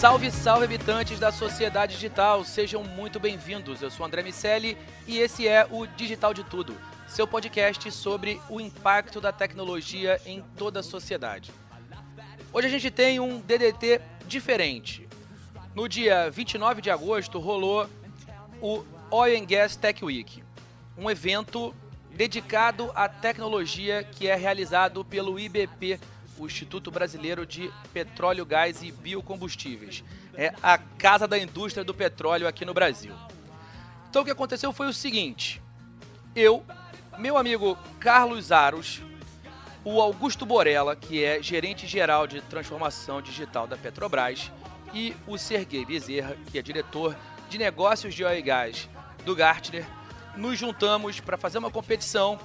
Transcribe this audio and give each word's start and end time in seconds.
Salve, 0.00 0.30
salve 0.30 0.64
habitantes 0.64 1.18
da 1.18 1.32
sociedade 1.32 1.94
digital, 1.94 2.44
sejam 2.44 2.84
muito 2.84 3.18
bem-vindos. 3.18 3.82
Eu 3.82 3.90
sou 3.90 4.06
André 4.06 4.22
Miceli 4.22 4.78
e 5.08 5.18
esse 5.18 5.48
é 5.48 5.66
o 5.68 5.88
Digital 5.88 6.32
de 6.32 6.44
Tudo, 6.44 6.76
seu 7.08 7.26
podcast 7.26 7.90
sobre 7.90 8.40
o 8.48 8.60
impacto 8.60 9.20
da 9.20 9.32
tecnologia 9.32 10.20
em 10.24 10.40
toda 10.56 10.78
a 10.78 10.82
sociedade. 10.84 11.50
Hoje 12.52 12.68
a 12.68 12.70
gente 12.70 12.92
tem 12.92 13.18
um 13.18 13.40
DDT 13.40 14.00
diferente. 14.28 15.08
No 15.74 15.88
dia 15.88 16.30
29 16.30 16.80
de 16.80 16.92
agosto 16.92 17.40
rolou 17.40 17.90
o 18.62 18.84
Oil 19.10 19.36
and 19.36 19.46
Gas 19.46 19.74
Tech 19.74 20.04
Week, 20.04 20.44
um 20.96 21.10
evento 21.10 21.74
dedicado 22.12 22.92
à 22.94 23.08
tecnologia 23.08 24.04
que 24.04 24.28
é 24.28 24.36
realizado 24.36 25.04
pelo 25.04 25.40
IBP 25.40 25.98
o 26.38 26.46
Instituto 26.46 26.90
Brasileiro 26.90 27.44
de 27.44 27.70
Petróleo, 27.92 28.46
Gás 28.46 28.82
e 28.82 28.92
Biocombustíveis. 28.92 30.04
É 30.34 30.54
a 30.62 30.78
casa 30.78 31.26
da 31.26 31.38
indústria 31.38 31.84
do 31.84 31.92
petróleo 31.92 32.46
aqui 32.46 32.64
no 32.64 32.72
Brasil. 32.72 33.12
Então 34.08 34.22
o 34.22 34.24
que 34.24 34.30
aconteceu 34.30 34.72
foi 34.72 34.86
o 34.86 34.92
seguinte: 34.92 35.60
eu, 36.34 36.64
meu 37.18 37.36
amigo 37.36 37.76
Carlos 37.98 38.52
Aros, 38.52 39.02
o 39.84 40.00
Augusto 40.00 40.46
Borella, 40.46 40.94
que 40.94 41.24
é 41.24 41.42
gerente 41.42 41.86
geral 41.86 42.26
de 42.26 42.40
transformação 42.42 43.20
digital 43.20 43.66
da 43.66 43.76
Petrobras, 43.76 44.50
e 44.94 45.14
o 45.26 45.36
Sergei 45.36 45.84
Bezerra, 45.84 46.36
que 46.50 46.58
é 46.58 46.62
diretor 46.62 47.16
de 47.48 47.58
negócios 47.58 48.14
de 48.14 48.24
óleo 48.24 48.38
e 48.38 48.42
gás 48.42 48.88
do 49.24 49.34
Gartner, 49.34 49.86
nos 50.36 50.58
juntamos 50.58 51.20
para 51.20 51.36
fazer 51.36 51.58
uma 51.58 51.70
competição 51.70 52.38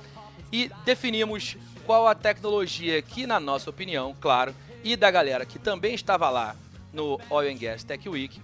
e 0.52 0.72
definimos 0.84 1.58
qual 1.86 2.08
a 2.08 2.16
tecnologia 2.16 3.02
que, 3.02 3.28
na 3.28 3.40
nossa 3.40 3.70
opinião, 3.70 4.16
claro, 4.20 4.56
e 4.84 4.96
da 4.96 5.10
galera 5.10 5.46
que 5.46 5.60
também 5.60 5.94
estava 5.94 6.30
lá 6.30 6.56
no 6.92 7.20
Oil 7.30 7.52
and 7.52 7.58
Gas 7.58 7.84
Tech 7.84 8.08
Week, 8.08 8.42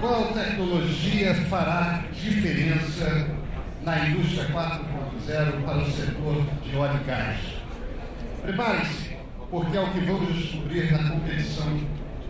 Qual 0.00 0.32
tecnologia 0.32 1.34
fará 1.48 2.04
diferença 2.12 3.28
na 3.82 4.08
indústria 4.08 4.46
4.0 4.48 5.64
para 5.64 5.78
o 5.78 5.90
setor 5.90 6.46
de 6.62 6.76
óleo 6.76 7.00
e 7.02 7.04
gás? 7.04 7.40
Prepare-se, 8.42 9.16
porque 9.50 9.76
é 9.76 9.80
o 9.80 9.90
que 9.92 10.00
vamos 10.00 10.34
descobrir 10.34 10.92
na 10.92 11.10
competição 11.10 11.80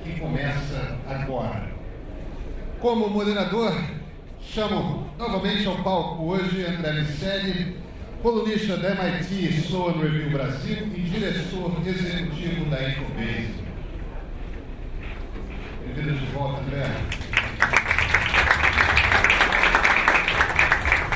que 0.02 0.20
começa 0.20 0.96
agora. 1.08 1.68
Como 2.80 3.10
moderador, 3.10 3.74
chamo 4.40 5.10
novamente 5.18 5.66
ao 5.66 5.82
palco 5.82 6.24
hoje 6.24 6.64
André 6.64 6.92
Miceli, 6.92 7.76
colunista 8.26 8.76
da 8.78 8.90
MIT 8.90 9.68
Sloan 9.68 10.00
Review 10.00 10.30
Brasil 10.30 10.78
e 10.96 11.00
diretor 11.00 11.80
executivo 11.86 12.64
da 12.68 12.82
Infobase. 12.82 13.54
Bem-vindo 15.94 16.18
de 16.18 16.26
volta, 16.32 16.60
André. 16.60 16.90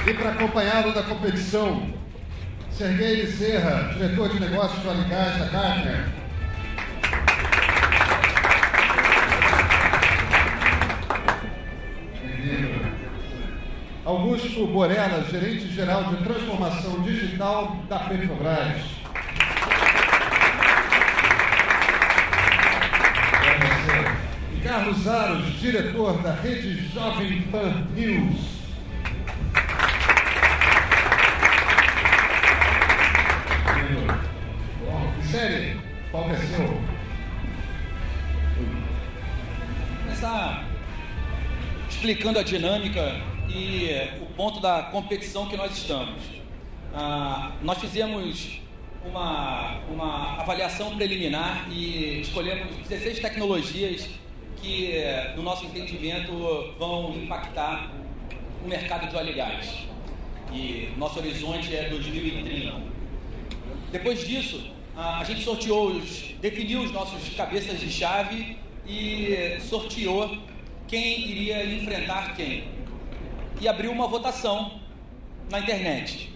E 0.07 0.15
para 0.15 0.31
acompanhá-lo 0.31 0.95
na 0.95 1.03
competição, 1.03 1.93
Sergei 2.71 3.27
Serra, 3.27 3.93
diretor 3.93 4.29
de 4.29 4.39
negócios 4.39 4.81
do 4.81 4.91
Aligás 4.91 5.37
da 5.37 5.47
Gartner. 5.47 6.20
Augusto 14.11 14.67
Borella, 14.67 15.25
gerente 15.31 15.73
geral 15.73 16.03
de 16.03 16.17
transformação 16.25 17.01
digital 17.03 17.77
da 17.89 18.01
Petrobras. 18.01 18.83
E 24.53 24.61
Carlos 24.63 25.07
Aros, 25.07 25.61
diretor 25.61 26.21
da 26.23 26.33
rede 26.33 26.89
Jovem 26.89 27.43
Pan 27.53 27.87
News. 27.95 28.51
Bom, 34.85 35.23
série, 35.31 35.77
qual 36.11 36.29
é 36.33 36.37
seu? 36.37 36.81
Começar 40.03 40.65
explicando 41.89 42.41
a 42.41 42.43
dinâmica 42.43 43.30
e 43.55 44.23
o 44.23 44.27
ponto 44.35 44.61
da 44.61 44.85
competição 44.85 45.47
que 45.47 45.57
nós 45.57 45.77
estamos. 45.77 46.23
Ah, 46.95 47.53
nós 47.63 47.79
fizemos 47.79 48.61
uma, 49.05 49.79
uma 49.91 50.41
avaliação 50.41 50.97
preliminar 50.97 51.69
e 51.71 52.21
escolhemos 52.21 52.75
16 52.89 53.21
tecnologias 53.21 54.09
que, 54.61 54.95
no 55.37 55.43
nosso 55.43 55.65
entendimento, 55.65 56.33
vão 56.79 57.15
impactar 57.17 57.91
o 58.65 58.69
mercado 58.69 59.09
de 59.09 59.17
óleo 59.17 59.31
e 59.31 59.35
gás. 59.35 59.91
E 60.53 60.93
nosso 60.97 61.19
horizonte 61.19 61.75
é 61.75 61.89
2030. 61.89 62.75
Depois 63.93 64.27
disso, 64.27 64.71
a 64.97 65.25
gente 65.25 65.43
sorteou, 65.43 65.93
os, 65.93 66.35
definiu 66.41 66.81
os 66.81 66.93
nossos 66.93 67.35
cabeças 67.35 67.81
de 67.81 67.91
chave 67.91 68.59
e 68.87 69.59
sorteou 69.61 70.37
quem 70.87 71.31
iria 71.31 71.65
enfrentar 71.65 72.35
quem. 72.35 72.65
E 73.61 73.69
abriu 73.69 73.93
uma 73.93 74.07
votação 74.07 74.81
na 75.51 75.61
internet. 75.61 76.33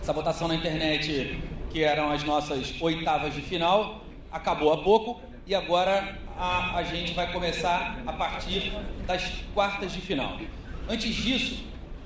Essa 0.00 0.10
votação 0.10 0.48
na 0.48 0.54
internet, 0.54 1.38
que 1.70 1.84
eram 1.84 2.10
as 2.10 2.24
nossas 2.24 2.80
oitavas 2.80 3.34
de 3.34 3.42
final, 3.42 4.00
acabou 4.32 4.72
há 4.72 4.78
pouco 4.78 5.20
e 5.46 5.54
agora 5.54 6.16
a, 6.34 6.78
a 6.78 6.82
gente 6.82 7.12
vai 7.12 7.30
começar 7.30 7.98
a 8.06 8.12
partir 8.14 8.72
das 9.06 9.22
quartas 9.52 9.92
de 9.92 10.00
final. 10.00 10.38
Antes 10.88 11.14
disso, 11.14 11.62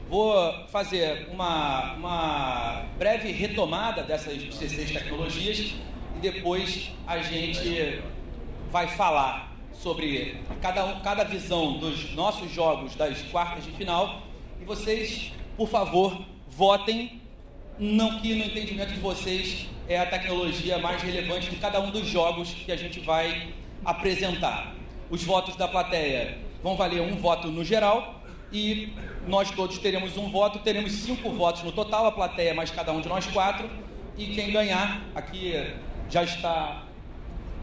vou 0.08 0.67
fazer 0.67 1.29
uma, 1.31 1.93
uma 1.93 2.87
breve 2.99 3.31
retomada 3.31 4.03
dessas 4.03 4.37
16 4.37 4.91
tecnologias 4.91 5.75
e 6.17 6.19
depois 6.20 6.91
a 7.06 7.19
gente 7.19 8.03
vai 8.73 8.88
falar 8.88 9.56
sobre 9.73 10.43
cada, 10.61 10.94
cada 11.05 11.23
visão 11.23 11.79
dos 11.79 12.12
nossos 12.17 12.50
jogos 12.50 12.96
das 12.96 13.23
quartas 13.23 13.64
de 13.64 13.70
final 13.70 14.29
e 14.61 14.65
vocês, 14.65 15.33
por 15.57 15.69
favor, 15.69 16.25
votem 16.49 17.21
não 17.79 18.21
que 18.21 18.35
no 18.35 18.45
entendimento 18.45 18.93
de 18.93 19.01
vocês 19.01 19.67
é 19.89 19.99
a 19.99 20.07
tecnologia 20.07 20.79
mais 20.79 21.03
relevante 21.03 21.49
de 21.49 21.57
cada 21.57 21.81
um 21.81 21.91
dos 21.91 22.07
jogos 22.07 22.53
que 22.53 22.71
a 22.71 22.77
gente 22.77 23.01
vai 23.01 23.55
apresentar. 23.85 24.75
Os 25.09 25.25
votos 25.25 25.57
da 25.57 25.67
plateia 25.67 26.39
vão 26.62 26.77
valer 26.77 27.01
um 27.01 27.17
voto 27.17 27.49
no 27.49 27.65
geral 27.65 28.23
e 28.53 28.93
nós 29.27 29.51
todos 29.51 29.79
teremos 29.79 30.17
um 30.17 30.31
voto, 30.31 30.59
teremos 30.59 30.93
cinco 30.93 31.31
votos 31.31 31.63
no 31.63 31.73
total, 31.73 32.06
a 32.06 32.13
plateia 32.13 32.53
mais 32.53 32.71
cada 32.71 32.93
um 32.93 33.01
de 33.01 33.09
nós 33.09 33.27
quatro, 33.27 33.69
e 34.19 34.27
quem 34.27 34.53
ganhar, 34.53 35.03
aqui 35.15 35.55
já 36.11 36.23
está 36.23 36.85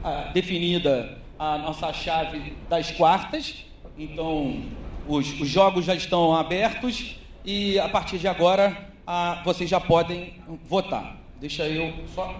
ah, 0.03 0.31
definida 0.33 1.19
a 1.37 1.57
nossa 1.57 1.93
chave 1.93 2.55
das 2.69 2.89
quartas, 2.91 3.65
então 3.97 4.63
os, 5.07 5.39
os, 5.39 5.47
jogos 5.47 5.85
já 5.85 5.95
estão 5.95 6.35
abertos 6.35 7.15
e 7.45 7.79
a 7.79 7.87
partir 7.87 8.17
de 8.17 8.27
agora 8.27 8.91
ah, 9.05 9.41
vocês 9.45 9.69
já 9.69 9.79
podem 9.79 10.35
votar. 10.65 11.17
Deixa 11.39 11.67
eu 11.67 11.93
só 12.13 12.39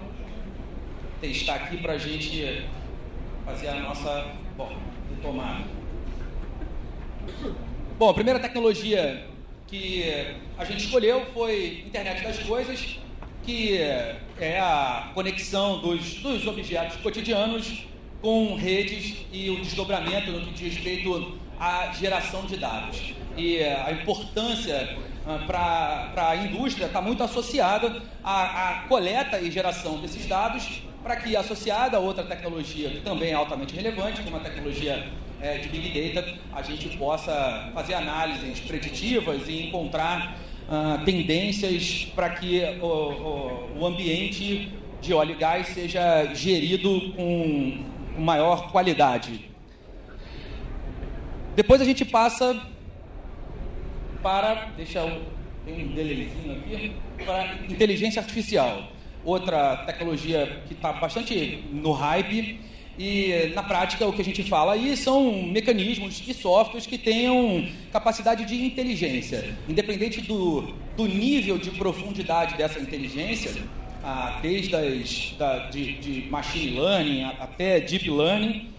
testar 1.22 1.56
aqui 1.56 1.78
para 1.78 1.94
a 1.94 1.98
gente 1.98 2.66
fazer 3.46 3.70
a 3.70 3.80
nossa 3.80 4.34
bom, 4.58 4.76
retomada. 5.16 5.64
Bom, 7.98 8.10
a 8.10 8.14
primeira 8.14 8.40
tecnologia 8.40 9.26
que 9.68 10.04
a 10.58 10.66
gente 10.66 10.86
escolheu 10.86 11.26
foi 11.34 11.84
internet 11.88 12.24
das 12.24 12.40
coisas, 12.40 13.00
que 13.44 13.78
é 13.78 14.60
a 14.60 15.12
conexão 15.14 15.80
dos, 15.80 16.16
dos 16.16 16.46
objetos 16.46 16.98
cotidianos 16.98 17.88
com 18.22 18.56
redes 18.56 19.26
e 19.32 19.50
o 19.50 19.58
desdobramento 19.58 20.32
no 20.32 20.42
que 20.42 20.54
diz 20.54 20.76
respeito 20.76 21.38
à 21.60 21.92
geração 21.94 22.46
de 22.46 22.58
dados. 22.58 23.14
E 23.36 23.64
a 23.64 23.92
importância 23.92 24.98
ah, 25.26 25.44
para 25.46 26.30
a 26.30 26.36
indústria 26.36 26.86
está 26.86 27.02
muito 27.02 27.22
associada 27.24 28.02
à, 28.24 28.70
à 28.70 28.74
coleta 28.88 29.40
e 29.40 29.52
geração 29.52 30.00
desses 30.00 30.26
dados 30.26 30.82
para 31.04 31.16
que, 31.16 31.36
associada 31.36 31.98
a 31.98 32.00
outra 32.00 32.24
tecnologia 32.24 32.90
que 32.90 33.00
também 33.00 33.30
é 33.30 33.34
altamente 33.34 33.74
relevante, 33.74 34.22
como 34.24 34.36
a 34.38 34.40
tecnologia 34.40 35.08
é, 35.42 35.58
de 35.58 35.70
Big 35.70 36.14
Data, 36.14 36.34
a 36.52 36.62
gente 36.62 36.98
possa 36.98 37.72
fazer 37.74 37.94
análises 37.94 38.60
preditivas 38.60 39.48
e 39.48 39.68
encontrar 39.68 40.38
uh, 40.68 41.06
tendências 41.06 42.08
para 42.16 42.32
que 42.32 42.62
o, 42.82 42.86
o, 42.86 43.80
o, 43.80 43.86
ambiente 43.86 44.70
de 45.02 45.14
óleo 45.14 45.32
e 45.32 45.36
gás 45.36 45.68
seja 45.68 46.34
gerido 46.34 47.14
com 47.16 47.86
maior 48.18 48.72
qualidade. 48.72 49.50
Depois 51.58 51.82
a 51.82 51.86
gente 51.86 52.06
passa 52.06 52.56
para, 54.22 54.70
deixa 54.78 55.00
eu, 55.00 55.24
tem 55.66 55.86
um 55.86 55.88
delayzinho 55.88 56.52
aqui, 56.56 56.92
para 57.26 57.56
inteligência 57.68 58.22
artificial 58.22 58.92
outra 59.26 59.78
tecnologia 59.78 60.62
que 60.68 60.76
está 60.76 60.94
bastante 60.94 61.64
no 61.72 61.94
hype. 61.94 62.60
E 63.00 63.52
na 63.56 63.64
prática 63.64 64.06
o 64.06 64.14
que 64.14 64.22
a 64.22 64.24
gente 64.24 64.44
fala 64.44 64.74
aí 64.74 64.96
são 64.96 65.32
mecanismos 65.48 66.22
e 66.28 66.32
softwares 66.32 66.86
que 66.86 66.98
tenham 67.00 67.68
capacidade 67.92 68.46
de 68.46 68.64
inteligência, 68.64 69.56
independente 69.68 70.22
do, 70.22 70.76
do 70.96 71.08
nível 71.08 71.58
de 71.58 71.72
profundidade 71.72 72.56
dessa 72.56 72.80
inteligência, 72.80 73.52
ah, 74.04 74.38
desde 74.44 74.76
as, 74.76 75.34
da, 75.40 75.70
de, 75.70 75.94
de 75.94 76.30
machine 76.30 76.80
learning 76.80 77.24
até 77.24 77.80
deep 77.80 78.08
learning, 78.12 78.77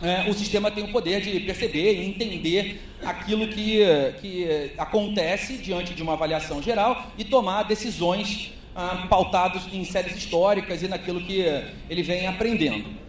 é, 0.00 0.28
o 0.28 0.34
sistema 0.34 0.70
tem 0.70 0.84
o 0.84 0.92
poder 0.92 1.20
de 1.20 1.40
perceber 1.40 1.94
e 1.94 2.06
entender 2.06 2.80
aquilo 3.04 3.48
que, 3.48 3.80
que 4.20 4.72
acontece 4.78 5.58
diante 5.58 5.92
de 5.94 6.02
uma 6.02 6.14
avaliação 6.14 6.62
geral 6.62 7.12
e 7.18 7.24
tomar 7.24 7.64
decisões 7.64 8.52
ah, 8.74 9.06
pautados 9.08 9.68
em 9.72 9.84
séries 9.84 10.16
históricas 10.16 10.82
e 10.82 10.88
naquilo 10.88 11.20
que 11.20 11.44
ele 11.90 12.02
vem 12.02 12.26
aprendendo. 12.26 13.01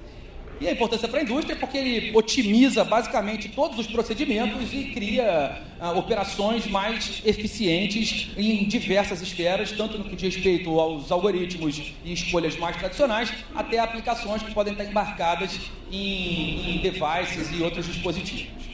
E 0.62 0.68
a 0.68 0.72
importância 0.72 1.08
para 1.08 1.20
a 1.20 1.24
indústria 1.24 1.54
é 1.54 1.58
porque 1.58 1.78
ele 1.78 2.16
otimiza 2.16 2.84
basicamente 2.84 3.50
todos 3.50 3.78
os 3.80 3.88
procedimentos 3.88 4.74
e 4.74 4.86
cria 4.94 5.62
ah, 5.80 5.92
operações 5.92 6.68
mais 6.68 7.22
eficientes 7.26 8.30
em 8.38 8.64
diversas 8.66 9.22
esferas, 9.22 9.72
tanto 9.72 9.98
no 9.98 10.06
que 10.06 10.16
diz 10.16 10.36
respeito 10.36 10.80
aos 10.80 11.12
algoritmos 11.12 11.94
e 12.06 12.14
escolhas 12.14 12.58
mais 12.58 12.78
tradicionais, 12.78 13.34
até 13.54 13.80
aplicações 13.80 14.42
que 14.42 14.54
podem 14.54 14.74
estar 14.74 14.86
embarcadas 14.86 15.60
em, 15.92 16.76
em 16.76 16.78
devices 16.80 17.52
e 17.52 17.62
outros 17.62 17.86
dispositivos. 17.86 18.73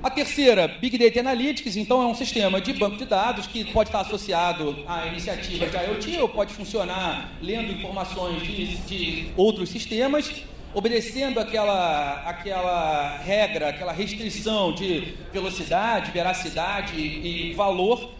A 0.00 0.08
terceira, 0.08 0.68
Big 0.68 0.96
Data 0.96 1.18
Analytics, 1.18 1.76
então 1.76 2.00
é 2.00 2.06
um 2.06 2.14
sistema 2.14 2.60
de 2.60 2.72
banco 2.72 2.96
de 2.96 3.04
dados 3.04 3.48
que 3.48 3.64
pode 3.64 3.88
estar 3.88 4.02
associado 4.02 4.84
à 4.86 5.08
iniciativa 5.08 5.66
de 5.66 5.76
IoT 5.76 6.18
ou 6.18 6.28
pode 6.28 6.54
funcionar 6.54 7.32
lendo 7.42 7.72
informações 7.72 8.40
de, 8.44 8.76
de 8.76 9.28
outros 9.36 9.68
sistemas, 9.70 10.44
obedecendo 10.72 11.40
aquela, 11.40 12.22
aquela 12.28 13.18
regra, 13.18 13.70
aquela 13.70 13.92
restrição 13.92 14.72
de 14.72 15.14
velocidade, 15.32 16.12
veracidade 16.12 16.96
e 16.96 17.52
valor. 17.54 18.12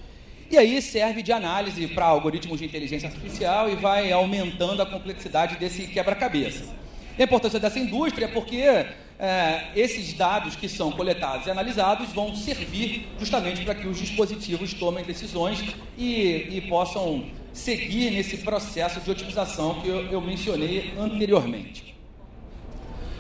E 0.51 0.59
aí 0.59 0.83
serve 0.83 1.23
de 1.23 1.31
análise 1.31 1.87
para 1.87 2.07
algoritmos 2.07 2.59
de 2.59 2.65
inteligência 2.65 3.09
artificial 3.09 3.71
e 3.71 3.77
vai 3.77 4.11
aumentando 4.11 4.83
a 4.83 4.87
complexidade 4.87 5.55
desse 5.57 5.87
quebra-cabeça. 5.87 6.65
A 7.17 7.23
importância 7.23 7.61
dessa 7.61 7.79
indústria 7.79 8.25
é 8.25 8.29
porque 8.29 8.65
é, 9.19 9.73
esses 9.75 10.13
dados 10.13 10.55
que 10.55 10.69
são 10.69 10.93
coletados 10.93 11.47
e 11.47 11.51
analisados 11.51 12.11
vão 12.13 12.35
servir 12.37 13.09
justamente 13.19 13.65
para 13.65 13.75
que 13.75 13.89
os 13.89 13.99
dispositivos 13.99 14.73
tomem 14.75 15.05
decisões 15.05 15.75
e, 15.97 16.47
e 16.51 16.65
possam 16.69 17.25
seguir 17.53 18.13
nesse 18.13 18.39
processo 18.39 19.01
de 19.01 19.11
otimização 19.11 19.81
que 19.81 19.89
eu, 19.89 20.07
eu 20.07 20.21
mencionei 20.21 20.95
anteriormente. 20.97 21.97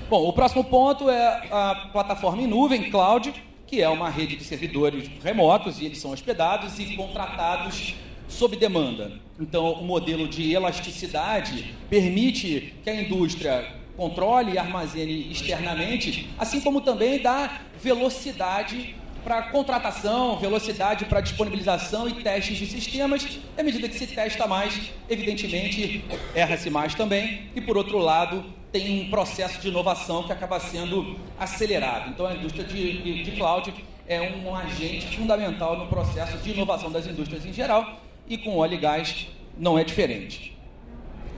Bom, 0.08 0.26
o 0.26 0.32
próximo 0.32 0.64
ponto 0.64 1.10
é 1.10 1.48
a 1.50 1.88
plataforma 1.92 2.40
em 2.42 2.46
nuvem, 2.46 2.90
cloud, 2.90 3.34
que 3.66 3.82
é 3.82 3.88
uma 3.88 4.08
rede 4.08 4.36
de 4.36 4.44
servidores 4.44 5.10
remotos 5.22 5.80
e 5.80 5.84
eles 5.84 5.98
são 5.98 6.12
hospedados 6.12 6.78
e 6.78 6.96
contratados 6.96 7.94
sob 8.28 8.56
demanda. 8.56 9.12
Então, 9.38 9.72
o 9.72 9.84
modelo 9.84 10.28
de 10.28 10.52
elasticidade 10.52 11.74
permite 11.90 12.74
que 12.82 12.88
a 12.88 13.02
indústria 13.02 13.66
controle 13.98 14.52
e 14.52 14.58
armazene 14.58 15.28
externamente, 15.32 16.30
assim 16.38 16.60
como 16.60 16.80
também 16.80 17.18
dá 17.18 17.62
velocidade 17.82 18.94
para 19.24 19.42
contratação, 19.42 20.38
velocidade 20.38 21.04
para 21.06 21.20
disponibilização 21.20 22.08
e 22.08 22.14
testes 22.22 22.56
de 22.56 22.66
sistemas. 22.66 23.24
E 23.24 23.60
à 23.60 23.64
medida 23.64 23.88
que 23.88 23.98
se 23.98 24.06
testa 24.06 24.46
mais, 24.46 24.92
evidentemente, 25.10 26.04
erra-se 26.32 26.70
mais 26.70 26.94
também. 26.94 27.50
E 27.56 27.60
por 27.60 27.76
outro 27.76 27.98
lado, 27.98 28.44
tem 28.70 29.02
um 29.02 29.10
processo 29.10 29.60
de 29.60 29.68
inovação 29.68 30.22
que 30.22 30.32
acaba 30.32 30.60
sendo 30.60 31.18
acelerado. 31.38 32.10
Então 32.10 32.24
a 32.24 32.34
indústria 32.34 32.64
de, 32.64 33.02
de, 33.02 33.24
de 33.24 33.32
cloud 33.32 33.74
é 34.06 34.20
um 34.22 34.54
agente 34.54 35.16
fundamental 35.16 35.76
no 35.76 35.86
processo 35.88 36.38
de 36.38 36.52
inovação 36.52 36.90
das 36.90 37.04
indústrias 37.04 37.44
em 37.44 37.52
geral 37.52 38.00
e 38.28 38.38
com 38.38 38.56
óleo 38.56 38.74
e 38.74 38.78
gás 38.78 39.26
não 39.58 39.76
é 39.76 39.82
diferente. 39.82 40.56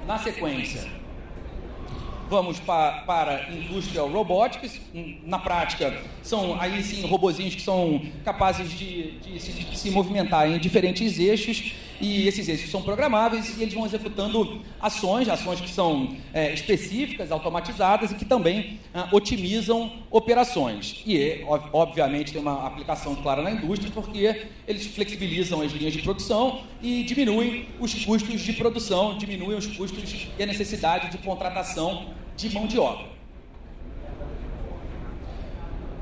Na 0.06 0.18
sequência, 0.18 0.99
vamos 2.30 2.60
para, 2.60 3.02
para 3.02 3.50
Industrial 3.50 4.08
Robotics. 4.08 4.80
Na 5.26 5.38
prática, 5.38 6.00
são 6.22 6.58
aí 6.60 6.80
sim 6.82 7.04
robozinhos 7.06 7.56
que 7.56 7.62
são 7.62 8.00
capazes 8.24 8.70
de, 8.70 9.18
de, 9.18 9.40
se, 9.40 9.52
de 9.52 9.76
se 9.76 9.90
movimentar 9.90 10.48
em 10.48 10.58
diferentes 10.58 11.18
eixos 11.18 11.74
e 12.00 12.26
esses 12.26 12.48
eixos 12.48 12.70
são 12.70 12.80
programáveis 12.80 13.58
e 13.58 13.62
eles 13.62 13.74
vão 13.74 13.84
executando 13.84 14.62
ações, 14.80 15.28
ações 15.28 15.60
que 15.60 15.68
são 15.68 16.16
é, 16.32 16.54
específicas, 16.54 17.30
automatizadas 17.30 18.12
e 18.12 18.14
que 18.14 18.24
também 18.24 18.80
ah, 18.94 19.08
otimizam 19.12 19.92
operações. 20.10 21.02
E, 21.04 21.44
obviamente, 21.72 22.32
tem 22.32 22.40
uma 22.40 22.66
aplicação 22.66 23.14
clara 23.16 23.42
na 23.42 23.50
indústria 23.50 23.90
porque 23.92 24.46
eles 24.66 24.86
flexibilizam 24.86 25.60
as 25.60 25.72
linhas 25.72 25.92
de 25.92 26.00
produção 26.00 26.62
e 26.80 27.02
diminuem 27.02 27.66
os 27.78 27.92
custos 28.04 28.40
de 28.40 28.52
produção, 28.54 29.18
diminuem 29.18 29.58
os 29.58 29.66
custos 29.66 30.28
e 30.38 30.42
a 30.42 30.46
necessidade 30.46 31.10
de 31.10 31.18
contratação 31.18 32.19
de 32.40 32.54
mão 32.54 32.66
de 32.66 32.78
obra. 32.78 33.10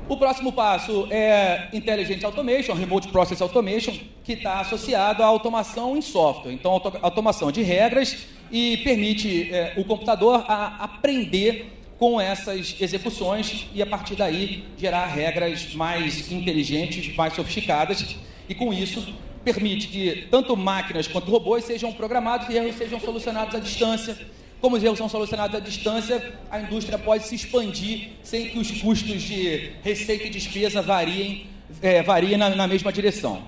O 0.09 0.17
próximo 0.17 0.51
passo 0.51 1.07
é 1.11 1.69
Intelligent 1.71 2.23
Automation, 2.23 2.73
Remote 2.73 3.09
Process 3.09 3.41
Automation, 3.43 3.93
que 4.23 4.33
está 4.33 4.59
associado 4.59 5.21
à 5.21 5.27
automação 5.27 5.95
em 5.95 6.01
software. 6.01 6.51
Então, 6.51 6.71
auto 6.71 6.97
automação 6.99 7.51
de 7.51 7.61
regras 7.61 8.25
e 8.51 8.77
permite 8.77 9.53
é, 9.53 9.73
o 9.77 9.83
computador 9.83 10.43
a 10.47 10.83
aprender 10.83 11.67
com 11.99 12.19
essas 12.19 12.75
execuções 12.81 13.67
e, 13.71 13.83
a 13.83 13.85
partir 13.85 14.15
daí, 14.15 14.63
gerar 14.79 15.05
regras 15.05 15.75
mais 15.75 16.31
inteligentes, 16.31 17.15
mais 17.15 17.33
sofisticadas. 17.33 18.15
E, 18.47 18.55
com 18.55 18.73
isso, 18.73 19.13
permite 19.43 19.89
que 19.89 20.27
tanto 20.31 20.57
máquinas 20.57 21.07
quanto 21.07 21.29
robôs 21.29 21.65
sejam 21.65 21.93
programados 21.93 22.49
e 22.49 22.57
erros 22.57 22.75
sejam 22.75 22.99
solucionados 22.99 23.53
à 23.53 23.59
distância 23.59 24.17
como 24.61 24.75
os 24.75 24.83
erros 24.83 24.97
são 24.97 25.07
solucionados 25.07 25.55
à 25.55 25.59
distância, 25.59 26.33
a 26.51 26.59
indústria 26.59 26.97
pode 26.97 27.25
se 27.25 27.35
expandir 27.35 28.09
sem 28.21 28.49
que 28.49 28.59
os 28.59 28.69
custos 28.81 29.21
de 29.21 29.71
receita 29.81 30.25
e 30.25 30.29
despesa 30.29 30.81
variem, 30.81 31.47
é, 31.81 32.03
variem 32.03 32.37
na, 32.37 32.49
na 32.49 32.67
mesma 32.67 32.91
direção. 32.91 33.41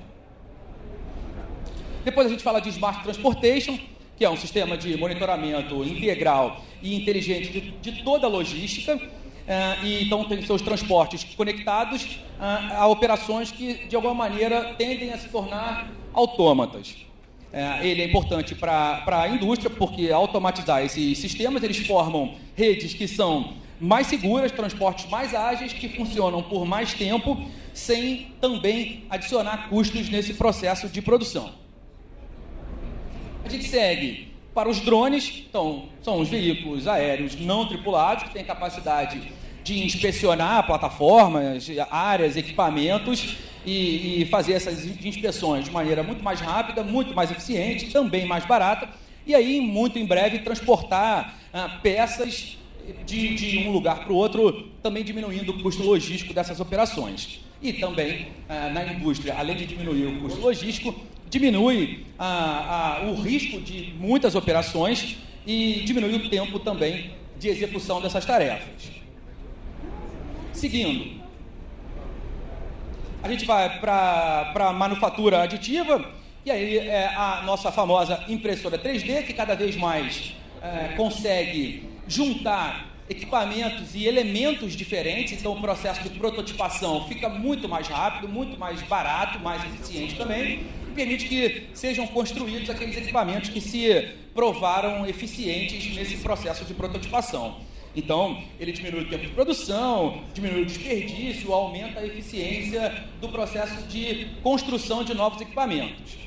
Depois 2.06 2.28
a 2.28 2.30
gente 2.30 2.44
fala 2.44 2.60
de 2.60 2.70
Smart 2.70 3.04
Transportation, 3.04 3.78
que 4.18 4.26
é 4.26 4.30
um 4.30 4.38
sistema 4.38 4.78
de 4.78 4.96
monitoramento 4.98 5.84
integral 5.84 6.64
e 6.82 6.96
inteligente 6.96 7.50
de, 7.52 7.92
de 7.92 8.04
toda 8.04 8.28
a 8.28 8.30
logística. 8.30 8.96
Uh, 8.96 9.86
e 9.86 10.04
então 10.06 10.24
tem 10.26 10.42
seus 10.44 10.62
transportes 10.62 11.24
conectados 11.36 12.04
uh, 12.04 12.76
a 12.78 12.88
operações 12.88 13.52
que 13.52 13.88
de 13.88 13.96
alguma 13.96 14.14
maneira 14.14 14.76
tendem 14.78 15.12
a 15.12 15.18
se 15.18 15.28
tornar 15.30 15.92
autômatas. 16.14 16.96
É, 17.54 17.86
ele 17.86 18.02
é 18.02 18.06
importante 18.06 18.56
para 18.56 19.04
a 19.06 19.28
indústria, 19.28 19.70
porque 19.70 20.10
automatizar 20.10 20.84
esses 20.84 21.18
sistemas, 21.18 21.62
eles 21.64 21.86
formam 21.86 22.36
redes 22.56 22.94
que 22.94 23.08
são 23.08 23.54
mais 23.80 24.08
seguras, 24.08 24.52
transportes 24.52 25.10
mais 25.10 25.34
ágeis, 25.34 25.74
que 25.74 25.90
funcionam 25.90 26.42
por 26.42 26.66
mais 26.66 26.94
tempo, 26.94 27.38
sem 27.74 28.32
também 28.40 29.04
adicionar 29.10 29.68
custos 29.70 30.10
nesse 30.10 30.36
processo 30.36 30.88
de 30.88 31.02
produção. 31.02 31.52
A 33.44 33.50
gente 33.50 33.66
segue 33.66 34.32
para 34.54 34.70
os 34.70 34.80
drones, 34.80 35.44
então, 35.50 35.90
são 36.02 36.20
os 36.20 36.30
veículos 36.30 36.88
aéreos 36.88 37.38
não 37.40 37.68
tripulados, 37.68 38.26
que 38.26 38.34
têm 38.34 38.46
capacidade 38.46 39.32
de 39.64 39.84
inspecionar 39.84 40.66
plataformas, 40.66 41.68
áreas, 41.90 42.38
equipamentos 42.38 43.38
e, 43.66 44.22
e, 44.22 44.26
fazer 44.26 44.54
essas 44.54 44.86
inspeções 45.06 45.66
de 45.66 45.72
maneira 45.72 46.04
muito 46.04 46.24
mais 46.24 46.40
rápida, 46.40 46.84
muito 46.84 47.14
mais 47.14 47.32
eficiente, 47.32 47.92
também 47.92 48.26
mais 48.26 48.46
barata, 48.46 48.90
e 49.26 49.36
aí, 49.36 49.62
muito 49.62 50.00
em 50.00 50.06
breve, 50.06 50.40
transportar 50.40 51.38
ah, 51.54 51.80
peças 51.82 52.58
de, 53.06 53.36
de, 53.36 53.58
um 53.60 53.72
lugar 53.72 54.04
para 54.04 54.12
o 54.12 54.16
outro, 54.16 54.70
também 54.82 55.04
diminuindo 55.04 55.52
o 55.52 55.62
custo 55.62 55.84
logístico 55.84 56.34
dessas 56.34 56.60
operações. 56.60 57.40
E 57.62 57.74
também, 57.74 58.30
ah, 58.50 58.70
na 58.70 58.86
indústria, 58.94 59.36
além 59.38 59.56
de 59.56 59.68
diminuir 59.68 60.08
o 60.08 60.22
custo 60.22 60.40
logístico, 60.40 60.96
diminui 61.30 62.06
ah, 62.18 63.00
ah, 63.00 63.06
o 63.06 63.22
risco 63.22 63.62
de 63.62 63.94
muitas 64.00 64.34
operações 64.36 65.18
e 65.46 65.82
diminui 65.86 66.16
o 66.16 66.30
tempo 66.30 66.60
também 66.60 67.12
de 67.40 67.48
execução 67.48 68.02
dessas 68.02 68.26
tarefas. 68.26 68.92
Seguindo, 70.52 71.21
a 73.24 73.30
gente 73.30 73.46
vai 73.46 73.80
para 73.80 74.52
a 74.56 74.74
manufatura 74.74 75.44
aditiva, 75.44 76.04
e 76.44 76.50
aí 76.50 76.78
é 76.80 77.08
a 77.08 77.44
nossa 77.46 77.72
famosa 77.72 78.24
impressora 78.28 78.78
3D, 78.78 79.24
que 79.26 79.34
cada 79.34 79.56
vez 79.56 79.76
mais 79.76 80.34
é, 80.62 80.96
consegue 80.96 81.88
juntar 82.08 82.90
equipamentos 83.08 83.94
e 83.94 84.08
elementos 84.08 84.74
diferentes, 84.74 85.34
então 85.34 85.52
o 85.52 85.62
processo 85.62 86.02
de 86.02 86.10
prototipação 86.12 87.08
fica 87.08 87.30
muito 87.30 87.68
mais 87.68 87.88
rápido, 87.88 88.28
muito 88.28 88.58
mais 88.58 88.82
barato, 88.84 89.40
mais 89.40 89.64
eficiente 89.66 90.16
também, 90.16 90.66
e 90.88 90.92
permite 90.96 91.28
que 91.28 91.68
sejam 91.74 92.08
construídos 92.08 92.70
aqueles 92.70 92.96
equipamentos 92.98 93.50
que 93.50 93.60
se 93.60 94.16
provaram 94.34 95.06
eficientes 95.06 95.94
nesse 95.94 96.18
processo 96.18 96.64
de 96.64 96.74
prototipação. 96.74 97.60
Então, 97.96 98.42
ele 98.60 98.72
diminui 98.72 99.02
o 99.02 99.10
tempo 99.10 99.26
de 99.26 99.32
produção, 99.32 100.22
diminui 100.34 100.62
o 100.62 100.66
desperdício, 100.66 101.52
aumenta 101.52 102.00
a 102.00 102.06
eficiência 102.06 103.06
do 103.20 103.28
processo 103.28 103.86
de 103.88 104.28
construção 104.42 105.04
de 105.04 105.14
novos 105.14 105.42
equipamentos. 105.42 106.18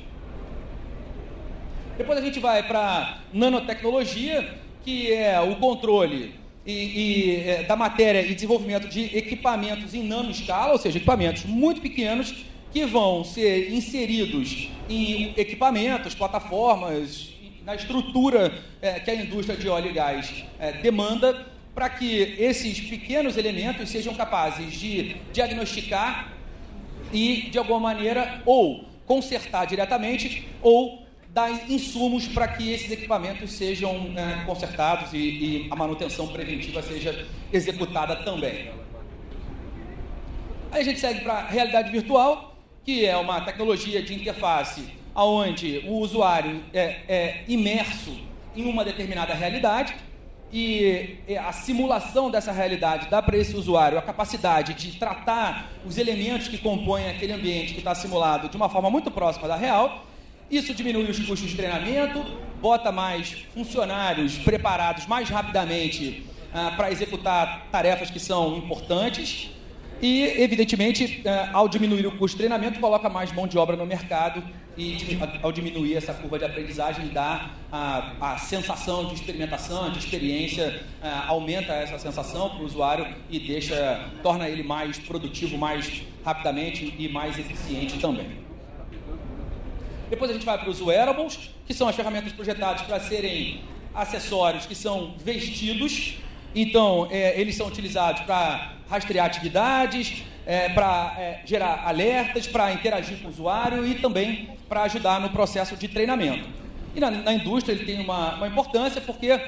Depois 1.97 2.19
a 2.19 2.21
gente 2.21 2.39
vai 2.39 2.61
para 2.67 3.19
nanotecnologia, 3.33 4.57
que 4.83 5.11
é 5.11 5.39
o 5.39 5.55
controle 5.55 6.35
e, 6.65 6.71
e, 6.71 7.49
é, 7.49 7.63
da 7.63 7.75
matéria 7.75 8.21
e 8.21 8.35
desenvolvimento 8.35 8.87
de 8.87 9.17
equipamentos 9.17 9.93
em 9.93 10.03
nanoescala, 10.03 10.73
ou 10.73 10.77
seja, 10.77 10.97
equipamentos 10.97 11.45
muito 11.45 11.81
pequenos 11.81 12.45
que 12.71 12.85
vão 12.85 13.23
ser 13.23 13.71
inseridos 13.71 14.69
em 14.89 15.33
equipamentos, 15.37 16.13
plataformas, 16.13 17.33
na 17.65 17.73
estrutura 17.73 18.53
é, 18.81 18.99
que 18.99 19.09
a 19.09 19.15
indústria 19.15 19.57
de 19.57 19.67
óleo 19.67 19.89
e 19.89 19.93
gás 19.93 20.43
é, 20.59 20.73
demanda 20.73 21.54
para 21.75 21.89
que 21.89 22.37
esses 22.39 22.79
pequenos 22.79 23.35
elementos 23.35 23.89
sejam 23.89 24.15
capazes 24.15 24.73
de 24.73 25.17
diagnosticar 25.33 26.33
e, 27.11 27.49
de 27.51 27.57
alguma 27.57 27.81
maneira, 27.81 28.41
ou 28.45 28.85
consertar 29.05 29.65
diretamente 29.65 30.47
ou 30.61 31.05
dar 31.29 31.51
insumos 31.69 32.29
para 32.29 32.47
que 32.47 32.71
esses 32.71 32.89
equipamentos 32.89 33.51
sejam 33.51 34.05
né, 34.05 34.43
consertados 34.45 35.11
e, 35.11 35.17
e 35.17 35.67
a 35.69 35.75
manutenção 35.75 36.29
preventiva 36.29 36.81
seja 36.81 37.27
executada 37.51 38.15
também. 38.23 38.71
Aí 40.71 40.81
a 40.81 40.83
gente 40.83 40.99
segue 40.99 41.19
para 41.19 41.33
a 41.33 41.47
realidade 41.47 41.91
virtual, 41.91 42.57
que 42.85 43.05
é 43.05 43.17
uma 43.17 43.41
tecnologia 43.41 44.01
de 44.01 44.13
interface 44.13 44.85
onde 45.13 45.83
o 45.85 45.97
usuário 45.97 46.63
é, 46.73 47.01
é 47.07 47.43
imerso 47.49 48.17
em 48.55 48.65
uma 48.65 48.85
determinada 48.85 49.33
realidade 49.33 49.93
e 50.57 51.19
a 51.37 51.51
simulação 51.51 52.31
dessa 52.31 52.49
realidade 52.49 53.09
dá 53.09 53.21
para 53.21 53.35
esse 53.35 53.53
usuário 53.57 53.97
a 53.97 54.01
capacidade 54.01 54.73
de 54.73 54.97
tratar 54.97 55.69
os 55.85 55.97
elementos 55.97 56.47
que 56.47 56.57
compõem 56.57 57.09
aquele 57.09 57.33
ambiente 57.33 57.73
que 57.73 57.79
está 57.79 57.93
simulado 57.93 58.47
de 58.47 58.55
uma 58.55 58.69
forma 58.69 58.89
muito 58.89 59.11
próxima 59.11 59.49
da 59.49 59.57
real. 59.57 60.05
Isso 60.49 60.73
diminui 60.73 61.11
os 61.11 61.19
custos 61.19 61.49
de 61.49 61.57
treinamento, 61.57 62.23
bota 62.61 62.89
mais 62.89 63.35
funcionários 63.53 64.37
preparados 64.37 65.05
mais 65.07 65.27
rapidamente 65.27 66.25
ah, 66.53 66.71
para 66.77 66.89
executar 66.89 67.67
tarefas 67.69 68.09
que 68.09 68.19
são 68.19 68.55
importantes 68.55 69.49
e, 70.01 70.23
evidentemente, 70.41 71.21
é, 71.23 71.49
ao 71.53 71.67
diminuir 71.67 72.05
o 72.05 72.11
custo 72.11 72.37
de 72.37 72.43
treinamento, 72.43 72.79
coloca 72.79 73.09
mais 73.09 73.31
mão 73.31 73.47
de 73.47 73.57
obra 73.57 73.75
no 73.75 73.85
mercado 73.85 74.43
e, 74.77 75.17
ao 75.41 75.51
diminuir 75.51 75.95
essa 75.95 76.13
curva 76.13 76.37
de 76.37 76.45
aprendizagem, 76.45 77.07
dá 77.07 77.51
a, 77.71 78.33
a 78.33 78.37
sensação 78.37 79.05
de 79.05 79.13
experimentação, 79.13 79.89
de 79.91 79.99
experiência, 79.99 80.83
é, 81.01 81.09
aumenta 81.27 81.73
essa 81.73 81.97
sensação 81.97 82.49
para 82.49 82.61
o 82.61 82.65
usuário 82.65 83.07
e 83.29 83.39
deixa, 83.39 84.09
torna 84.21 84.49
ele 84.49 84.63
mais 84.63 84.99
produtivo 84.99 85.57
mais 85.57 86.03
rapidamente 86.25 86.93
e 86.97 87.07
mais 87.07 87.39
eficiente 87.39 87.97
também. 87.99 88.43
Depois 90.09 90.29
a 90.29 90.33
gente 90.33 90.45
vai 90.45 90.57
para 90.57 90.69
os 90.69 90.81
wearables, 90.81 91.51
que 91.65 91.73
são 91.73 91.87
as 91.87 91.95
ferramentas 91.95 92.33
projetadas 92.33 92.81
para 92.81 92.99
serem 92.99 93.61
acessórios 93.93 94.65
que 94.65 94.75
são 94.75 95.15
vestidos. 95.23 96.17
Então, 96.53 97.07
é, 97.09 97.39
eles 97.39 97.55
são 97.55 97.67
utilizados 97.67 98.21
para 98.23 98.74
rastrear 98.89 99.25
atividades, 99.25 100.23
é, 100.45 100.69
para 100.69 101.15
é, 101.17 101.41
gerar 101.45 101.83
alertas, 101.85 102.47
para 102.47 102.71
interagir 102.71 103.17
com 103.19 103.27
o 103.27 103.31
usuário 103.31 103.85
e 103.85 103.95
também 103.95 104.49
para 104.69 104.83
ajudar 104.83 105.19
no 105.19 105.29
processo 105.29 105.75
de 105.75 105.87
treinamento. 105.87 106.47
E 106.95 106.99
na, 106.99 107.11
na 107.11 107.33
indústria 107.33 107.73
ele 107.73 107.85
tem 107.85 107.99
uma, 107.99 108.35
uma, 108.35 108.47
importância 108.47 109.01
porque 109.01 109.39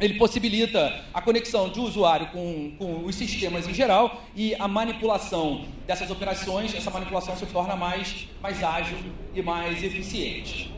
ele 0.00 0.14
possibilita 0.14 1.04
a 1.12 1.20
conexão 1.20 1.68
de 1.68 1.78
usuário 1.78 2.26
com, 2.28 2.72
com 2.78 3.04
os 3.04 3.14
sistemas 3.14 3.68
em 3.68 3.74
geral 3.74 4.22
e 4.34 4.54
a 4.56 4.66
manipulação 4.66 5.64
dessas 5.86 6.10
operações, 6.10 6.74
essa 6.74 6.90
manipulação 6.90 7.36
se 7.36 7.46
torna 7.46 7.76
mais, 7.76 8.28
mais 8.42 8.62
ágil 8.62 8.98
e 9.34 9.42
mais 9.42 9.82
eficiente. 9.82 10.72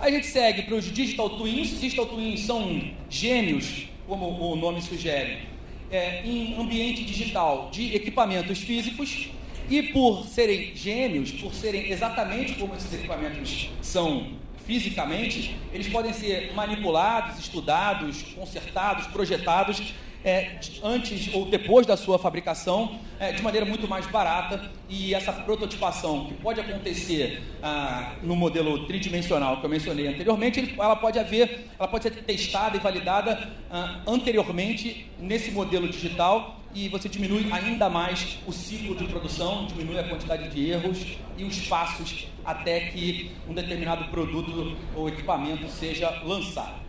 A 0.00 0.10
gente 0.10 0.26
segue 0.26 0.62
para 0.62 0.76
os 0.76 0.86
Digital 0.86 1.28
Twins. 1.30 1.78
Digital 1.78 2.06
Twins 2.06 2.40
são 2.40 2.90
gênios, 3.10 3.86
como 4.08 4.26
o 4.26 4.56
nome 4.56 4.80
sugere, 4.80 5.49
é, 5.90 6.22
em 6.24 6.58
ambiente 6.58 7.04
digital 7.04 7.68
de 7.70 7.94
equipamentos 7.94 8.60
físicos 8.60 9.28
E 9.68 9.82
por 9.84 10.26
serem 10.26 10.74
gêmeos, 10.74 11.30
por 11.32 11.54
serem 11.54 11.90
exatamente 11.90 12.54
como 12.54 12.74
esses 12.74 12.92
equipamentos 12.92 13.70
são 13.80 14.32
fisicamente, 14.66 15.56
eles 15.72 15.88
podem 15.88 16.12
ser 16.12 16.52
manipulados, 16.54 17.38
estudados, 17.38 18.22
consertados, 18.34 19.06
projetados 19.06 19.94
é, 20.24 20.58
antes 20.82 21.32
ou 21.32 21.46
depois 21.46 21.86
da 21.86 21.96
sua 21.96 22.18
fabricação 22.18 22.98
é, 23.18 23.32
de 23.32 23.42
maneira 23.42 23.66
muito 23.66 23.88
mais 23.88 24.06
barata 24.06 24.70
e 24.88 25.14
essa 25.14 25.32
prototipação 25.32 26.26
que 26.26 26.34
pode 26.34 26.60
acontecer 26.60 27.42
ah, 27.62 28.14
no 28.22 28.36
modelo 28.36 28.86
tridimensional 28.86 29.58
que 29.58 29.66
eu 29.66 29.70
mencionei 29.70 30.08
anteriormente, 30.08 30.74
ela 30.78 30.96
pode 30.96 31.18
haver, 31.18 31.68
ela 31.78 31.88
pode 31.88 32.04
ser 32.04 32.10
testada 32.10 32.76
e 32.76 32.80
validada 32.80 33.50
ah, 33.70 34.00
anteriormente 34.06 35.06
nesse 35.18 35.50
modelo 35.50 35.88
digital 35.88 36.60
e 36.74 36.88
você 36.88 37.08
diminui 37.08 37.50
ainda 37.50 37.88
mais 37.88 38.38
o 38.46 38.52
ciclo 38.52 38.94
de 38.94 39.04
produção, 39.04 39.66
diminui 39.66 39.98
a 39.98 40.04
quantidade 40.04 40.48
de 40.50 40.70
erros 40.70 41.18
e 41.36 41.44
os 41.44 41.66
passos 41.66 42.28
até 42.44 42.80
que 42.80 43.32
um 43.48 43.54
determinado 43.54 44.04
produto 44.04 44.76
ou 44.94 45.08
equipamento 45.08 45.68
seja 45.68 46.10
lançado. 46.24 46.80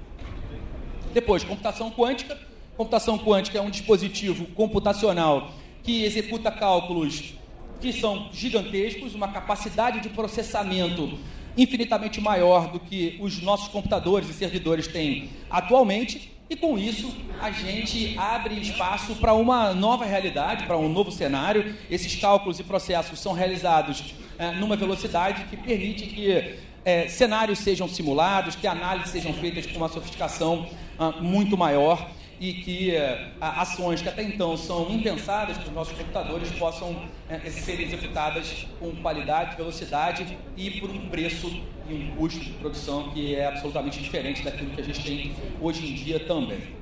Depois, 1.13 1.43
computação 1.43 1.91
quântica 1.91 2.37
Computação 2.77 3.17
quântica 3.17 3.57
é 3.57 3.61
um 3.61 3.69
dispositivo 3.69 4.45
computacional 4.53 5.51
que 5.83 6.03
executa 6.03 6.51
cálculos 6.51 7.33
que 7.79 7.91
são 7.91 8.29
gigantescos, 8.31 9.15
uma 9.15 9.27
capacidade 9.27 9.99
de 9.99 10.09
processamento 10.09 11.17
infinitamente 11.57 12.21
maior 12.21 12.71
do 12.71 12.79
que 12.79 13.17
os 13.19 13.41
nossos 13.41 13.67
computadores 13.67 14.29
e 14.29 14.33
servidores 14.33 14.87
têm 14.87 15.29
atualmente. 15.49 16.31
E 16.49 16.55
com 16.55 16.77
isso, 16.77 17.13
a 17.41 17.49
gente 17.49 18.17
abre 18.17 18.55
espaço 18.59 19.15
para 19.15 19.33
uma 19.33 19.73
nova 19.73 20.05
realidade, 20.05 20.65
para 20.65 20.77
um 20.77 20.89
novo 20.89 21.11
cenário. 21.11 21.75
Esses 21.89 22.15
cálculos 22.15 22.59
e 22.59 22.63
processos 22.63 23.19
são 23.19 23.33
realizados 23.33 24.13
é, 24.37 24.51
numa 24.51 24.75
velocidade 24.75 25.45
que 25.45 25.57
permite 25.57 26.07
que 26.07 26.55
é, 26.83 27.07
cenários 27.07 27.59
sejam 27.59 27.87
simulados, 27.87 28.55
que 28.55 28.67
análises 28.67 29.11
sejam 29.11 29.33
feitas 29.33 29.65
com 29.65 29.77
uma 29.77 29.89
sofisticação 29.89 30.67
ah, 30.99 31.11
muito 31.21 31.57
maior 31.57 32.09
e 32.41 32.53
que 32.53 32.95
uh, 32.95 33.29
ações 33.39 34.01
que 34.01 34.09
até 34.09 34.23
então 34.23 34.57
são 34.57 34.89
impensadas 34.89 35.59
para 35.59 35.67
os 35.67 35.73
nossos 35.73 35.95
computadores 35.95 36.49
possam 36.53 36.89
uh, 36.89 37.51
ser 37.51 37.79
executadas 37.79 38.65
com 38.79 38.95
qualidade, 38.95 39.55
velocidade 39.55 40.35
e 40.57 40.71
por 40.71 40.89
um 40.89 41.07
preço 41.07 41.47
e 41.87 41.93
um 41.93 42.15
custo 42.15 42.39
de 42.39 42.49
produção 42.53 43.11
que 43.11 43.35
é 43.35 43.45
absolutamente 43.45 43.99
diferente 43.99 44.41
daquilo 44.41 44.71
que 44.71 44.81
a 44.81 44.83
gente 44.83 45.03
tem 45.03 45.35
hoje 45.61 45.85
em 45.85 45.93
dia 45.93 46.19
também. 46.21 46.81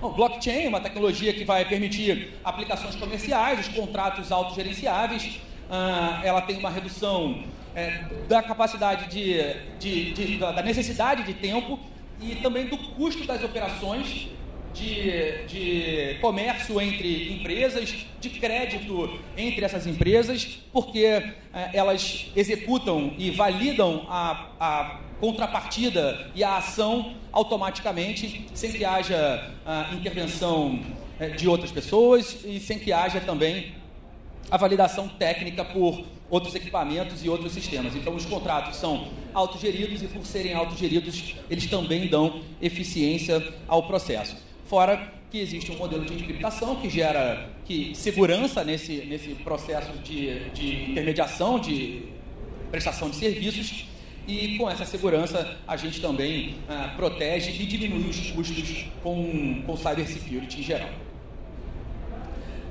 Bom, 0.00 0.12
blockchain 0.12 0.64
é 0.64 0.68
uma 0.68 0.80
tecnologia 0.80 1.32
que 1.32 1.44
vai 1.44 1.64
permitir 1.64 2.34
aplicações 2.44 2.96
comerciais, 2.96 3.60
os 3.60 3.68
contratos 3.68 4.32
autogerenciáveis. 4.32 5.36
Uh, 5.70 6.24
ela 6.24 6.42
tem 6.42 6.58
uma 6.58 6.68
redução 6.68 7.44
é, 7.76 8.06
da 8.28 8.42
capacidade 8.42 9.08
de, 9.08 9.54
de, 9.78 10.12
de, 10.12 10.38
da 10.38 10.62
necessidade 10.62 11.22
de 11.22 11.34
tempo 11.34 11.78
e 12.20 12.36
também 12.36 12.66
do 12.66 12.76
custo 12.76 13.26
das 13.26 13.42
operações 13.42 14.28
de, 14.76 15.46
de 15.46 16.18
comércio 16.20 16.80
entre 16.80 17.32
empresas, 17.32 18.06
de 18.20 18.30
crédito 18.30 19.18
entre 19.36 19.64
essas 19.64 19.86
empresas, 19.86 20.58
porque 20.72 21.04
é, 21.04 21.34
elas 21.72 22.26
executam 22.36 23.14
e 23.16 23.30
validam 23.30 24.06
a, 24.08 24.50
a 24.60 25.00
contrapartida 25.20 26.30
e 26.34 26.44
a 26.44 26.58
ação 26.58 27.14
automaticamente, 27.32 28.46
sem 28.54 28.72
que 28.72 28.84
haja 28.84 29.50
a 29.64 29.94
intervenção 29.94 30.80
é, 31.18 31.30
de 31.30 31.48
outras 31.48 31.70
pessoas 31.70 32.44
e 32.44 32.60
sem 32.60 32.78
que 32.78 32.92
haja 32.92 33.20
também 33.20 33.74
a 34.50 34.56
validação 34.56 35.08
técnica 35.08 35.64
por 35.64 36.04
outros 36.28 36.54
equipamentos 36.54 37.24
e 37.24 37.28
outros 37.28 37.52
sistemas. 37.52 37.94
Então, 37.94 38.14
os 38.14 38.24
contratos 38.24 38.76
são 38.76 39.08
autogeridos 39.32 40.02
e, 40.02 40.06
por 40.06 40.24
serem 40.26 40.54
autogeridos, 40.54 41.34
eles 41.48 41.66
também 41.66 42.08
dão 42.08 42.42
eficiência 42.60 43.54
ao 43.68 43.86
processo. 43.86 44.36
Fora 44.64 45.12
que 45.30 45.38
existe 45.38 45.70
um 45.70 45.76
modelo 45.76 46.04
de 46.04 46.14
encriptação 46.14 46.76
que 46.76 46.88
gera 46.88 47.50
que, 47.64 47.94
segurança 47.94 48.64
nesse, 48.64 49.04
nesse 49.04 49.30
processo 49.36 49.92
de, 49.98 50.50
de 50.50 50.90
intermediação, 50.90 51.58
de 51.58 52.02
prestação 52.70 53.10
de 53.10 53.16
serviços, 53.16 53.86
e 54.26 54.56
com 54.58 54.68
essa 54.68 54.84
segurança 54.84 55.56
a 55.68 55.76
gente 55.76 56.00
também 56.00 56.56
ah, 56.68 56.92
protege 56.96 57.50
e 57.50 57.66
diminui 57.66 58.10
os 58.10 58.30
custos 58.32 58.86
com, 59.02 59.62
com 59.64 59.76
cybersecurity 59.76 60.60
em 60.60 60.64
geral. 60.64 60.90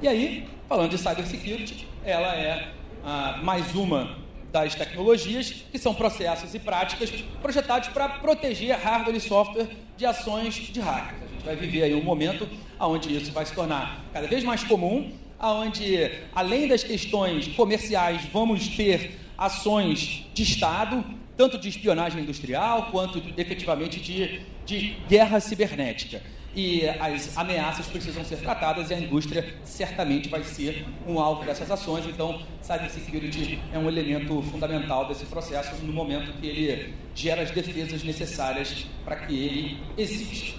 E 0.01 0.07
aí, 0.07 0.45
falando 0.67 0.91
de 0.91 0.97
cybersecurity, 0.97 1.87
ela 2.03 2.35
é 2.35 2.73
ah, 3.05 3.39
mais 3.43 3.75
uma 3.75 4.17
das 4.51 4.73
tecnologias, 4.73 5.63
que 5.71 5.77
são 5.77 5.93
processos 5.93 6.55
e 6.55 6.59
práticas 6.59 7.11
projetados 7.39 7.89
para 7.89 8.09
proteger 8.09 8.75
hardware 8.77 9.15
e 9.15 9.19
software 9.19 9.67
de 9.95 10.05
ações 10.07 10.55
de 10.55 10.79
hackers. 10.79 11.21
A 11.21 11.27
gente 11.27 11.45
vai 11.45 11.55
viver 11.55 11.83
aí 11.83 11.93
um 11.93 12.03
momento 12.03 12.49
onde 12.79 13.15
isso 13.15 13.31
vai 13.31 13.45
se 13.45 13.53
tornar 13.53 14.03
cada 14.11 14.27
vez 14.27 14.43
mais 14.43 14.63
comum, 14.63 15.11
onde, 15.39 16.09
além 16.33 16.67
das 16.67 16.83
questões 16.83 17.47
comerciais, 17.49 18.23
vamos 18.33 18.69
ter 18.69 19.19
ações 19.37 20.25
de 20.33 20.41
Estado, 20.41 21.03
tanto 21.37 21.59
de 21.59 21.69
espionagem 21.69 22.21
industrial 22.21 22.87
quanto 22.91 23.21
efetivamente 23.37 23.99
de, 23.99 24.41
de 24.65 24.95
guerra 25.07 25.39
cibernética 25.39 26.21
e 26.55 26.87
as 26.87 27.37
ameaças 27.37 27.85
precisam 27.87 28.23
ser 28.23 28.37
tratadas 28.37 28.89
e 28.89 28.93
a 28.93 28.99
indústria 28.99 29.55
certamente 29.65 30.29
vai 30.29 30.41
ser 30.43 30.85
um 31.05 31.19
alvo 31.19 31.43
dessas 31.43 31.69
ações. 31.69 32.05
Então, 32.05 32.41
cybersecurity 32.61 33.59
é 33.73 33.77
um 33.77 33.89
elemento 33.89 34.41
fundamental 34.43 35.05
desse 35.07 35.25
processo 35.25 35.75
no 35.83 35.91
momento 35.91 36.31
que 36.39 36.47
ele 36.47 36.93
gera 37.13 37.41
as 37.41 37.51
defesas 37.51 38.03
necessárias 38.03 38.87
para 39.03 39.17
que 39.17 39.33
ele 39.33 39.77
exista. 39.97 40.57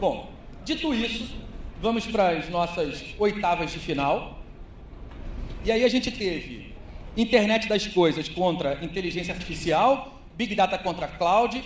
Bom, 0.00 0.32
dito 0.64 0.94
isso, 0.94 1.34
vamos 1.82 2.06
para 2.06 2.30
as 2.30 2.48
nossas 2.48 3.04
oitavas 3.18 3.70
de 3.70 3.78
final. 3.78 4.38
E 5.64 5.70
aí 5.70 5.84
a 5.84 5.88
gente 5.88 6.10
teve 6.10 6.72
internet 7.16 7.68
das 7.68 7.86
coisas 7.86 8.28
contra 8.28 8.82
inteligência 8.82 9.34
artificial, 9.34 10.22
big 10.36 10.54
data 10.54 10.78
contra 10.78 11.06
cloud, 11.06 11.62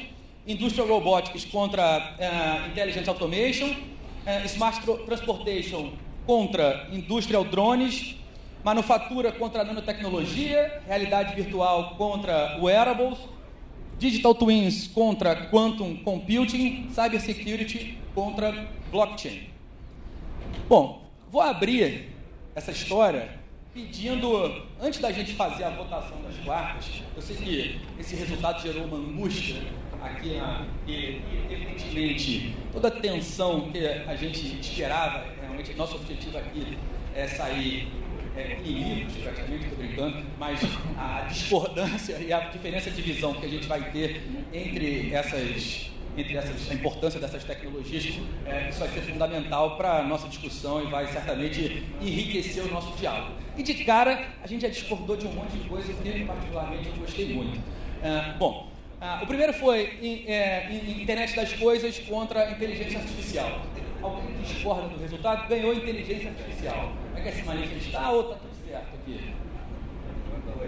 Industrial 0.47 0.89
Robotics 0.89 1.45
contra 1.45 1.99
uh, 1.99 2.69
Intelligent 2.71 3.07
Automation, 3.09 3.69
uh, 3.71 4.47
Smart 4.47 4.81
Transportation 5.07 5.93
contra 6.27 6.89
Industrial 6.93 7.45
Drones, 7.45 8.17
Manufatura 8.65 9.33
contra 9.33 9.65
Nanotecnologia, 9.65 10.83
Realidade 10.87 11.35
Virtual 11.35 11.95
contra 11.97 12.59
Wearables, 12.61 13.19
Digital 13.99 14.35
Twins 14.35 14.89
contra 14.89 15.49
Quantum 15.49 15.97
Computing, 15.97 16.89
Cybersecurity 16.91 17.99
contra 18.15 18.67
Blockchain. 18.91 19.49
Bom, 20.69 21.09
vou 21.31 21.41
abrir 21.41 22.09
essa 22.55 22.73
história 22.73 23.41
pedindo, 23.73 24.63
antes 24.81 25.01
da 25.01 25.11
gente 25.13 25.35
fazer 25.35 25.65
a 25.65 25.71
votação 25.71 26.21
das 26.23 26.37
quartas, 26.45 27.03
eu 27.17 27.23
sei 27.23 27.37
que 27.37 27.81
esse 27.99 28.15
resultado 28.17 28.61
gerou 28.61 28.85
uma 28.85 28.97
angústia 28.97 29.57
aqui 30.05 30.37
na, 30.37 30.67
e, 30.87 31.21
evidentemente, 31.51 32.57
toda 32.73 32.89
a 32.89 32.91
tensão 32.91 33.71
que 33.71 33.87
a 33.87 34.17
gente 34.17 34.61
esperava, 34.61 35.25
realmente, 35.41 35.75
nosso 35.75 35.97
objetivo 35.97 36.39
aqui 36.39 36.79
é 37.15 37.27
sair 37.27 37.89
é, 38.37 38.59
inimigos, 38.65 39.15
praticamente, 39.17 39.65
estou 39.65 39.79
brincando, 39.79 40.25
mas 40.39 40.61
a 40.97 41.27
discordância 41.29 42.17
e 42.19 42.33
a 42.33 42.41
diferença 42.41 42.91
de 42.91 43.03
visão 43.03 43.35
que 43.35 43.47
a 43.47 43.49
gente 43.49 43.67
vai 43.67 43.91
ter 43.91 44.23
entre 44.53 45.13
essas 45.13 45.93
entre 46.17 46.37
essas, 46.37 46.71
a 46.71 46.75
importância 46.75 47.19
dessas 47.19 47.43
tecnologias, 47.43 48.21
é, 48.45 48.69
isso 48.69 48.81
vai 48.81 48.89
ser 48.91 49.01
fundamental 49.01 49.77
para 49.77 50.01
a 50.01 50.03
nossa 50.03 50.29
discussão 50.29 50.83
e 50.83 50.87
vai 50.87 51.07
certamente 51.07 51.83
enriquecer 52.03 52.63
o 52.65 52.71
nosso 52.71 52.95
diálogo. 52.99 53.33
E 53.57 53.63
de 53.63 53.75
cara, 53.85 54.29
a 54.43 54.47
gente 54.47 54.61
já 54.63 54.69
discordou 54.69 55.17
de 55.17 55.27
um 55.27 55.33
monte 55.33 55.53
de 55.53 55.69
coisa 55.69 55.93
que, 55.93 56.25
particularmente, 56.25 56.89
eu 56.89 56.97
gostei 56.97 57.33
muito. 57.33 57.59
É, 58.03 58.35
bom, 58.39 58.72
ah, 59.03 59.21
o 59.21 59.27
primeiro 59.27 59.53
foi 59.53 59.99
em, 60.01 60.31
é, 60.31 60.73
internet 60.73 61.35
das 61.35 61.53
coisas 61.55 61.99
contra 61.99 62.49
inteligência 62.53 63.01
artificial. 63.01 63.61
Alguém 64.01 64.37
que 64.37 64.55
discorda 64.55 64.89
do 64.89 65.01
resultado 65.01 65.49
ganhou 65.49 65.75
inteligência 65.75 66.31
artificial. 66.31 66.93
Vai 67.13 67.23
quer 67.23 67.33
se 67.33 67.43
manifestar 67.43 68.13
ou 68.13 68.21
está 68.21 68.35
tudo 68.37 68.69
certo 68.69 68.95
aqui? 68.95 69.35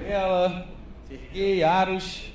Ela, 0.09 0.66
Serguei, 1.09 1.62
Aros. 1.62 2.33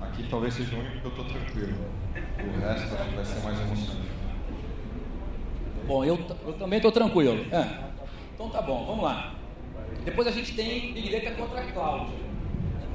Aqui 0.00 0.26
talvez 0.28 0.54
seja 0.54 0.74
o 0.74 0.80
único 0.80 0.98
que 0.98 1.04
eu 1.04 1.10
estou 1.10 1.24
tranquilo. 1.24 1.78
O 2.16 2.60
resto 2.60 2.96
que 2.96 3.14
vai 3.14 3.24
ser 3.24 3.40
mais 3.44 3.60
emocionante. 3.60 4.09
Bom, 5.90 6.04
eu, 6.04 6.16
eu 6.46 6.52
também 6.52 6.76
estou 6.76 6.92
tranquilo. 6.92 7.44
É. 7.50 7.66
Então 8.32 8.48
tá 8.48 8.62
bom, 8.62 8.86
vamos 8.86 9.02
lá. 9.02 9.34
Depois 10.04 10.28
a 10.28 10.30
gente 10.30 10.54
tem 10.54 10.92
Big 10.92 11.10
Data 11.10 11.32
contra 11.32 11.62
Cloud. 11.62 12.12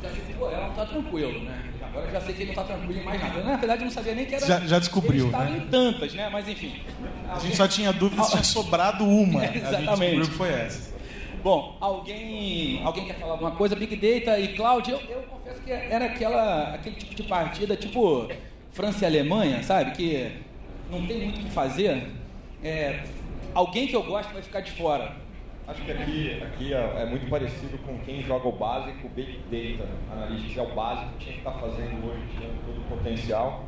Já 0.02 0.10
se 0.12 0.22
ficou 0.22 0.50
ela, 0.50 0.70
está 0.70 0.86
tranquilo, 0.86 1.44
né? 1.44 1.62
Agora 1.82 2.06
eu 2.06 2.12
já 2.14 2.22
sei 2.22 2.34
que 2.34 2.44
ele 2.44 2.54
não 2.54 2.62
está 2.62 2.74
tranquilo 2.74 3.02
em 3.02 3.04
mais 3.04 3.22
nada. 3.22 3.44
Na 3.44 3.58
verdade, 3.58 3.82
eu 3.82 3.86
não 3.88 3.92
sabia 3.92 4.16
nem 4.16 4.26
que 4.26 4.36
era. 4.36 4.48
Já, 4.48 4.60
já 4.62 4.80
descobriu, 4.80 5.26
Estava 5.26 5.44
né? 5.44 5.58
em 5.58 5.68
tantas, 5.70 6.14
né? 6.14 6.30
Mas 6.32 6.48
enfim. 6.48 6.82
A 7.28 7.38
gente 7.38 7.58
só 7.58 7.68
tinha 7.68 7.92
dúvida 7.92 8.24
se 8.24 8.32
tinha 8.32 8.44
sobrado 8.46 9.04
uma. 9.04 9.44
É, 9.44 9.50
A 9.50 9.52
gente 9.52 9.58
exatamente. 9.58 9.88
descobriu 9.90 10.26
que 10.28 10.32
foi 10.32 10.50
essa. 10.54 10.96
Bom, 11.44 11.78
alguém, 11.82 12.82
alguém 12.86 13.06
quer 13.08 13.16
falar 13.16 13.34
alguma 13.34 13.52
coisa? 13.52 13.76
Big 13.76 13.94
Data 13.94 14.40
e 14.40 14.56
Cloud, 14.56 14.90
eu, 14.90 15.02
eu 15.02 15.22
confesso 15.24 15.60
que 15.62 15.70
era 15.70 16.06
aquela, 16.06 16.76
aquele 16.76 16.96
tipo 16.96 17.14
de 17.14 17.24
partida, 17.24 17.76
tipo 17.76 18.30
França 18.72 19.04
e 19.04 19.06
Alemanha, 19.06 19.62
sabe? 19.64 19.92
Que 19.92 20.32
não 20.90 21.06
tem 21.06 21.20
muito 21.26 21.42
o 21.42 21.44
que 21.44 21.52
fazer. 21.52 22.08
É, 22.66 23.04
alguém 23.54 23.86
que 23.86 23.96
eu 23.96 24.02
gosto 24.02 24.34
vai 24.34 24.42
ficar 24.42 24.62
de 24.62 24.72
fora. 24.72 25.16
Acho 25.68 25.84
que 25.84 25.92
aqui, 25.92 26.42
aqui 26.42 26.74
é, 26.74 27.06
muito 27.06 27.30
parecido 27.30 27.78
com 27.86 27.96
quem 28.00 28.24
joga 28.24 28.48
o 28.48 28.52
básico, 28.52 29.08
Big 29.10 29.40
Data 29.52 29.88
Analytics 30.12 30.58
é 30.58 30.62
o 30.64 30.74
básico, 30.74 31.12
tinha 31.20 31.34
que 31.34 31.38
estar 31.38 31.52
fazendo 31.52 32.08
hoje, 32.08 32.24
tinha 32.36 32.50
todo 32.66 32.82
o 32.82 32.84
potencial. 32.90 33.66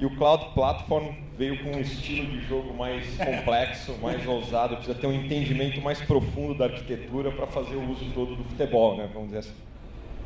E 0.00 0.04
o 0.04 0.16
Cloud 0.16 0.46
Platform 0.52 1.12
veio 1.38 1.62
com 1.62 1.76
um 1.76 1.80
estilo 1.80 2.26
de 2.26 2.40
jogo 2.48 2.74
mais 2.74 3.06
complexo, 3.18 3.96
mais 4.02 4.26
ousado, 4.26 4.74
precisa 4.76 4.98
ter 4.98 5.06
um 5.06 5.12
entendimento 5.12 5.80
mais 5.80 6.00
profundo 6.00 6.54
da 6.54 6.64
arquitetura 6.64 7.30
para 7.30 7.46
fazer 7.46 7.76
o 7.76 7.88
uso 7.88 8.04
todo 8.12 8.34
do 8.34 8.42
futebol, 8.42 8.96
né? 8.96 9.08
vamos 9.12 9.28
dizer 9.28 9.38
assim. 9.38 9.54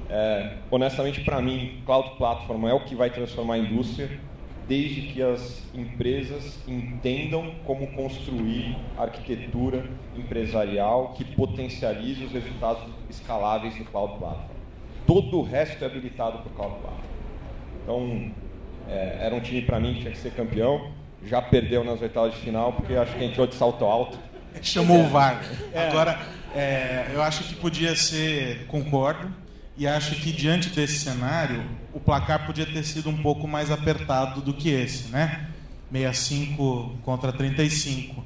É, 0.08 0.56
honestamente, 0.70 1.20
para 1.20 1.42
mim, 1.42 1.82
Cloud 1.84 2.16
Platform 2.16 2.68
é 2.68 2.72
o 2.72 2.80
que 2.80 2.94
vai 2.94 3.10
transformar 3.10 3.54
a 3.54 3.58
indústria, 3.58 4.18
desde 4.66 5.02
que 5.02 5.22
as 5.22 5.62
empresas 5.74 6.58
entendam 6.66 7.54
como 7.64 7.86
construir 7.88 8.76
arquitetura 8.96 9.84
empresarial 10.16 11.12
que 11.12 11.24
potencialize 11.24 12.24
os 12.24 12.32
resultados 12.32 12.82
escaláveis 13.10 13.76
do 13.76 13.84
Cloud 13.84 14.18
Platform. 14.18 14.54
Todo 15.06 15.38
o 15.40 15.42
resto 15.42 15.82
é 15.84 15.86
habilitado 15.86 16.38
para 16.38 16.50
o 16.50 16.54
Cloud 16.54 16.76
Platform. 16.80 17.04
Então, 17.82 18.32
é, 18.88 19.18
era 19.20 19.34
um 19.34 19.40
time 19.40 19.62
para 19.62 19.78
mim 19.78 19.94
que 19.94 20.00
tinha 20.00 20.12
que 20.12 20.18
ser 20.18 20.32
campeão. 20.32 20.92
Já 21.26 21.42
perdeu 21.42 21.84
nas 21.84 22.00
oitavas 22.00 22.34
de 22.34 22.40
final, 22.40 22.72
porque 22.72 22.94
acho 22.94 23.14
que 23.14 23.24
entrou 23.24 23.46
de 23.46 23.54
salto 23.54 23.84
alto. 23.84 24.18
Chamou 24.62 25.00
o 25.00 25.08
VAR. 25.08 25.42
Agora, 25.74 26.18
é, 26.54 27.10
eu 27.12 27.22
acho 27.22 27.44
que 27.44 27.54
podia 27.54 27.94
ser, 27.96 28.66
concordo, 28.66 29.30
e 29.76 29.86
acho 29.86 30.14
que 30.16 30.32
diante 30.32 30.70
desse 30.70 31.00
cenário, 31.00 31.64
o 31.92 31.98
placar 31.98 32.46
podia 32.46 32.64
ter 32.64 32.84
sido 32.84 33.10
um 33.10 33.22
pouco 33.22 33.48
mais 33.48 33.70
apertado 33.70 34.40
do 34.40 34.54
que 34.54 34.70
esse, 34.70 35.08
né? 35.08 35.48
65 35.90 36.98
contra 37.04 37.32
35. 37.32 38.24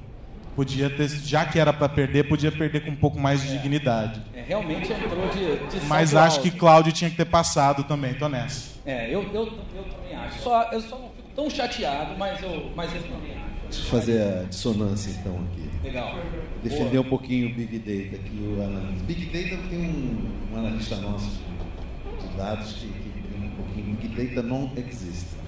Podia 0.55 0.91
ter, 0.91 1.09
já 1.09 1.47
que 1.47 1.59
era 1.59 1.73
para 1.73 1.89
perder, 1.89 2.29
podia 2.29 2.51
perder 2.51 2.85
com 2.85 2.91
um 2.91 2.97
pouco 2.97 3.19
mais 3.19 3.43
de 3.43 3.57
dignidade. 3.57 4.21
É, 4.35 4.43
realmente 4.43 4.93
entrou 4.93 5.29
de, 5.29 5.79
de 5.79 5.87
Mas 5.87 6.15
acho 6.15 6.41
que 6.41 6.49
alto. 6.49 6.59
Cláudio 6.59 6.93
tinha 6.93 7.09
que 7.09 7.17
ter 7.17 7.27
passado 7.27 7.85
também, 7.85 8.15
tô 8.15 8.29
nessa. 8.29 8.77
É, 8.85 9.07
eu, 9.07 9.23
eu, 9.33 9.47
eu 9.75 9.85
também 9.85 10.17
acho. 10.17 10.41
Só, 10.41 10.65
eu 10.73 10.81
só 10.81 10.99
não 10.99 11.11
fico 11.11 11.29
tão 11.35 11.49
chateado, 11.49 12.19
mas 12.19 12.43
eu, 12.43 12.73
mas 12.75 12.93
eu 12.95 13.03
também 13.03 13.33
acho. 13.33 13.49
Deixa 13.71 13.85
eu 13.85 13.91
fazer 13.91 14.23
a 14.23 14.43
dissonância 14.45 15.11
então 15.11 15.37
aqui. 15.53 15.68
Legal. 15.89 16.19
Defender 16.63 16.91
Boa. 16.91 17.01
um 17.01 17.09
pouquinho 17.09 17.51
o 17.51 17.55
Big 17.55 17.79
Data 17.79 18.17
aqui, 18.17 18.37
o 18.41 18.63
analista. 18.63 19.05
Big 19.07 19.25
Data 19.27 19.63
tem 19.71 19.79
um, 19.79 20.53
um 20.53 20.59
analista 20.59 20.97
nosso 20.97 21.41
de 22.21 22.37
dados 22.37 22.73
que, 22.75 22.89
que 22.89 23.23
tem 23.23 23.49
um 23.49 23.51
pouquinho. 23.57 23.97
Big 23.97 24.27
Data 24.35 24.47
não 24.47 24.71
existe. 24.77 25.39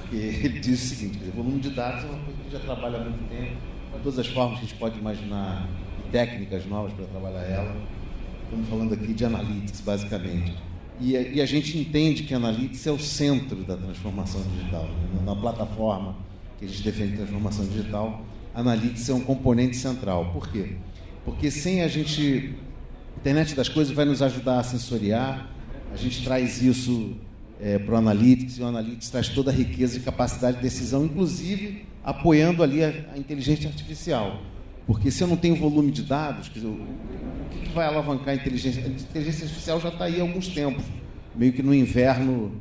Porque 0.00 0.16
ele 0.16 0.60
diz 0.60 0.82
o 0.82 0.94
seguinte, 0.94 1.18
dizer, 1.18 1.32
volume 1.32 1.60
de 1.60 1.70
dados 1.70 2.04
é 2.04 2.06
uma 2.08 2.18
coisa 2.18 2.40
que 2.44 2.50
já 2.50 2.58
trabalha 2.60 2.98
há 2.98 3.04
muito 3.04 3.28
tempo, 3.28 3.56
de 3.94 4.02
todas 4.02 4.18
as 4.18 4.26
formas 4.26 4.58
que 4.58 4.64
a 4.64 4.68
gente 4.68 4.78
pode 4.78 4.98
imaginar, 4.98 5.68
e 5.98 6.10
técnicas 6.10 6.66
novas 6.66 6.92
para 6.92 7.04
trabalhar 7.06 7.42
ela. 7.42 7.76
Estamos 8.44 8.68
falando 8.68 8.94
aqui 8.94 9.12
de 9.12 9.24
analytics, 9.24 9.80
basicamente. 9.80 10.54
E 11.00 11.16
a, 11.16 11.20
e 11.20 11.40
a 11.40 11.46
gente 11.46 11.76
entende 11.78 12.22
que 12.22 12.34
analytics 12.34 12.86
é 12.86 12.92
o 12.92 12.98
centro 12.98 13.56
da 13.64 13.76
transformação 13.76 14.40
digital. 14.42 14.84
né? 14.84 15.22
Na 15.24 15.36
plataforma 15.36 16.16
que 16.58 16.64
a 16.64 16.68
gente 16.68 16.82
defende 16.82 17.16
transformação 17.16 17.66
digital, 17.66 18.24
analytics 18.56 19.08
é 19.08 19.14
um 19.14 19.20
componente 19.20 19.76
central. 19.76 20.32
Por 20.32 20.48
quê? 20.50 20.72
Porque 21.24 21.50
sem 21.50 21.82
a 21.82 21.88
gente. 21.88 22.54
A 23.16 23.18
internet 23.18 23.54
das 23.54 23.68
coisas 23.68 23.94
vai 23.94 24.04
nos 24.04 24.22
ajudar 24.22 24.60
a 24.60 24.62
sensoriar, 24.62 25.48
a 25.92 25.96
gente 25.96 26.22
traz 26.22 26.62
isso 26.62 27.16
para 27.84 27.94
o 27.94 27.96
Analytics, 27.96 28.58
e 28.58 28.62
o 28.62 28.66
Analytics 28.66 29.10
traz 29.10 29.28
toda 29.28 29.50
a 29.50 29.54
riqueza 29.54 29.96
e 29.96 30.00
capacidade 30.00 30.58
de 30.58 30.62
decisão, 30.62 31.04
inclusive 31.04 31.86
apoiando 32.04 32.62
ali 32.62 32.84
a, 32.84 32.92
a 33.14 33.18
inteligência 33.18 33.68
artificial. 33.68 34.42
Porque 34.86 35.10
se 35.10 35.24
eu 35.24 35.26
não 35.26 35.36
tenho 35.36 35.56
volume 35.56 35.90
de 35.90 36.02
dados, 36.02 36.48
dizer, 36.52 36.68
o 36.68 36.78
que, 37.50 37.66
que 37.66 37.74
vai 37.74 37.86
alavancar 37.86 38.28
a 38.28 38.34
inteligência? 38.34 38.84
A 38.84 38.88
inteligência 38.88 39.44
artificial 39.44 39.80
já 39.80 39.88
está 39.88 40.04
aí 40.04 40.20
há 40.20 40.22
alguns 40.22 40.48
tempos, 40.48 40.84
meio 41.34 41.52
que 41.52 41.62
no 41.62 41.74
inverno, 41.74 42.52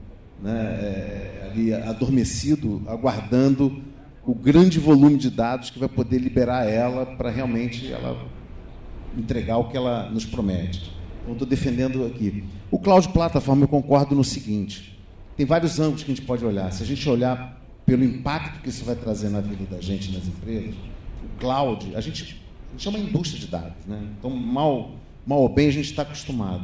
né, 0.41 0.51
é, 0.51 1.49
ali 1.51 1.73
adormecido, 1.73 2.81
aguardando 2.88 3.84
o 4.25 4.33
grande 4.33 4.79
volume 4.79 5.17
de 5.17 5.29
dados 5.29 5.69
que 5.69 5.77
vai 5.77 5.89
poder 5.89 6.17
liberar 6.17 6.65
ela 6.65 7.05
para 7.05 7.29
realmente 7.29 7.91
ela 7.91 8.25
entregar 9.17 9.57
o 9.57 9.69
que 9.69 9.77
ela 9.77 10.09
nos 10.09 10.25
promete. 10.25 10.91
Então, 11.21 11.33
estou 11.33 11.47
defendendo 11.47 12.05
aqui. 12.05 12.43
O 12.69 12.79
Cloud 12.79 13.09
Platform, 13.09 13.61
eu 13.61 13.67
concordo 13.67 14.15
no 14.15 14.23
seguinte: 14.23 14.99
tem 15.38 15.45
vários 15.45 15.79
ângulos 15.79 16.03
que 16.03 16.11
a 16.11 16.15
gente 16.15 16.25
pode 16.25 16.43
olhar. 16.45 16.71
Se 16.71 16.83
a 16.83 16.85
gente 16.85 17.07
olhar 17.07 17.61
pelo 17.85 18.03
impacto 18.03 18.61
que 18.61 18.69
isso 18.69 18.83
vai 18.83 18.95
trazer 18.95 19.29
na 19.29 19.41
vida 19.41 19.65
da 19.69 19.81
gente 19.81 20.11
nas 20.11 20.27
empresas, 20.27 20.73
o 20.73 21.39
cloud, 21.39 21.95
a 21.95 22.01
gente, 22.01 22.41
a 22.69 22.71
gente 22.71 22.83
chama 22.83 22.97
indústria 22.97 23.39
de 23.39 23.47
dados, 23.47 23.85
né? 23.88 24.01
Então, 24.17 24.31
mal, 24.31 24.95
mal 25.25 25.39
ou 25.39 25.49
bem, 25.49 25.67
a 25.67 25.71
gente 25.71 25.89
está 25.89 26.01
acostumado. 26.01 26.63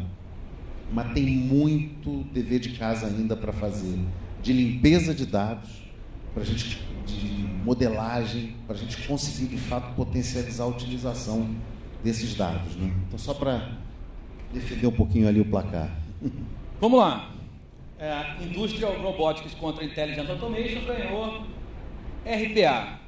Mas 0.92 1.14
tem 1.14 1.26
muito 1.26 2.26
dever 2.34 2.60
de 2.60 2.70
casa 2.72 3.08
ainda 3.08 3.36
para 3.36 3.54
fazer 3.54 3.98
de 4.42 4.52
limpeza 4.52 5.14
de 5.14 5.26
dados, 5.26 5.81
para 6.34 6.44
a 6.44 6.46
gente 6.46 6.82
de 7.06 7.44
modelagem, 7.64 8.56
para 8.66 8.76
a 8.76 8.80
gente 8.80 9.08
conseguir 9.08 9.48
de 9.48 9.58
fato 9.58 9.94
potencializar 9.96 10.64
a 10.64 10.68
utilização 10.68 11.56
desses 12.04 12.36
dados. 12.36 12.76
Né? 12.76 12.94
Então, 13.08 13.20
só 13.20 13.34
para 13.34 13.72
defender 14.54 14.88
um 14.88 14.92
pouquinho 14.92 15.28
ali 15.28 15.40
o 15.42 15.46
placar. 15.46 15.90
Vamos 16.80 17.00
lá. 17.00 17.32
É, 18.00 18.44
Industrial 18.44 19.00
Robotics 19.00 19.54
contra 19.54 19.86
Intelligent 19.86 20.28
Automation 20.28 20.86
ganhou 20.86 21.46
RPA. 22.26 23.00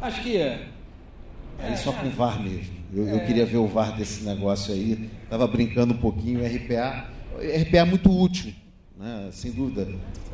Acho 0.00 0.22
que. 0.22 0.36
É, 0.36 0.68
Aí 1.58 1.76
só 1.76 1.92
com 1.92 2.06
o 2.06 2.10
VAR 2.10 2.40
mesmo. 2.40 2.74
Eu, 2.92 3.08
eu 3.08 3.26
queria 3.26 3.44
ver 3.44 3.56
o 3.56 3.66
VAR 3.66 3.96
desse 3.96 4.24
negócio 4.24 4.72
aí. 4.72 5.10
Estava 5.24 5.46
brincando 5.48 5.94
um 5.94 5.96
pouquinho. 5.96 6.40
RPA, 6.40 7.08
RPA 7.36 7.78
é 7.78 7.84
muito 7.84 8.10
útil, 8.16 8.52
né? 8.96 9.28
sem 9.32 9.50
dúvida, 9.50 9.88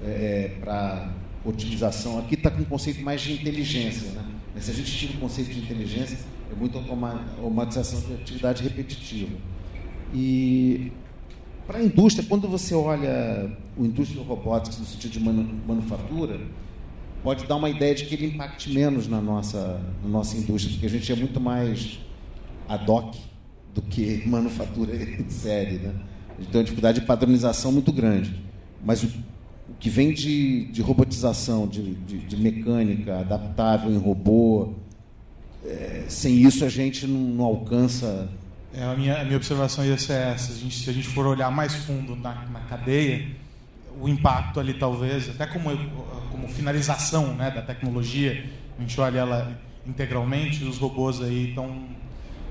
é, 0.05 0.57
para 0.61 1.11
otimização. 1.45 2.19
Aqui 2.19 2.35
está 2.35 2.51
com 2.51 2.63
um 2.63 2.65
conceito 2.65 3.03
mais 3.03 3.21
de 3.21 3.33
inteligência. 3.33 4.11
Né? 4.13 4.25
Mas 4.55 4.65
se 4.65 4.71
a 4.71 4.75
gente 4.75 4.91
tira 4.97 5.13
o 5.15 5.17
conceito 5.19 5.53
de 5.53 5.61
inteligência, 5.61 6.19
é 6.51 6.55
muito 6.55 6.77
automa- 6.77 7.25
automatização 7.39 8.01
de 8.01 8.15
atividade 8.15 8.63
repetitiva. 8.63 9.37
E 10.15 10.93
para 11.67 11.79
a 11.79 11.83
indústria, 11.85 12.27
quando 12.29 12.49
você 12.49 12.75
olha 12.75 13.57
o 13.77 13.85
Industrial 13.85 14.25
Robotics 14.25 14.79
no 14.79 14.85
sentido 14.85 15.13
de 15.13 15.21
manu- 15.21 15.55
manufatura, 15.67 16.41
pode 17.23 17.47
dar 17.47 17.57
uma 17.57 17.71
ideia 17.71 17.95
de 17.95 18.07
que 18.07 18.15
ele 18.15 18.27
impacte 18.27 18.71
menos 18.73 19.07
na 19.07 19.21
nossa, 19.21 19.81
na 20.03 20.09
nossa 20.09 20.37
indústria, 20.37 20.73
porque 20.73 20.87
a 20.87 20.91
gente 20.91 21.11
é 21.13 21.17
muito 21.17 21.41
mais 21.41 22.01
ad 22.69 22.91
hoc 22.91 23.15
do 23.75 23.83
que 23.83 24.23
manufatura 24.27 24.95
em 24.97 25.29
série. 25.31 25.77
Né? 25.79 25.95
A 26.37 26.41
gente 26.43 26.51
tem 26.51 26.59
uma 26.61 26.65
dificuldade 26.65 27.01
de 27.01 27.07
padronização 27.07 27.71
muito 27.71 27.93
grande. 27.93 28.35
Mas 28.85 29.03
o 29.05 29.09
que 29.79 29.89
vem 29.89 30.13
de, 30.13 30.65
de 30.67 30.83
robotização, 30.83 31.67
de, 31.67 31.95
de, 31.95 32.19
de 32.19 32.37
mecânica 32.37 33.21
adaptável 33.21 33.91
em 33.91 33.99
robô, 33.99 34.75
é, 35.65 36.05
sem 36.09 36.35
isso 36.37 36.65
a 36.65 36.69
gente 36.69 37.07
não, 37.07 37.21
não 37.21 37.45
alcança 37.45 38.29
É, 38.73 38.83
a, 38.85 38.95
minha, 38.95 39.21
a 39.21 39.25
minha 39.25 39.37
observação 39.37 39.85
ia 39.85 39.99
ser 39.99 40.15
essa. 40.15 40.53
A 40.53 40.57
gente, 40.57 40.79
se 40.79 40.89
a 40.89 40.93
gente 40.93 41.09
for 41.09 41.27
olhar 41.27 41.51
mais 41.51 41.75
fundo 41.75 42.17
na, 42.17 42.47
na 42.47 42.61
cadeia, 42.61 43.27
o 44.01 44.09
impacto 44.09 44.61
ali 44.61 44.75
talvez, 44.75 45.29
até 45.29 45.47
como, 45.47 45.71
como 46.31 46.49
finalização 46.49 47.35
né, 47.35 47.51
da 47.51 47.63
tecnologia, 47.63 48.45
a 48.79 48.81
gente 48.81 48.99
olha 49.01 49.19
ela 49.19 49.61
integralmente, 49.87 50.65
os 50.65 50.79
robôs 50.79 51.21
aí 51.21 51.49
estão 51.49 51.89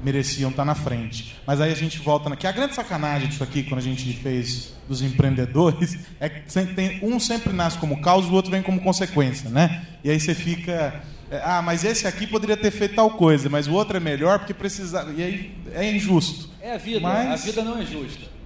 mereciam 0.03 0.49
estar 0.49 0.65
na 0.65 0.75
frente. 0.75 1.35
Mas 1.45 1.59
aí 1.61 1.71
a 1.71 1.75
gente 1.75 1.99
volta 1.99 2.29
na 2.29 2.35
que 2.35 2.47
a 2.47 2.51
grande 2.51 2.75
sacanagem 2.75 3.27
disso 3.27 3.43
aqui 3.43 3.63
quando 3.63 3.79
a 3.79 3.83
gente 3.83 4.13
fez 4.13 4.73
dos 4.87 5.01
empreendedores 5.01 5.99
é 6.19 6.29
que 6.29 6.65
tem, 6.75 6.99
um 7.03 7.19
sempre 7.19 7.53
nasce 7.53 7.77
como 7.77 8.01
causa, 8.01 8.27
o 8.27 8.33
outro 8.33 8.51
vem 8.51 8.61
como 8.61 8.79
consequência, 8.81 9.49
né? 9.49 9.85
E 10.03 10.09
aí 10.09 10.19
você 10.19 10.33
fica 10.33 11.01
é, 11.31 11.41
ah, 11.43 11.61
mas 11.61 11.83
esse 11.83 12.07
aqui 12.07 12.25
poderia 12.25 12.57
ter 12.57 12.71
feito 12.71 12.95
tal 12.95 13.11
coisa, 13.11 13.49
mas 13.49 13.67
o 13.67 13.73
outro 13.73 13.95
é 13.95 13.99
melhor 13.99 14.39
porque 14.39 14.53
precisa. 14.53 15.07
E 15.15 15.21
aí 15.21 15.51
é 15.73 15.91
injusto. 15.91 16.49
É 16.59 16.73
a 16.73 16.77
vida, 16.77 16.99
Mas- 16.99 17.43
a 17.43 17.45
vida 17.45 17.63
não 17.63 17.77
é 17.77 17.85
justa. 17.85 18.38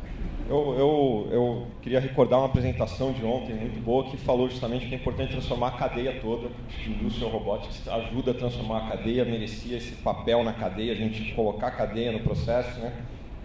Eu, 0.49 0.75
eu, 0.77 1.27
eu 1.31 1.67
queria 1.81 1.99
recordar 1.99 2.39
uma 2.39 2.47
apresentação 2.47 3.13
de 3.13 3.23
ontem 3.23 3.53
muito 3.53 3.79
boa 3.81 4.03
que 4.03 4.17
falou 4.17 4.49
justamente 4.49 4.87
que 4.87 4.93
é 4.93 4.97
importante 4.97 5.31
transformar 5.31 5.69
a 5.69 5.71
cadeia 5.71 6.19
toda. 6.21 6.47
O 6.47 6.89
Industrial 6.89 7.31
Robotics 7.31 7.87
ajuda 7.87 8.31
a 8.31 8.33
transformar 8.33 8.79
a 8.79 8.89
cadeia, 8.89 9.23
merecia 9.23 9.77
esse 9.77 9.93
papel 9.95 10.43
na 10.43 10.51
cadeia, 10.51 10.91
a 10.91 10.95
gente 10.95 11.33
colocar 11.33 11.67
a 11.67 11.71
cadeia 11.71 12.11
no 12.11 12.19
processo, 12.19 12.79
né? 12.79 12.93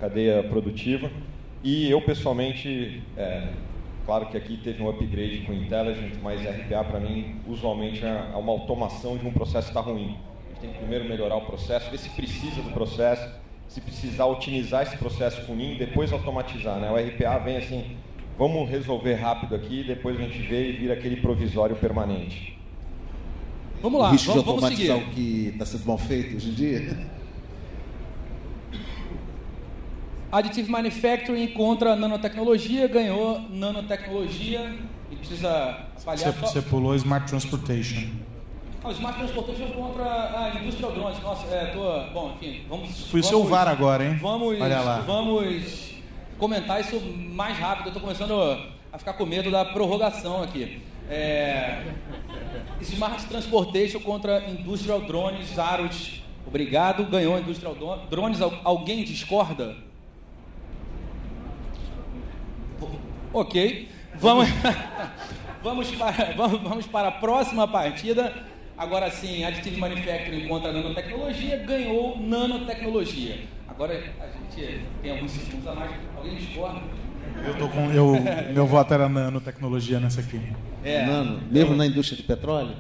cadeia 0.00 0.42
produtiva. 0.42 1.11
E 1.62 1.88
eu, 1.90 2.00
pessoalmente, 2.00 3.02
é, 3.16 3.48
Claro 4.08 4.24
que 4.24 4.38
aqui 4.38 4.56
teve 4.56 4.82
um 4.82 4.88
upgrade 4.88 5.42
com 5.42 5.52
Intelligent, 5.52 6.14
mas 6.22 6.40
RPA 6.40 6.82
para 6.82 6.98
mim 6.98 7.42
usualmente 7.46 8.02
é 8.02 8.34
uma 8.34 8.52
automação 8.52 9.18
de 9.18 9.26
um 9.26 9.30
processo 9.30 9.70
que 9.70 9.78
está 9.78 9.82
ruim. 9.82 10.16
A 10.46 10.48
gente 10.48 10.61
tem 10.62 10.70
que 10.70 10.78
primeiro 10.78 11.04
melhorar 11.04 11.37
o 11.37 11.42
processo, 11.42 11.90
ver 11.90 11.98
se 11.98 12.08
precisa 12.08 12.62
do 12.62 12.72
processo, 12.72 13.28
se 13.68 13.81
precisar 13.81 14.24
otimizar 14.26 14.83
esse 14.83 14.96
processo 14.96 15.44
com 15.46 15.54
NIM, 15.54 15.76
depois 15.76 16.12
automatizar. 16.12 16.78
Né? 16.78 16.90
O 16.90 16.96
RPA 16.96 17.38
vem 17.38 17.59
assim, 17.59 17.96
vamos 18.38 18.68
resolver 18.68 19.14
rápido 19.14 19.54
aqui, 19.54 19.85
depois 19.85 20.18
a 20.18 20.22
gente 20.22 20.38
vê 20.38 20.70
e 20.70 20.72
vira 20.72 20.94
aquele 20.94 21.16
provisório 21.16 21.76
permanente. 21.76 22.59
Vamos 23.83 24.00
lá, 24.00 24.09
o 24.09 24.12
risco 24.12 24.28
vamos, 24.28 24.42
de 24.42 24.50
automatizar 24.50 24.96
vamos 24.96 25.12
o 25.12 25.14
que 25.14 25.48
está 25.52 25.66
sendo 25.66 25.87
mal 25.87 25.98
feito 25.98 26.37
hoje 26.37 26.48
em 26.48 26.54
dia? 26.54 27.09
Additive 30.33 30.70
Manufacturing 30.70 31.48
contra 31.48 31.94
nanotecnologia, 31.94 32.87
ganhou 32.88 33.40
nanotecnologia 33.50 34.76
e 35.11 35.16
precisa 35.16 35.87
avaliar 35.96 36.33
Você, 36.33 36.40
só... 36.40 36.46
você 36.46 36.62
pulou 36.62 36.94
Smart 36.96 37.26
Transportation. 37.26 38.09
Ah, 38.82 38.88
o 38.88 38.92
Smart 38.92 39.18
Transportation 39.18 39.68
contra 39.72 40.04
a 40.04 40.60
Industrial 40.60 40.92
Drones. 40.92 41.20
Nossa, 41.20 41.46
é, 41.54 41.66
tô... 41.66 42.12
Bom, 42.12 42.32
enfim, 42.36 42.64
vamos... 42.68 43.10
Fui 43.10 43.20
vamos, 43.20 43.26
seu 43.26 43.44
VAR 43.44 43.68
agora, 43.68 44.04
hein? 44.04 44.16
Vamos, 44.20 44.60
Olha 44.60 44.80
lá. 44.80 45.00
vamos 45.00 45.94
comentar 46.38 46.80
isso 46.80 47.00
mais 47.00 47.58
rápido. 47.58 47.88
Eu 47.88 47.94
tô 47.94 48.00
começando 48.00 48.34
a 48.92 48.98
ficar 48.98 49.14
com 49.14 49.26
medo 49.26 49.50
da 49.50 49.64
prorrogação 49.64 50.42
aqui. 50.42 50.80
É... 51.10 51.82
Smart 52.80 53.26
Transportation 53.26 54.00
contra 54.00 54.48
Industrial 54.48 55.00
Drones, 55.00 55.48
Zarus. 55.48 56.22
Obrigado, 56.46 57.04
ganhou 57.04 57.38
Industrial 57.38 57.74
Drones. 58.08 58.40
Alguém 58.62 59.02
discorda? 59.02 59.76
Ok. 63.32 63.88
Vamos, 64.14 64.48
vamos, 65.62 65.90
para, 65.92 66.32
vamos 66.36 66.86
para 66.86 67.08
a 67.08 67.12
próxima 67.12 67.66
partida. 67.66 68.32
Agora 68.78 69.10
sim, 69.10 69.44
Additive 69.44 69.76
Manufacturing 69.80 70.46
contra 70.46 70.72
nanotecnologia 70.72 71.56
ganhou 71.58 72.16
nanotecnologia. 72.18 73.40
Agora 73.66 73.92
a 73.94 74.26
gente 74.26 74.84
tem 75.02 75.10
alguns 75.10 75.32
segundos 75.32 75.66
a 75.66 75.74
mais. 75.74 75.90
Alguém 76.16 76.36
discorda? 76.36 76.80
Eu 77.44 77.58
tô 77.58 77.68
com. 77.68 77.90
Eu, 77.90 78.14
meu 78.54 78.66
voto 78.66 78.94
era 78.94 79.08
nanotecnologia 79.08 79.98
nessa 79.98 80.20
aqui. 80.20 80.40
É. 80.84 81.04
Nano, 81.04 81.40
mesmo 81.50 81.74
na 81.74 81.86
indústria 81.86 82.16
de 82.16 82.22
petróleo? 82.22 82.74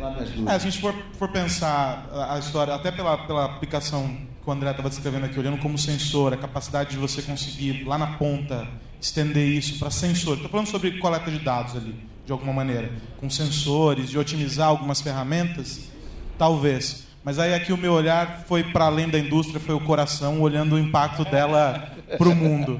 É, 0.00 0.24
se 0.24 0.48
a 0.48 0.58
gente 0.58 0.80
for, 0.80 0.94
for 1.14 1.28
pensar 1.28 2.08
a 2.30 2.38
história, 2.38 2.72
até 2.72 2.90
pela, 2.90 3.18
pela 3.26 3.44
aplicação 3.44 4.16
que 4.42 4.48
o 4.48 4.52
André 4.52 4.70
estava 4.70 4.88
descrevendo 4.88 5.26
aqui, 5.26 5.38
olhando 5.38 5.58
como 5.58 5.76
sensor, 5.76 6.32
a 6.32 6.36
capacidade 6.36 6.90
de 6.90 6.96
você 6.96 7.20
conseguir 7.20 7.84
lá 7.84 7.98
na 7.98 8.06
ponta 8.18 8.66
estender 9.00 9.46
isso 9.48 9.78
para 9.78 9.90
sensor. 9.90 10.36
Estou 10.36 10.50
falando 10.50 10.68
sobre 10.68 10.98
coleta 10.98 11.30
de 11.30 11.40
dados 11.40 11.76
ali, 11.76 11.94
de 12.28 12.32
alguma 12.32 12.52
maneira, 12.52 12.90
com 13.16 13.30
sensores, 13.30 14.10
de 14.10 14.18
otimizar 14.18 14.68
algumas 14.68 15.00
ferramentas, 15.00 15.88
talvez. 16.36 17.06
Mas 17.24 17.38
aí 17.38 17.54
aqui 17.54 17.72
o 17.72 17.76
meu 17.78 17.94
olhar 17.94 18.44
foi 18.46 18.62
para 18.62 18.84
além 18.84 19.08
da 19.08 19.18
indústria, 19.18 19.58
foi 19.58 19.74
o 19.74 19.80
coração 19.80 20.38
olhando 20.42 20.74
o 20.74 20.78
impacto 20.78 21.24
dela 21.24 21.90
para 22.18 22.28
o 22.28 22.36
mundo. 22.36 22.78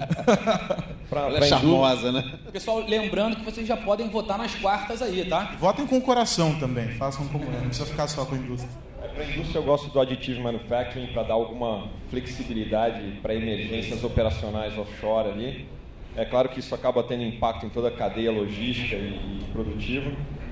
pra, 1.09 1.23
Ela 1.23 1.39
é 1.39 1.49
charmosa, 1.49 2.13
né? 2.13 2.39
Pessoal, 2.53 2.85
lembrando 2.87 3.37
que 3.37 3.43
vocês 3.43 3.67
já 3.67 3.75
podem 3.75 4.11
votar 4.11 4.37
nas 4.37 4.55
quartas 4.55 5.01
aí, 5.01 5.25
tá? 5.25 5.57
Votem 5.59 5.87
com 5.87 5.97
o 5.97 6.03
coração 6.03 6.59
também, 6.59 6.89
façam 6.99 7.27
como 7.29 7.47
não 7.51 7.69
precisa 7.69 7.87
ficar 7.87 8.07
só 8.07 8.27
com 8.27 8.35
a 8.35 8.39
indústria. 8.39 8.71
É, 9.03 9.09
para 9.09 9.25
a 9.25 9.31
indústria 9.31 9.61
eu 9.61 9.63
gosto 9.63 9.89
do 9.89 9.99
additive 9.99 10.41
manufacturing 10.41 11.07
para 11.07 11.23
dar 11.23 11.35
alguma 11.35 11.89
flexibilidade 12.11 13.19
para 13.23 13.35
emergências 13.35 14.05
operacionais 14.05 14.77
offshore 14.77 15.31
ali. 15.31 15.78
É 16.17 16.25
claro 16.25 16.49
que 16.49 16.61
isso 16.61 16.75
acaba 16.75 17.03
tendo 17.03 17.23
impacto 17.23 17.67
em 17.67 17.69
toda 17.69 17.89
a 17.89 17.91
cadeia 17.91 18.31
logística 18.31 18.97
e, 18.97 19.09
e 19.09 19.45
produtiva. 19.53 20.11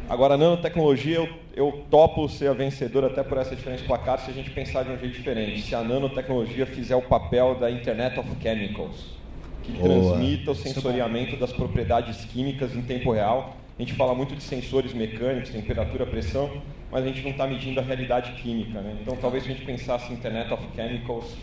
Agora, 0.09 0.35
a 0.35 0.37
nanotecnologia, 0.37 1.17
eu, 1.17 1.29
eu 1.55 1.85
topo 1.91 2.29
ser 2.29 2.49
a 2.49 2.53
vencedora 2.53 3.09
até 3.09 3.25
por 3.25 3.39
essa 3.39 3.57
diferença 3.57 3.83
placar 3.85 4.21
se 4.21 4.31
a 4.31 4.35
gente 4.35 4.51
pensar 4.51 4.85
de 4.85 4.91
um 4.91 4.99
jeito 4.99 5.15
diferente. 5.15 5.63
Se 5.63 5.75
a 5.75 5.83
nanotecnologia 5.83 6.65
fizer 6.65 6.95
o 6.95 7.03
papel 7.03 7.57
da 7.57 7.69
Internet 7.69 8.19
of 8.21 8.29
Chemicals, 8.41 9.17
que 9.65 9.73
Boa. 9.73 9.89
transmita 9.89 10.53
o 10.53 10.55
sensoriamento 10.55 11.37
das 11.37 11.53
propriedades 11.53 12.25
químicas 12.27 12.75
em 12.77 12.83
tempo 12.83 13.11
real. 13.11 13.57
A 13.77 13.83
gente 13.83 13.95
fala 13.95 14.15
muito 14.15 14.37
de 14.37 14.43
sensores 14.43 14.95
mecânicos, 14.95 15.51
temperatura, 15.51 16.07
pressão, 16.07 16.63
mas 16.91 17.05
a 17.05 17.09
gente 17.09 17.23
não 17.23 17.33
está 17.33 17.47
medindo 17.47 17.81
a 17.81 17.83
realidade 17.83 18.33
química. 18.41 18.81
Né? 18.81 18.97
Então, 19.03 19.17
talvez 19.17 19.43
se 19.43 19.51
a 19.51 19.53
gente 19.53 19.67
pensasse 19.67 20.13
em 20.13 20.15
Internet 20.15 20.53
of 20.53 20.63
Chemicals, 20.75 21.37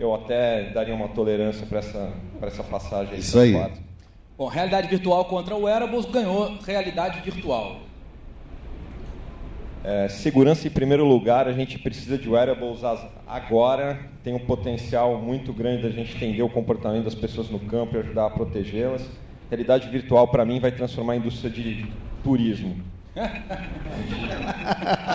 eu 0.00 0.14
até 0.14 0.70
daria 0.70 0.94
uma 0.94 1.08
tolerância 1.08 1.66
para 1.66 1.78
essa, 1.80 2.10
essa 2.40 2.64
passagem. 2.64 3.18
Isso 3.18 3.38
aí. 3.38 3.54
Bom, 4.36 4.48
realidade 4.48 4.88
virtual 4.88 5.26
contra 5.26 5.54
o 5.54 5.64
wearables 5.64 6.06
ganhou 6.06 6.56
realidade 6.66 7.20
virtual. 7.20 7.76
É, 9.84 10.08
segurança 10.08 10.66
em 10.66 10.70
primeiro 10.70 11.04
lugar, 11.04 11.46
a 11.46 11.52
gente 11.52 11.78
precisa 11.78 12.16
de 12.16 12.26
wearables 12.28 12.80
agora. 13.26 14.00
Tem 14.24 14.34
um 14.34 14.38
potencial 14.38 15.18
muito 15.18 15.52
grande 15.52 15.82
da 15.82 15.90
gente 15.90 16.16
entender 16.16 16.42
o 16.42 16.48
comportamento 16.48 17.04
das 17.04 17.14
pessoas 17.14 17.50
no 17.50 17.58
campo 17.58 17.96
e 17.96 17.98
ajudar 17.98 18.24
a 18.26 18.30
protegê-las. 18.30 19.06
Realidade 19.50 19.86
virtual, 19.90 20.28
para 20.28 20.46
mim, 20.46 20.60
vai 20.60 20.72
transformar 20.72 21.12
a 21.12 21.16
indústria 21.16 21.50
de 21.50 21.86
turismo. 22.24 22.76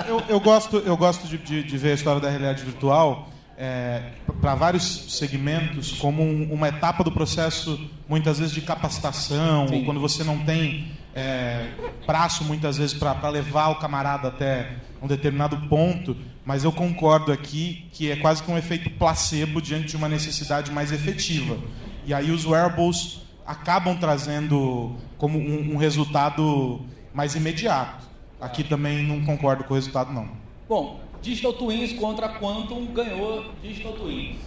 eu, 0.07 0.21
eu, 0.29 0.39
gosto, 0.39 0.77
eu 0.77 0.95
gosto 0.95 1.27
de, 1.27 1.39
de, 1.39 1.63
de 1.63 1.77
ver 1.77 1.91
a 1.91 1.93
história 1.95 2.21
da 2.21 2.29
realidade 2.29 2.63
virtual 2.63 3.29
é, 3.57 4.11
para 4.41 4.55
vários 4.55 5.17
segmentos 5.17 5.93
como 5.93 6.21
um, 6.21 6.51
uma 6.51 6.67
etapa 6.67 7.03
do 7.03 7.11
processo, 7.11 7.79
muitas 8.07 8.39
vezes 8.39 8.53
de 8.53 8.61
capacitação, 8.61 9.67
Sim. 9.67 9.75
ou 9.75 9.85
quando 9.85 9.99
você 9.99 10.23
não 10.23 10.39
tem 10.39 10.91
é, 11.15 11.69
prazo, 12.05 12.43
muitas 12.43 12.77
vezes, 12.77 12.93
para 12.93 13.29
levar 13.29 13.69
o 13.69 13.75
camarada 13.75 14.27
até 14.27 14.75
um 15.01 15.07
determinado 15.07 15.57
ponto. 15.69 16.15
Mas 16.45 16.63
eu 16.63 16.71
concordo 16.71 17.31
aqui 17.31 17.87
que 17.91 18.11
é 18.11 18.15
quase 18.17 18.43
que 18.43 18.51
um 18.51 18.57
efeito 18.57 18.89
placebo 18.91 19.61
diante 19.61 19.87
de 19.87 19.95
uma 19.95 20.09
necessidade 20.09 20.71
mais 20.71 20.91
efetiva. 20.91 21.57
E 22.05 22.13
aí 22.13 22.29
os 22.29 22.45
wearables 22.45 23.21
acabam 23.47 23.97
trazendo 23.97 24.95
como 25.17 25.39
um, 25.39 25.73
um 25.73 25.77
resultado 25.77 26.81
mais 27.13 27.35
imediato. 27.35 28.05
Aqui 28.39 28.63
também 28.63 29.03
não 29.03 29.23
concordo 29.23 29.63
com 29.63 29.73
o 29.73 29.75
resultado, 29.75 30.13
não. 30.13 30.29
Bom, 30.67 30.99
Digital 31.25 31.53
Twins 31.53 31.93
contra 31.93 32.29
Quantum 32.29 32.85
ganhou 32.93 33.45
Digital 33.59 33.93
Twins. 33.93 34.37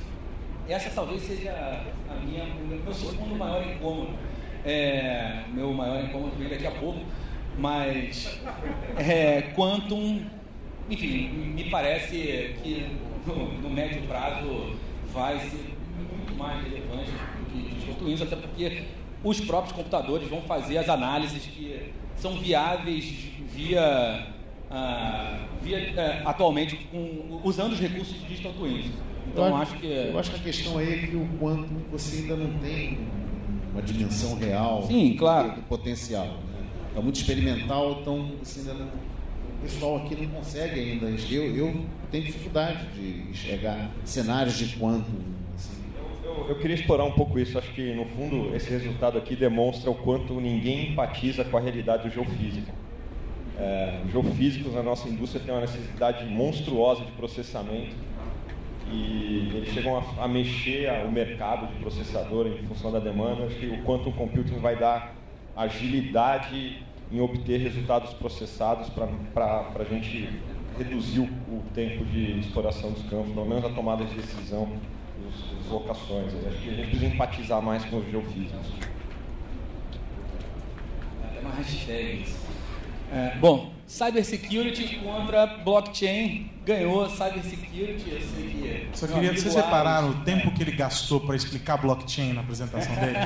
Essa 0.69 0.91
talvez 0.91 1.23
seja 1.23 1.51
a 2.09 2.14
minha, 2.25 2.45
meu 2.45 2.95
segundo 2.95 3.35
maior 3.35 3.67
incômodo. 3.67 4.12
É, 4.64 5.43
meu 5.53 5.73
maior 5.73 6.05
incômodo 6.05 6.37
vem 6.37 6.49
daqui 6.49 6.69
a 6.69 6.71
pouco, 6.71 7.01
mas 7.59 8.41
é, 8.97 9.43
Quantum, 9.57 10.23
enfim, 10.88 11.29
me 11.29 11.64
parece 11.64 12.55
que 12.62 12.87
no, 13.27 13.55
no 13.55 13.71
médio 13.71 14.03
prazo 14.03 14.77
vai 15.12 15.37
ser 15.41 15.75
muito 15.97 16.37
mais 16.37 16.62
relevante 16.62 17.11
do 17.11 17.51
que 17.51 17.75
Digital 17.75 17.95
Twins, 17.97 18.23
até 18.23 18.37
porque 18.37 18.85
os 19.25 19.41
próprios 19.41 19.73
computadores 19.73 20.29
vão 20.29 20.43
fazer 20.43 20.79
as 20.79 20.88
análises 20.88 21.43
que 21.45 21.93
são 22.14 22.38
viáveis 22.38 23.05
via 23.53 24.38
ah, 24.71 25.47
via, 25.63 25.79
é, 25.79 26.23
atualmente 26.25 26.77
com, 26.91 27.41
usando 27.43 27.73
os 27.73 27.81
recursos 27.81 28.15
de 28.15 28.27
digital 28.27 28.53
twins. 28.53 28.87
Então 29.33 29.47
eu 29.47 29.57
acho, 29.57 29.77
que 29.77 29.87
é... 29.87 30.11
eu 30.11 30.19
acho 30.19 30.31
que 30.31 30.37
a 30.37 30.43
questão 30.43 30.79
aí 30.79 30.95
é 30.95 31.07
que 31.07 31.17
o 31.17 31.29
quanto 31.39 31.69
você 31.91 32.23
ainda 32.23 32.37
não 32.37 32.59
tem 32.59 32.99
uma 33.73 33.83
dimensão 33.83 34.37
real 34.39 34.83
Sim, 34.87 35.17
claro. 35.17 35.53
do 35.53 35.63
potencial. 35.63 36.27
Né? 36.27 36.67
É 36.97 37.01
muito 37.01 37.17
experimental, 37.17 37.99
então 38.01 38.33
você 38.43 38.61
ainda 38.61 38.75
não, 38.75 38.87
o 38.87 39.63
pessoal 39.63 39.97
aqui 39.99 40.17
não 40.17 40.29
consegue 40.29 40.81
ainda. 40.81 41.07
Eu, 41.07 41.57
eu 41.57 41.85
tenho 42.11 42.25
dificuldade 42.25 42.87
de 42.95 43.31
enxergar 43.31 43.91
cenários 44.05 44.57
de 44.57 44.77
quanto. 44.77 45.11
Assim. 45.55 45.83
Eu, 46.25 46.49
eu, 46.49 46.59
queria 46.59 46.77
explorar 46.77 47.05
um 47.05 47.13
pouco 47.13 47.39
isso. 47.39 47.59
Acho 47.59 47.73
que, 47.73 47.95
no 47.95 48.07
fundo, 48.07 48.55
esse 48.55 48.71
resultado 48.71 49.19
aqui 49.19 49.35
demonstra 49.35 49.91
o 49.91 49.95
quanto 49.95 50.41
ninguém 50.41 50.93
empatiza 50.93 51.45
com 51.45 51.57
a 51.57 51.61
realidade 51.61 52.09
do 52.09 52.15
geofísica. 52.15 52.73
É, 53.59 54.03
geofísicos 54.12 54.73
na 54.73 54.85
nossa 54.85 55.09
indústria 55.09 55.42
têm 55.44 55.53
uma 55.53 55.62
necessidade 55.62 56.25
monstruosa 56.27 57.05
de 57.05 57.11
processamento 57.12 57.94
e 58.90 59.51
eles 59.55 59.75
chegam 59.75 59.99
a, 59.99 60.25
a 60.25 60.29
mexer 60.29 60.88
o 61.05 61.11
mercado 61.11 61.66
de 61.66 61.75
processador 61.81 62.47
em 62.47 62.66
função 62.68 62.92
da 62.92 63.01
demanda. 63.01 63.44
Acho 63.44 63.57
que 63.57 63.66
o 63.66 63.83
quantum 63.83 64.12
computing 64.12 64.59
vai 64.61 64.77
dar 64.77 65.12
agilidade 65.57 66.83
em 67.11 67.21
obter 67.21 67.59
resultados 67.59 68.14
processados 68.14 68.88
para 68.90 69.66
a 69.75 69.85
gente 69.85 70.29
reduzir 70.79 71.21
o, 71.21 71.25
o, 71.25 71.62
tempo 71.75 72.05
de 72.05 72.38
exploração 72.38 72.92
dos 72.92 73.03
campos, 73.11 73.33
pelo 73.33 73.47
menos 73.47 73.64
a 73.64 73.71
tomada 73.71 74.05
de 74.05 74.14
decisão, 74.14 74.68
as 75.29 75.71
locações. 75.71 76.33
Acho 76.47 76.62
que 76.62 76.71
a 76.71 76.75
gente 76.75 76.88
precisa 76.90 77.07
empatizar 77.07 77.61
mais 77.61 77.85
com 77.87 77.99
os 77.99 78.09
geofísicos. 78.09 78.68
É 81.37 81.40
uma 81.40 81.51
hashtag 81.51 82.25
É, 83.12 83.37
bom, 83.38 83.73
cybersecurity 83.87 84.97
contra 84.97 85.47
blockchain 85.47 86.51
ganhou 86.64 87.09
cybersecurity. 87.09 88.11
Eu 88.11 88.21
sei 88.21 88.49
que 88.51 88.68
é. 88.68 88.87
Só 88.92 89.07
queria 89.07 89.31
que 89.33 89.40
vocês 89.40 89.55
separaram 89.55 90.11
o 90.11 90.14
tempo 90.16 90.51
que 90.53 90.62
ele 90.62 90.73
gastou 90.73 91.21
para 91.21 91.35
explicar 91.35 91.79
blockchain 91.79 92.35
na 92.35 92.42
apresentação 92.42 92.94
dele. 92.94 93.16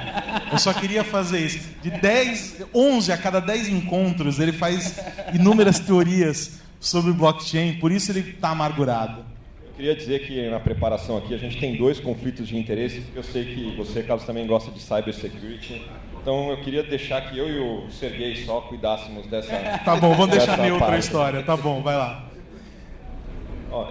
Eu 0.53 0.59
só 0.59 0.73
queria 0.73 1.03
fazer 1.03 1.41
isso. 1.41 1.69
De 1.83 1.91
10, 1.91 2.67
11 2.73 3.13
a 3.13 3.19
cada 3.19 3.41
10 3.41 3.69
encontros, 3.71 4.39
ele 4.39 4.53
faz 4.53 5.01
inúmeras 5.35 5.81
teorias 5.81 6.61
sobre 6.79 7.13
blockchain, 7.13 7.75
por 7.75 7.91
isso 7.91 8.13
ele 8.13 8.21
está 8.21 8.51
amargurado. 8.51 9.25
Eu 9.67 9.73
queria 9.77 9.97
dizer 9.97 10.27
que 10.27 10.49
na 10.49 10.61
preparação 10.61 11.17
aqui 11.17 11.35
a 11.35 11.39
gente 11.39 11.59
tem 11.59 11.77
dois 11.77 11.99
conflitos 11.99 12.47
de 12.47 12.57
interesse, 12.57 13.01
porque 13.01 13.19
eu 13.19 13.25
sei 13.25 13.45
que 13.47 13.77
você, 13.77 14.03
Carlos, 14.03 14.25
também 14.25 14.47
gosta 14.47 14.71
de 14.71 14.81
cybersecurity. 14.81 15.83
Então 16.23 16.51
eu 16.51 16.57
queria 16.59 16.85
deixar 16.85 17.21
que 17.23 17.37
eu 17.37 17.49
e 17.49 17.59
o 17.59 17.91
Sergei 17.91 18.37
só 18.45 18.61
cuidássemos 18.61 19.27
dessa. 19.27 19.53
Tá 19.85 19.97
bom, 19.97 20.15
vamos 20.15 20.31
deixar 20.31 20.57
minha 20.57 20.75
outra 20.75 20.97
história. 20.97 21.43
Tá 21.43 21.57
bom, 21.57 21.83
vai 21.83 21.97
lá. 21.97 22.29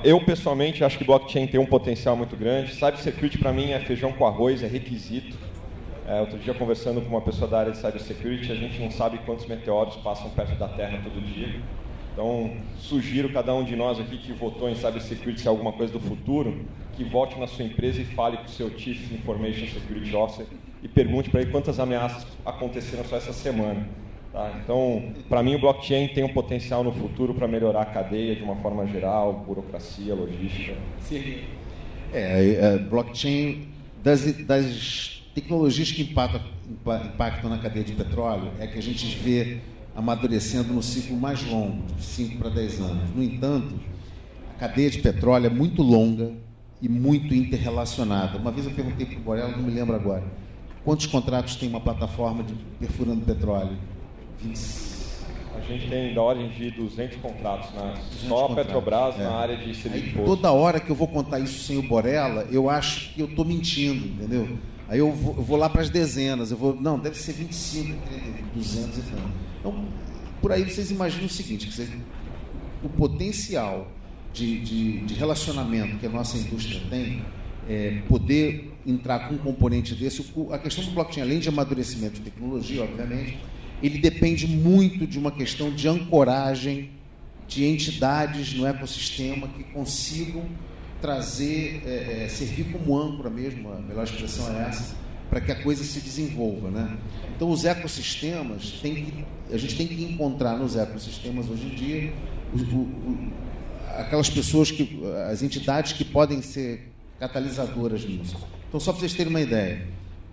Eu 0.03 0.23
pessoalmente 0.23 0.83
acho 0.83 0.97
que 0.97 1.03
blockchain 1.03 1.47
tem 1.47 1.59
um 1.59 1.65
potencial 1.65 2.15
muito 2.15 2.37
grande. 2.37 2.73
Cybersecurity 2.73 3.37
para 3.37 3.51
mim 3.51 3.71
é 3.71 3.79
feijão 3.79 4.13
com 4.13 4.25
arroz, 4.25 4.63
é 4.63 4.67
requisito. 4.67 5.35
É, 6.07 6.21
outro 6.21 6.37
dia 6.39 6.53
conversando 6.53 7.01
com 7.01 7.09
uma 7.09 7.21
pessoa 7.21 7.49
da 7.49 7.59
área 7.59 7.71
de 7.71 7.77
cybersecurity, 7.77 8.51
a 8.51 8.55
gente 8.55 8.79
não 8.79 8.91
sabe 8.91 9.17
quantos 9.25 9.45
meteoros 9.45 9.95
passam 9.97 10.29
perto 10.29 10.55
da 10.55 10.67
Terra 10.67 10.99
todo 11.03 11.21
dia. 11.21 11.59
Então, 12.13 12.51
sugiro 12.77 13.31
cada 13.31 13.53
um 13.53 13.63
de 13.63 13.75
nós 13.75 13.99
aqui 13.99 14.17
que 14.17 14.33
votou 14.33 14.69
em 14.69 14.75
cybersecurity 14.75 15.41
ser 15.41 15.47
alguma 15.47 15.71
coisa 15.71 15.93
do 15.93 15.99
futuro, 15.99 16.65
que 16.93 17.03
volte 17.03 17.39
na 17.39 17.47
sua 17.47 17.63
empresa 17.63 18.01
e 18.01 18.05
fale 18.05 18.37
com 18.37 18.45
o 18.45 18.49
seu 18.49 18.69
Chief 18.77 19.11
Information 19.13 19.67
Security 19.67 20.15
Officer 20.15 20.45
e 20.83 20.87
pergunte 20.87 21.29
para 21.29 21.41
ele 21.41 21.51
quantas 21.51 21.79
ameaças 21.79 22.25
aconteceram 22.45 23.05
só 23.05 23.15
essa 23.15 23.31
semana. 23.31 23.87
Tá? 24.33 24.59
Então, 24.63 25.13
para 25.29 25.43
mim, 25.43 25.55
o 25.55 25.59
blockchain 25.59 26.07
tem 26.09 26.23
um 26.23 26.33
potencial 26.33 26.83
no 26.83 26.91
futuro 26.91 27.33
para 27.33 27.47
melhorar 27.47 27.81
a 27.81 27.85
cadeia 27.85 28.35
de 28.35 28.43
uma 28.43 28.55
forma 28.57 28.85
geral, 28.87 29.43
burocracia, 29.45 30.15
logística. 30.15 30.75
Sim. 31.01 31.39
É, 32.13 32.55
é 32.55 32.77
blockchain, 32.77 33.67
das, 34.03 34.33
das 34.45 35.23
tecnologias 35.35 35.91
que 35.91 36.01
impactam, 36.03 36.41
impactam 37.05 37.49
na 37.49 37.57
cadeia 37.57 37.85
de 37.85 37.93
petróleo, 37.93 38.51
é 38.59 38.67
que 38.67 38.77
a 38.77 38.81
gente 38.81 39.15
vê 39.17 39.59
amadurecendo 39.95 40.73
no 40.73 40.81
ciclo 40.81 41.17
mais 41.17 41.43
longo, 41.43 41.83
de 41.95 42.03
5 42.03 42.37
para 42.37 42.49
10 42.49 42.79
anos. 42.81 43.15
No 43.15 43.23
entanto, 43.23 43.79
a 44.55 44.59
cadeia 44.59 44.89
de 44.89 44.99
petróleo 44.99 45.47
é 45.47 45.49
muito 45.49 45.81
longa 45.81 46.31
e 46.81 46.89
muito 46.89 47.33
interrelacionada. 47.33 48.37
Uma 48.37 48.51
vez 48.51 48.65
eu 48.65 48.73
perguntei 48.73 49.05
para 49.05 49.17
o 49.17 49.21
Borella, 49.21 49.51
não 49.51 49.63
me 49.63 49.71
lembro 49.71 49.95
agora, 49.95 50.23
quantos 50.83 51.05
contratos 51.05 51.55
tem 51.55 51.69
uma 51.69 51.81
plataforma 51.81 52.43
de 52.43 52.53
perfurando 52.79 53.25
petróleo? 53.25 53.77
20. 54.41 54.91
A 55.53 55.59
gente 55.61 55.89
tem 55.89 56.13
da 56.13 56.21
ordem 56.21 56.49
de 56.49 56.71
200 56.71 57.17
contratos, 57.17 57.69
né? 57.71 57.93
só 58.27 58.45
a 58.45 58.55
Petrobras 58.55 59.19
é. 59.19 59.23
na 59.23 59.31
área 59.31 59.57
de 59.57 59.75
serviço. 59.75 60.17
Toda 60.25 60.51
hora 60.51 60.79
que 60.79 60.89
eu 60.89 60.95
vou 60.95 61.07
contar 61.07 61.39
isso 61.39 61.59
sem 61.65 61.77
o 61.77 61.83
Borella, 61.83 62.47
eu 62.49 62.69
acho 62.69 63.13
que 63.13 63.21
eu 63.21 63.27
estou 63.27 63.45
mentindo, 63.45 64.07
entendeu? 64.07 64.57
Aí 64.87 64.99
eu 64.99 65.11
vou, 65.11 65.35
eu 65.37 65.43
vou 65.43 65.57
lá 65.57 65.69
para 65.69 65.81
as 65.81 65.89
dezenas, 65.89 66.51
eu 66.51 66.57
vou, 66.57 66.75
não, 66.75 66.97
deve 66.97 67.17
ser 67.17 67.33
25, 67.33 67.97
30, 68.07 68.25
200 68.55 68.97
e 68.97 69.01
tanto. 69.01 69.50
Então, 69.61 69.87
por 70.41 70.51
aí 70.51 70.69
vocês 70.69 70.91
imaginam 70.91 71.27
o 71.27 71.29
seguinte, 71.29 71.67
que 71.67 71.73
vocês, 71.73 71.89
o 72.83 72.89
potencial 72.89 73.89
de, 74.33 74.59
de, 74.59 74.97
de, 75.01 75.13
relacionamento 75.13 75.97
que 75.97 76.05
a 76.05 76.09
nossa 76.09 76.37
indústria 76.37 76.81
tem, 76.89 77.23
é, 77.69 78.01
poder 78.09 78.73
entrar 78.85 79.29
com 79.29 79.35
um 79.35 79.37
componente 79.37 79.93
desse, 79.93 80.25
a 80.51 80.57
questão 80.57 80.83
do 80.83 80.91
blockchain, 80.91 81.23
além 81.23 81.39
de 81.39 81.47
amadurecimento 81.47 82.15
de 82.15 82.21
tecnologia, 82.21 82.83
obviamente, 82.83 83.37
ele 83.83 83.99
depende 83.99 84.47
muito 84.47 85.05
de 85.05 85.19
uma 85.19 85.31
questão 85.31 85.71
de 85.71 85.87
ancoragem 85.87 86.89
de 87.47 87.65
entidades 87.65 88.53
no 88.53 88.65
ecossistema 88.65 89.47
que 89.47 89.63
consigam 89.65 90.45
trazer, 91.01 91.81
é, 91.85 92.23
é, 92.23 92.27
servir 92.29 92.71
como 92.71 92.97
âncora 92.97 93.29
mesmo, 93.29 93.71
a 93.71 93.79
melhor 93.79 94.03
expressão 94.03 94.55
é 94.55 94.69
essa, 94.69 94.95
para 95.29 95.41
que 95.41 95.51
a 95.51 95.61
coisa 95.61 95.83
se 95.83 95.99
desenvolva, 95.99 96.69
né? 96.69 96.97
Então 97.41 97.49
os 97.49 97.65
ecossistemas 97.65 98.73
tem 98.83 98.93
que, 98.93 99.25
a 99.51 99.57
gente 99.57 99.75
tem 99.75 99.87
que 99.87 100.03
encontrar 100.03 100.55
nos 100.59 100.75
ecossistemas 100.75 101.49
hoje 101.49 101.65
em 101.65 101.69
dia 101.69 102.13
o, 102.53 102.59
o, 102.59 103.31
aquelas 103.97 104.29
pessoas 104.29 104.69
que, 104.69 105.01
as 105.27 105.41
entidades 105.41 105.93
que 105.93 106.05
podem 106.05 106.39
ser 106.43 106.91
catalisadoras 107.19 108.05
nisso. 108.05 108.37
Então 108.69 108.79
só 108.79 108.91
para 108.91 108.99
vocês 108.99 109.15
terem 109.15 109.31
uma 109.31 109.41
ideia, 109.41 109.87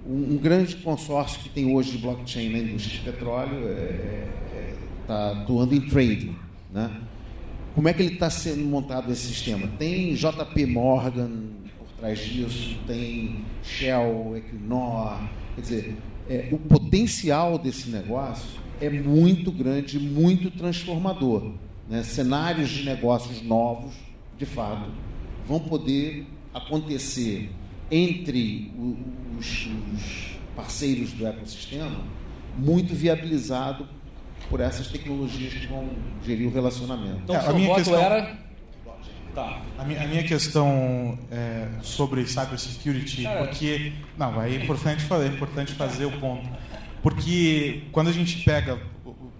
um, 0.07 0.35
um, 0.35 0.37
grande 0.37 0.77
consórcio 0.77 1.40
que 1.40 1.49
tem 1.49 1.75
hoje 1.75 1.92
de 1.92 1.97
blockchain 1.97 2.51
na 2.51 2.59
indústria 2.59 2.99
de 2.99 3.05
petróleo 3.11 3.57
está 3.57 3.71
é, 3.71 4.29
é, 4.53 4.75
tá 5.07 5.31
atuando 5.31 5.75
em 5.75 5.81
trading, 5.81 6.37
né? 6.71 6.94
Como 7.75 7.88
é 7.88 7.94
que 7.94 8.03
ele 8.03 8.12
está 8.12 8.29
sendo 8.29 8.66
montado 8.66 9.11
esse 9.11 9.29
sistema? 9.29 9.66
Tem 9.79 10.12
JP 10.12 10.66
Morgan 10.66 11.31
por 11.79 11.88
trás 11.99 12.18
disso, 12.18 12.77
tem 12.87 13.47
Shell, 13.62 14.37
Equinor, 14.37 15.23
quer 15.55 15.61
dizer, 15.62 15.97
é, 16.29 16.49
o 16.53 16.59
potencial 16.59 17.59
desse 17.59 17.88
negócio 17.88 18.61
é 18.81 18.91
muito 18.91 19.51
grande, 19.51 19.99
muito 19.99 20.51
transformador. 20.51 21.53
Né? 21.88 22.03
Cenários 22.03 22.69
de 22.69 22.85
negócios 22.85 23.43
novos, 23.43 23.95
de 24.37 24.47
fato, 24.47 24.91
vão 25.47 25.59
poder 25.61 26.27
acontecer 26.53 27.51
entre 27.91 28.71
os, 29.38 29.67
os 29.95 30.38
parceiros 30.55 31.12
do 31.12 31.27
ecossistema, 31.27 32.05
muito 32.57 32.95
viabilizado 32.95 33.88
por 34.51 34.61
essas 34.61 34.88
tecnologias 34.88 35.55
que 35.55 35.67
vão 35.67 35.88
gerir 36.25 36.47
o 36.47 36.51
relacionamento. 36.51 37.21
Então, 37.25 37.37
é, 37.37 37.47
a 37.47 37.53
minha 37.53 37.75
questão 37.75 37.99
era 37.99 38.38
Tá. 39.35 39.62
A 39.79 39.85
minha, 39.85 40.03
a 40.03 40.07
minha 40.07 40.25
questão 40.25 41.19
é 41.31 41.69
sobre 41.83 42.27
cybersecurity, 42.27 43.23
Cara, 43.23 43.45
porque. 43.45 43.93
Não, 44.17 44.43
é 44.43 44.55
importante, 44.55 45.05
fazer, 45.05 45.27
é 45.27 45.29
importante 45.29 45.73
fazer 45.73 46.05
o 46.07 46.12
ponto. 46.12 46.49
Porque 47.03 47.85
quando 47.93 48.09
a 48.09 48.12
gente 48.12 48.43
pega, 48.45 48.81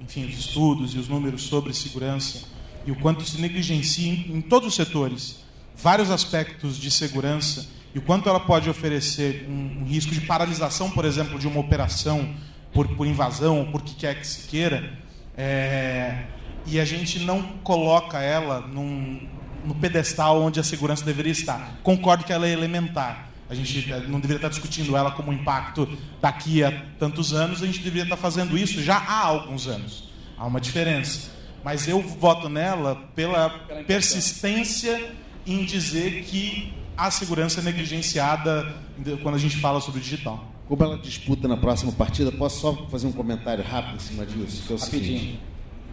enfim, 0.01 0.27
os 0.27 0.38
estudos 0.38 0.94
e 0.94 0.98
os 0.98 1.09
números 1.09 1.42
sobre 1.42 1.72
segurança 1.74 2.46
e 2.87 2.92
o 2.92 2.96
quanto 2.96 3.24
se 3.24 3.40
negligencia 3.40 4.12
em, 4.12 4.37
em 4.37 4.40
todos 4.40 4.68
os 4.68 4.74
setores 4.74 5.44
vários 5.77 6.11
aspectos 6.11 6.79
de 6.79 6.90
segurança 6.90 7.68
e 7.94 7.98
o 7.98 8.03
quanto 8.03 8.29
ela 8.29 8.40
pode 8.40 8.68
oferecer 8.68 9.46
um, 9.48 9.83
um 9.83 9.85
risco 9.85 10.12
de 10.12 10.20
paralisação, 10.20 10.90
por 10.90 11.05
exemplo, 11.05 11.38
de 11.38 11.46
uma 11.46 11.61
operação 11.61 12.35
por, 12.72 12.87
por 12.96 13.07
invasão, 13.07 13.61
ou 13.61 13.66
por 13.66 13.83
que 13.83 13.94
quer 13.94 14.18
que 14.20 14.27
se 14.27 14.46
queira, 14.46 14.92
é, 15.37 16.24
e 16.66 16.79
a 16.79 16.85
gente 16.85 17.20
não 17.20 17.42
coloca 17.62 18.20
ela 18.20 18.61
num, 18.61 19.27
no 19.64 19.75
pedestal 19.75 20.42
onde 20.42 20.61
a 20.61 20.62
segurança 20.62 21.05
deveria 21.05 21.33
estar. 21.33 21.79
Concordo 21.83 22.25
que 22.25 22.33
ela 22.33 22.47
é 22.47 22.53
elementar. 22.53 23.29
A 23.51 23.55
gente 23.55 23.92
é, 23.92 24.01
não 24.01 24.21
deveria 24.21 24.37
estar 24.37 24.49
discutindo 24.49 24.97
ela 24.97 25.11
como 25.11 25.33
impacto 25.33 25.88
daqui 26.21 26.62
a 26.62 26.85
tantos 26.99 27.33
anos, 27.33 27.62
a 27.62 27.66
gente 27.66 27.79
deveria 27.79 28.03
estar 28.03 28.16
fazendo 28.16 28.59
isso 28.59 28.83
já 28.83 28.97
há 28.97 29.25
alguns 29.25 29.66
anos. 29.66 30.12
Há 30.37 30.47
uma 30.47 30.61
diferença. 30.61 31.31
Mas 31.64 31.88
eu 31.88 32.01
voto 32.01 32.49
nela 32.49 32.97
pela 33.14 33.51
persistência 33.87 35.12
em 35.47 35.64
dizer 35.64 36.25
que 36.25 36.73
a 36.97 37.11
segurança 37.11 37.61
é 37.61 37.62
negligenciada 37.62 38.75
quando 39.23 39.35
a 39.35 39.38
gente 39.38 39.57
fala 39.57 39.81
sobre 39.81 40.01
o 40.01 40.03
digital. 40.03 40.53
Como 40.68 40.85
ela 40.85 40.99
disputa 40.99 41.49
na 41.49 41.57
próxima 41.57 41.90
partida, 41.92 42.31
posso 42.31 42.61
só 42.61 42.75
fazer 42.88 43.07
um 43.07 43.12
comentário 43.12 43.64
rápido 43.64 43.97
em 43.97 44.01
cima 44.01 44.27
disso? 44.27 44.64
Que 44.66 44.73
é 44.73 44.77
o 44.77 44.79
Rapidinho. 44.79 45.18
Seguinte, 45.18 45.40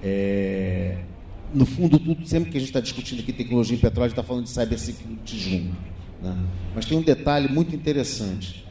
é, 0.04 0.98
no 1.56 1.66
fundo, 1.66 1.98
tudo, 1.98 2.28
sempre 2.28 2.52
que 2.52 2.58
a 2.58 2.60
gente 2.60 2.70
está 2.70 2.82
discutindo 2.82 3.22
aqui 3.22 3.32
tecnologia 3.32 3.76
em 3.76 3.80
petróleo, 3.80 4.10
está 4.10 4.22
falando 4.22 4.44
de 4.44 4.50
cybersecurity 4.50 5.40
junto. 5.40 5.76
Né? 6.22 6.46
Mas 6.76 6.86
tem 6.86 6.98
um 6.98 7.02
detalhe 7.02 7.48
muito 7.48 7.74
interessante. 7.74 8.66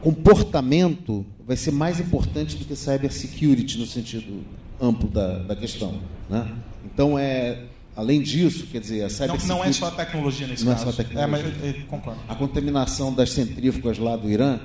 Comportamento 0.00 1.24
vai 1.46 1.56
ser 1.56 1.70
mais 1.70 2.00
importante 2.00 2.56
do 2.56 2.64
que 2.64 2.74
cybersecurity 2.74 3.78
no 3.78 3.86
sentido 3.86 4.44
amplo 4.80 5.08
da, 5.08 5.38
da 5.38 5.56
questão. 5.56 6.00
Né? 6.28 6.46
Então, 6.84 7.18
é, 7.18 7.64
além 7.94 8.20
disso, 8.20 8.66
quer 8.66 8.80
dizer, 8.80 9.04
a 9.04 9.08
cybersecurity... 9.08 9.48
Não, 9.48 9.58
não 9.58 9.64
é 9.64 9.72
só 9.72 9.86
a 9.86 9.90
tecnologia 9.92 10.46
nesse 10.46 10.64
não 10.64 10.72
caso. 10.72 10.84
Não 10.84 10.90
é 10.90 10.94
só 10.94 11.00
a 11.00 11.04
tecnologia. 11.04 11.48
É, 11.48 11.72
mas 11.72 11.84
concordo. 11.84 12.20
A 12.28 12.34
contaminação 12.34 13.14
das 13.14 13.30
centrífugas 13.30 13.96
lá 13.96 14.16
do 14.16 14.28
Irã 14.28 14.58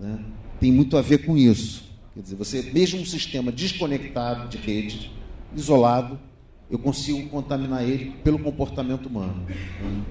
né, 0.00 0.18
tem 0.58 0.72
muito 0.72 0.96
a 0.96 1.02
ver 1.02 1.18
com 1.18 1.36
isso. 1.36 1.84
Quer 2.14 2.22
dizer, 2.22 2.34
você, 2.34 2.62
mesmo 2.72 3.00
um 3.00 3.06
sistema 3.06 3.52
desconectado 3.52 4.48
de 4.48 4.58
rede, 4.58 5.12
isolado, 5.54 6.18
eu 6.70 6.78
consigo 6.78 7.28
contaminar 7.28 7.82
ele 7.82 8.10
pelo 8.22 8.38
comportamento 8.38 9.06
humano. 9.06 9.46
Né? 9.46 10.02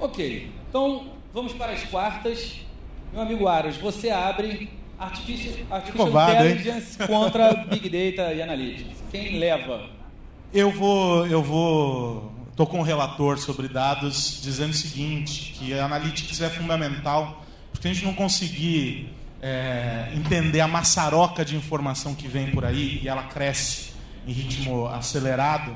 Ok, 0.00 0.50
então 0.68 1.12
vamos 1.34 1.52
para 1.52 1.72
as 1.72 1.84
quartas. 1.84 2.60
Meu 3.12 3.22
amigo 3.22 3.48
Aros, 3.48 3.76
você 3.76 4.10
abre 4.10 4.70
Artificial, 4.98 5.54
Artificial 5.70 6.06
Roubado, 6.06 6.32
Intelligence 6.32 7.00
hein? 7.00 7.06
contra 7.06 7.52
Big 7.64 7.88
Data 7.88 8.32
e 8.32 8.42
Analytics. 8.42 8.98
Quem 9.10 9.38
leva? 9.38 9.88
Eu 10.52 10.70
vou, 10.70 11.26
eu 11.26 11.42
vou, 11.42 12.32
estou 12.50 12.66
com 12.66 12.78
um 12.78 12.82
relator 12.82 13.38
sobre 13.38 13.68
dados 13.68 14.40
dizendo 14.42 14.70
o 14.70 14.74
seguinte, 14.74 15.52
que 15.58 15.74
a 15.74 15.84
Analytics 15.84 16.40
é 16.40 16.48
fundamental 16.48 17.44
porque 17.72 17.88
a 17.88 17.92
gente 17.92 18.04
não 18.04 18.14
conseguir 18.14 19.08
é, 19.40 20.10
entender 20.14 20.60
a 20.60 20.68
maçaroca 20.68 21.44
de 21.44 21.56
informação 21.56 22.14
que 22.14 22.26
vem 22.26 22.50
por 22.50 22.64
aí 22.64 23.00
e 23.02 23.08
ela 23.08 23.24
cresce 23.24 23.87
em 24.28 24.32
ritmo 24.32 24.86
acelerado, 24.86 25.74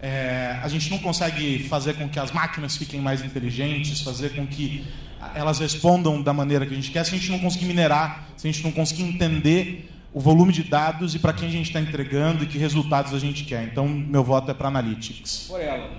é, 0.00 0.56
a 0.62 0.68
gente 0.68 0.88
não 0.90 0.98
consegue 0.98 1.64
fazer 1.64 1.94
com 1.94 2.08
que 2.08 2.20
as 2.20 2.30
máquinas 2.30 2.76
fiquem 2.76 3.00
mais 3.00 3.24
inteligentes, 3.24 4.00
fazer 4.00 4.30
com 4.30 4.46
que 4.46 4.86
elas 5.34 5.58
respondam 5.58 6.22
da 6.22 6.32
maneira 6.32 6.64
que 6.64 6.72
a 6.72 6.76
gente 6.76 6.92
quer, 6.92 7.04
se 7.04 7.14
a 7.14 7.18
gente 7.18 7.30
não 7.30 7.40
conseguir 7.40 7.66
minerar, 7.66 8.28
se 8.36 8.46
a 8.46 8.52
gente 8.52 8.62
não 8.62 8.70
conseguir 8.70 9.02
entender 9.02 9.90
o 10.14 10.20
volume 10.20 10.52
de 10.52 10.62
dados 10.62 11.14
e 11.14 11.18
para 11.18 11.32
quem 11.32 11.48
a 11.48 11.50
gente 11.50 11.66
está 11.66 11.80
entregando 11.80 12.44
e 12.44 12.46
que 12.46 12.56
resultados 12.56 13.12
a 13.12 13.18
gente 13.18 13.44
quer. 13.44 13.64
Então, 13.64 13.86
meu 13.86 14.24
voto 14.24 14.50
é 14.50 14.54
para 14.54 14.68
Analytics. 14.68 15.48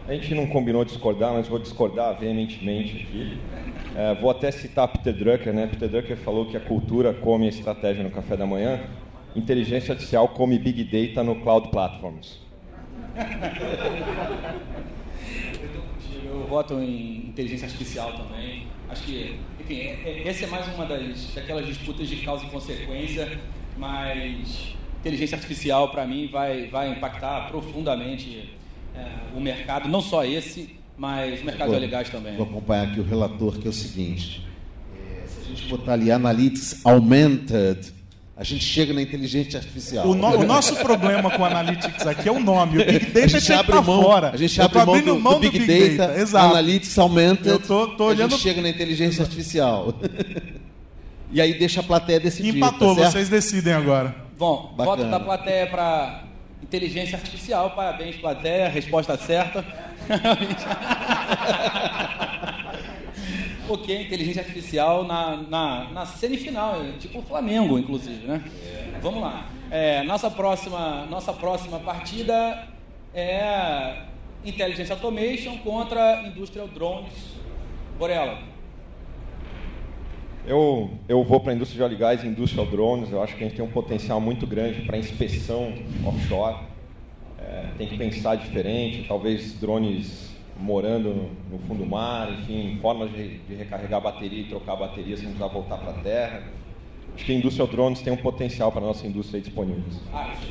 A 0.07 0.13
gente 0.13 0.33
não 0.33 0.47
combinou 0.47 0.83
discordar, 0.83 1.33
mas 1.33 1.47
vou 1.47 1.59
discordar 1.59 2.17
veementemente 2.17 3.03
aqui. 3.03 3.37
É, 3.95 4.15
vou 4.15 4.31
até 4.31 4.49
citar 4.51 4.87
Peter 4.87 5.13
Drucker, 5.13 5.53
né? 5.53 5.67
Peter 5.67 5.89
Drucker 5.89 6.17
falou 6.17 6.45
que 6.45 6.57
a 6.57 6.59
cultura 6.59 7.13
come 7.13 7.45
a 7.45 7.49
estratégia 7.49 8.03
no 8.03 8.09
café 8.09 8.35
da 8.35 8.45
manhã, 8.45 8.79
inteligência 9.35 9.93
artificial 9.93 10.29
come 10.29 10.57
Big 10.59 10.83
Data 10.83 11.23
no 11.23 11.35
Cloud 11.41 11.69
Platforms. 11.69 12.39
Eu 16.25 16.45
voto 16.47 16.75
em 16.75 17.29
inteligência 17.29 17.65
artificial 17.65 18.13
também. 18.13 18.67
Acho 18.89 19.03
que, 19.03 19.39
enfim, 19.59 19.77
é, 19.77 20.01
é, 20.03 20.27
essa 20.27 20.45
é 20.45 20.47
mais 20.47 20.67
uma 20.73 20.85
das 20.85 21.33
daquelas 21.33 21.65
disputas 21.65 22.07
de 22.07 22.17
causa 22.17 22.45
e 22.45 22.49
consequência 22.49 23.39
mas 23.79 24.75
inteligência 24.99 25.35
artificial 25.35 25.89
para 25.89 26.05
mim 26.05 26.27
vai, 26.27 26.67
vai 26.67 26.91
impactar 26.91 27.47
profundamente 27.47 28.53
é, 28.93 29.07
o 29.35 29.39
mercado, 29.39 29.87
não 29.87 30.01
só 30.01 30.25
esse, 30.25 30.75
mas 30.97 31.41
o 31.41 31.45
mercado 31.45 31.71
vou, 31.71 31.79
de 31.79 31.87
gás 31.87 32.09
também. 32.09 32.35
Vou 32.35 32.45
acompanhar 32.45 32.87
aqui 32.87 32.99
o 32.99 33.03
relator, 33.03 33.57
que 33.57 33.65
é 33.65 33.69
o 33.69 33.73
seguinte: 33.73 34.45
é, 34.93 35.25
se 35.25 35.39
a 35.39 35.43
gente 35.55 35.69
botar 35.69 35.93
ali 35.93 36.11
Analytics 36.11 36.85
Augmented, 36.85 37.93
a 38.39 38.43
gente 38.45 38.63
chega 38.63 38.93
na 38.93 39.01
inteligência 39.01 39.59
artificial. 39.59 40.07
O, 40.07 40.15
no, 40.15 40.27
o 40.27 40.45
nosso 40.45 40.73
problema 40.77 41.29
com 41.29 41.43
Analytics 41.43 42.07
aqui 42.07 42.29
é 42.29 42.31
o 42.31 42.39
nome. 42.39 42.81
O 42.81 42.85
Big 42.85 43.07
Data 43.11 43.25
a 43.25 43.27
gente 43.27 43.51
abre 43.51 43.81
mão, 43.81 44.01
fora. 44.01 44.29
A 44.29 44.37
gente 44.37 44.61
abre 44.61 44.85
mão 44.85 45.01
do, 45.01 45.19
mão 45.19 45.33
do, 45.33 45.39
do 45.41 45.51
Big, 45.51 45.59
Big 45.59 45.97
Data, 45.97 46.07
Data. 46.07 46.21
Exato. 46.21 46.45
Analytics 46.45 46.97
Augmented, 46.97 47.49
Eu 47.49 47.59
tô, 47.59 47.87
tô 47.89 48.05
olhando... 48.05 48.27
a 48.27 48.37
gente 48.37 48.41
chega 48.41 48.61
na 48.61 48.69
inteligência 48.69 49.23
artificial. 49.23 49.93
E 51.31 51.39
aí 51.39 51.59
deixa 51.59 51.81
a 51.81 51.83
plateia 51.83 52.19
decidir. 52.19 52.57
Empatou, 52.57 52.95
tá 52.95 53.03
vocês 53.03 53.29
decidem 53.29 53.71
agora. 53.71 54.15
Bom, 54.35 54.73
Bacana. 54.75 54.97
voto 54.97 55.11
da 55.11 55.19
plateia 55.19 55.67
para 55.67 56.23
inteligência 56.63 57.17
artificial. 57.17 57.69
Parabéns, 57.75 58.15
plateia. 58.15 58.67
Resposta 58.67 59.15
certa. 59.15 59.63
ok, 63.73 64.01
inteligência 64.01 64.41
artificial 64.41 65.03
na, 65.03 65.37
na, 65.37 65.89
na, 65.91 66.05
semifinal, 66.05 66.81
tipo 66.99 67.19
o 67.19 67.21
Flamengo, 67.21 67.77
inclusive, 67.77 68.25
né? 68.25 68.43
É. 68.95 68.99
Vamos 69.01 69.21
lá. 69.21 69.45
É, 69.71 70.03
nossa, 70.03 70.29
próxima, 70.29 71.05
nossa 71.05 71.31
próxima 71.31 71.79
partida 71.79 72.67
é 73.13 74.03
Intelligence 74.43 74.91
Automation 74.91 75.57
contra 75.57 76.21
Industrial 76.27 76.67
Drones. 76.67 77.39
Borella. 77.97 78.39
Eu, 80.47 80.89
eu 81.07 81.23
vou 81.23 81.39
para 81.39 81.51
a 81.51 81.55
indústria 81.55 81.77
de 81.77 81.83
óleo 81.83 81.93
e 81.93 81.97
gás 81.97 82.23
e 82.23 82.27
industrial 82.27 82.65
drones. 82.65 83.11
Eu 83.11 83.21
acho 83.21 83.35
que 83.35 83.43
a 83.43 83.47
gente 83.47 83.57
tem 83.57 83.65
um 83.65 83.69
potencial 83.69 84.19
muito 84.19 84.47
grande 84.47 84.81
para 84.81 84.97
inspeção 84.97 85.73
offshore. 86.05 86.63
É, 87.37 87.65
tem 87.77 87.87
que 87.87 87.97
pensar 87.97 88.35
diferente, 88.35 89.05
talvez 89.07 89.53
drones 89.59 90.28
morando 90.59 91.09
no, 91.09 91.57
no 91.57 91.59
fundo 91.67 91.83
do 91.83 91.89
mar, 91.89 92.31
enfim, 92.31 92.77
formas 92.81 93.11
de, 93.11 93.37
de, 93.39 93.55
recarregar 93.55 93.97
a 93.99 94.03
bateria 94.03 94.41
e 94.41 94.45
trocar 94.45 94.73
a 94.73 94.75
bateria 94.75 95.15
sem 95.15 95.25
precisar 95.25 95.47
voltar 95.47 95.77
para 95.77 95.91
a 95.91 95.93
terra. 95.95 96.43
Acho 97.15 97.25
que 97.25 97.31
a 97.31 97.35
indústria 97.35 97.67
drones 97.67 98.01
tem 98.01 98.13
um 98.13 98.17
potencial 98.17 98.71
para 98.71 98.81
a 98.81 98.87
nossa 98.87 99.05
indústria 99.05 99.41
disponível. 99.41 99.83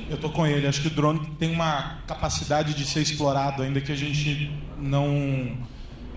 Eu 0.08 0.16
estou 0.16 0.30
com 0.30 0.46
ele. 0.46 0.66
Acho 0.66 0.82
que 0.82 0.88
o 0.88 0.90
drone 0.90 1.20
tem 1.38 1.50
uma 1.50 2.00
capacidade 2.06 2.74
de 2.74 2.84
ser 2.84 3.00
explorado, 3.00 3.62
ainda 3.62 3.80
que 3.80 3.92
a 3.92 3.96
gente 3.96 4.50
não 4.78 5.56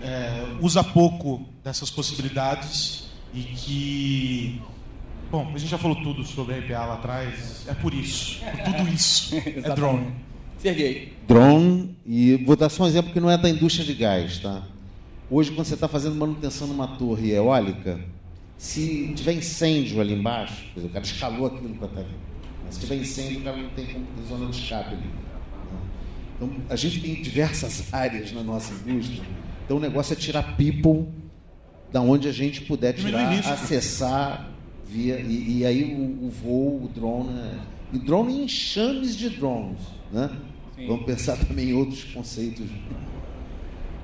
é, 0.02 0.44
usa 0.60 0.82
pouco 0.82 1.46
dessas 1.62 1.90
possibilidades 1.90 3.10
e 3.32 3.42
que 3.42 4.60
Bom, 5.30 5.50
a 5.54 5.56
gente 5.56 5.70
já 5.70 5.78
falou 5.78 5.96
tudo 5.96 6.22
sobre 6.26 6.54
a 6.54 6.58
RPA 6.58 6.84
lá 6.84 6.94
atrás, 6.96 7.64
é 7.66 7.72
por 7.72 7.94
isso, 7.94 8.38
por 8.38 8.64
tudo 8.64 8.86
isso. 8.90 9.34
é 9.64 9.74
drone. 9.74 10.12
Serguei. 10.62 11.12
Drone, 11.26 11.96
e 12.06 12.36
vou 12.36 12.54
dar 12.54 12.68
só 12.68 12.84
um 12.84 12.86
exemplo 12.86 13.12
que 13.12 13.18
não 13.18 13.28
é 13.28 13.36
da 13.36 13.50
indústria 13.50 13.84
de 13.84 13.94
gás, 13.94 14.38
tá? 14.38 14.62
Hoje, 15.28 15.50
quando 15.50 15.66
você 15.66 15.74
está 15.74 15.88
fazendo 15.88 16.14
manutenção 16.14 16.68
numa 16.68 16.86
torre 16.86 17.32
eólica, 17.32 17.98
se 18.56 19.12
tiver 19.16 19.32
incêndio 19.32 20.00
ali 20.00 20.14
embaixo, 20.14 20.66
o 20.76 20.88
cara 20.88 21.04
escalou 21.04 21.46
aquilo 21.46 21.74
para 21.74 21.88
estar 21.88 22.00
ali. 22.02 22.14
Mas 22.64 22.76
se 22.76 22.80
tiver 22.80 22.94
incêndio, 22.94 23.40
o 23.40 23.42
cara 23.42 23.56
não 23.56 23.70
tem 23.70 23.86
como 23.86 24.06
ter 24.06 24.22
zona 24.28 24.46
de 24.46 24.56
escape 24.56 24.94
ali. 24.94 24.98
Né? 24.98 25.12
Então, 26.36 26.50
a 26.70 26.76
gente 26.76 27.00
tem 27.00 27.20
diversas 27.20 27.82
áreas 27.92 28.30
na 28.30 28.44
nossa 28.44 28.72
indústria. 28.72 29.20
Então, 29.64 29.78
o 29.78 29.80
negócio 29.80 30.12
é 30.12 30.16
tirar 30.16 30.56
people 30.56 31.08
da 31.90 32.00
onde 32.00 32.28
a 32.28 32.32
gente 32.32 32.60
puder 32.60 32.92
tirar, 32.92 33.32
acessar 33.32 34.48
via 34.88 35.18
e, 35.18 35.58
e 35.58 35.66
aí 35.66 35.92
o, 35.92 36.26
o, 36.26 36.30
voo, 36.30 36.84
o 36.84 36.88
drone, 36.88 37.32
e 37.92 37.98
drone 37.98 38.32
em 38.32 38.44
enxames 38.44 39.16
de 39.16 39.28
drones, 39.28 39.80
né? 40.12 40.30
Sim. 40.76 40.86
Vamos 40.86 41.04
pensar 41.04 41.36
também 41.44 41.70
em 41.70 41.74
outros 41.74 42.04
conceitos. 42.04 42.66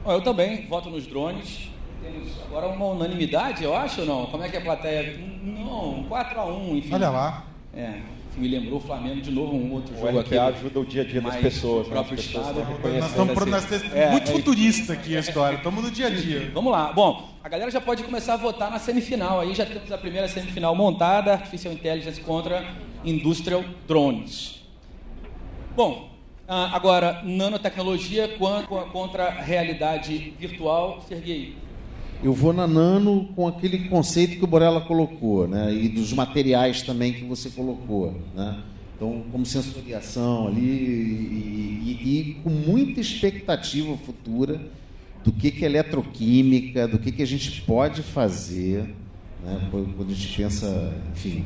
eu 0.07 0.21
também 0.23 0.66
voto 0.66 0.91
nos 0.91 1.07
drones. 1.07 1.69
Temos 2.03 2.31
agora 2.45 2.69
uma 2.69 2.87
unanimidade, 2.87 3.64
eu 3.64 3.75
acho 3.75 4.03
ou 4.03 4.07
não? 4.07 4.27
Como 4.27 4.43
é 4.43 4.49
que 4.49 4.57
é 4.57 4.61
a 4.61 4.62
plateia? 4.62 5.19
Não, 5.43 6.05
4 6.09 6.41
a 6.41 6.45
1 6.47 6.77
enfim. 6.77 6.95
Olha 6.95 7.11
lá. 7.11 7.47
É 7.75 8.01
me 8.39 8.49
lembrou 8.49 8.79
o 8.79 8.81
Flamengo 8.81 9.21
de 9.21 9.31
novo, 9.31 9.57
um 9.57 9.73
outro 9.73 9.95
o 9.95 10.01
jogo 10.01 10.21
aqui. 10.21 10.39
ajuda 10.39 10.81
o 10.81 10.87
dia 10.87 11.03
a 11.03 11.05
dia 11.05 11.21
das 11.21 11.37
pessoas. 11.37 11.87
O 11.87 11.91
né? 11.91 11.97
próprio 11.97 12.19
Estado. 12.19 12.61
Nós 12.61 13.07
estamos 13.07 13.47
nós 13.47 13.93
é, 13.93 14.11
muito 14.11 14.31
é, 14.31 14.33
futurista 14.33 14.93
aqui 14.93 15.16
a 15.16 15.21
história, 15.21 15.57
estamos 15.57 15.85
no 15.85 15.91
dia 15.91 16.07
a 16.07 16.11
dia. 16.11 16.51
Vamos 16.55 16.73
lá. 16.73 16.93
Bom, 16.93 17.29
a 17.43 17.49
galera 17.49 17.71
já 17.71 17.81
pode 17.81 18.03
começar 18.05 18.35
a 18.35 18.37
votar 18.37 18.71
na 18.71 18.79
semifinal. 18.79 19.41
Aí 19.41 19.55
já 19.55 19.66
temos 19.66 19.91
a 19.91 19.99
primeira 19.99 20.29
semifinal 20.29 20.75
montada, 20.75 21.33
Artificial 21.33 21.75
Intelligence 21.75 22.21
contra 22.21 22.64
Industrial 23.05 23.64
Drones. 23.87 24.62
Bom, 25.75 26.07
ah, 26.49 26.74
agora, 26.74 27.22
nanotecnologia 27.22 28.26
contra 28.90 29.28
realidade 29.28 30.32
virtual. 30.40 31.05
Serguei, 31.07 31.55
eu 32.24 32.32
vou 32.32 32.55
na 32.55 32.66
nano 32.66 33.28
com 33.36 33.46
aquele 33.46 33.88
conceito 33.88 34.38
que 34.38 34.44
o 34.44 34.46
Borella 34.46 34.80
colocou, 34.80 35.46
né? 35.46 35.72
E 35.74 35.90
dos 35.90 36.11
materiais 36.12 36.80
também 36.80 37.12
que 37.12 37.22
você 37.24 37.51
colocou, 37.51 38.18
né? 38.34 38.62
Então, 38.96 39.24
como 39.30 39.44
sensoriação 39.44 40.49
ali 40.49 40.61
e, 40.61 41.99
e, 42.03 42.18
e 42.18 42.34
com 42.42 42.49
muita 42.49 42.99
expectativa 42.99 43.94
futura 43.99 44.61
do 45.22 45.30
que, 45.30 45.51
que 45.51 45.64
é 45.64 45.68
eletroquímica, 45.68 46.88
do 46.88 46.99
que, 46.99 47.12
que 47.12 47.22
a 47.22 47.26
gente 47.26 47.61
pode 47.62 48.03
fazer, 48.03 48.94
né? 49.44 49.68
quando 49.70 50.11
a 50.11 50.14
gente 50.14 50.34
pensa, 50.34 50.92
enfim, 51.12 51.44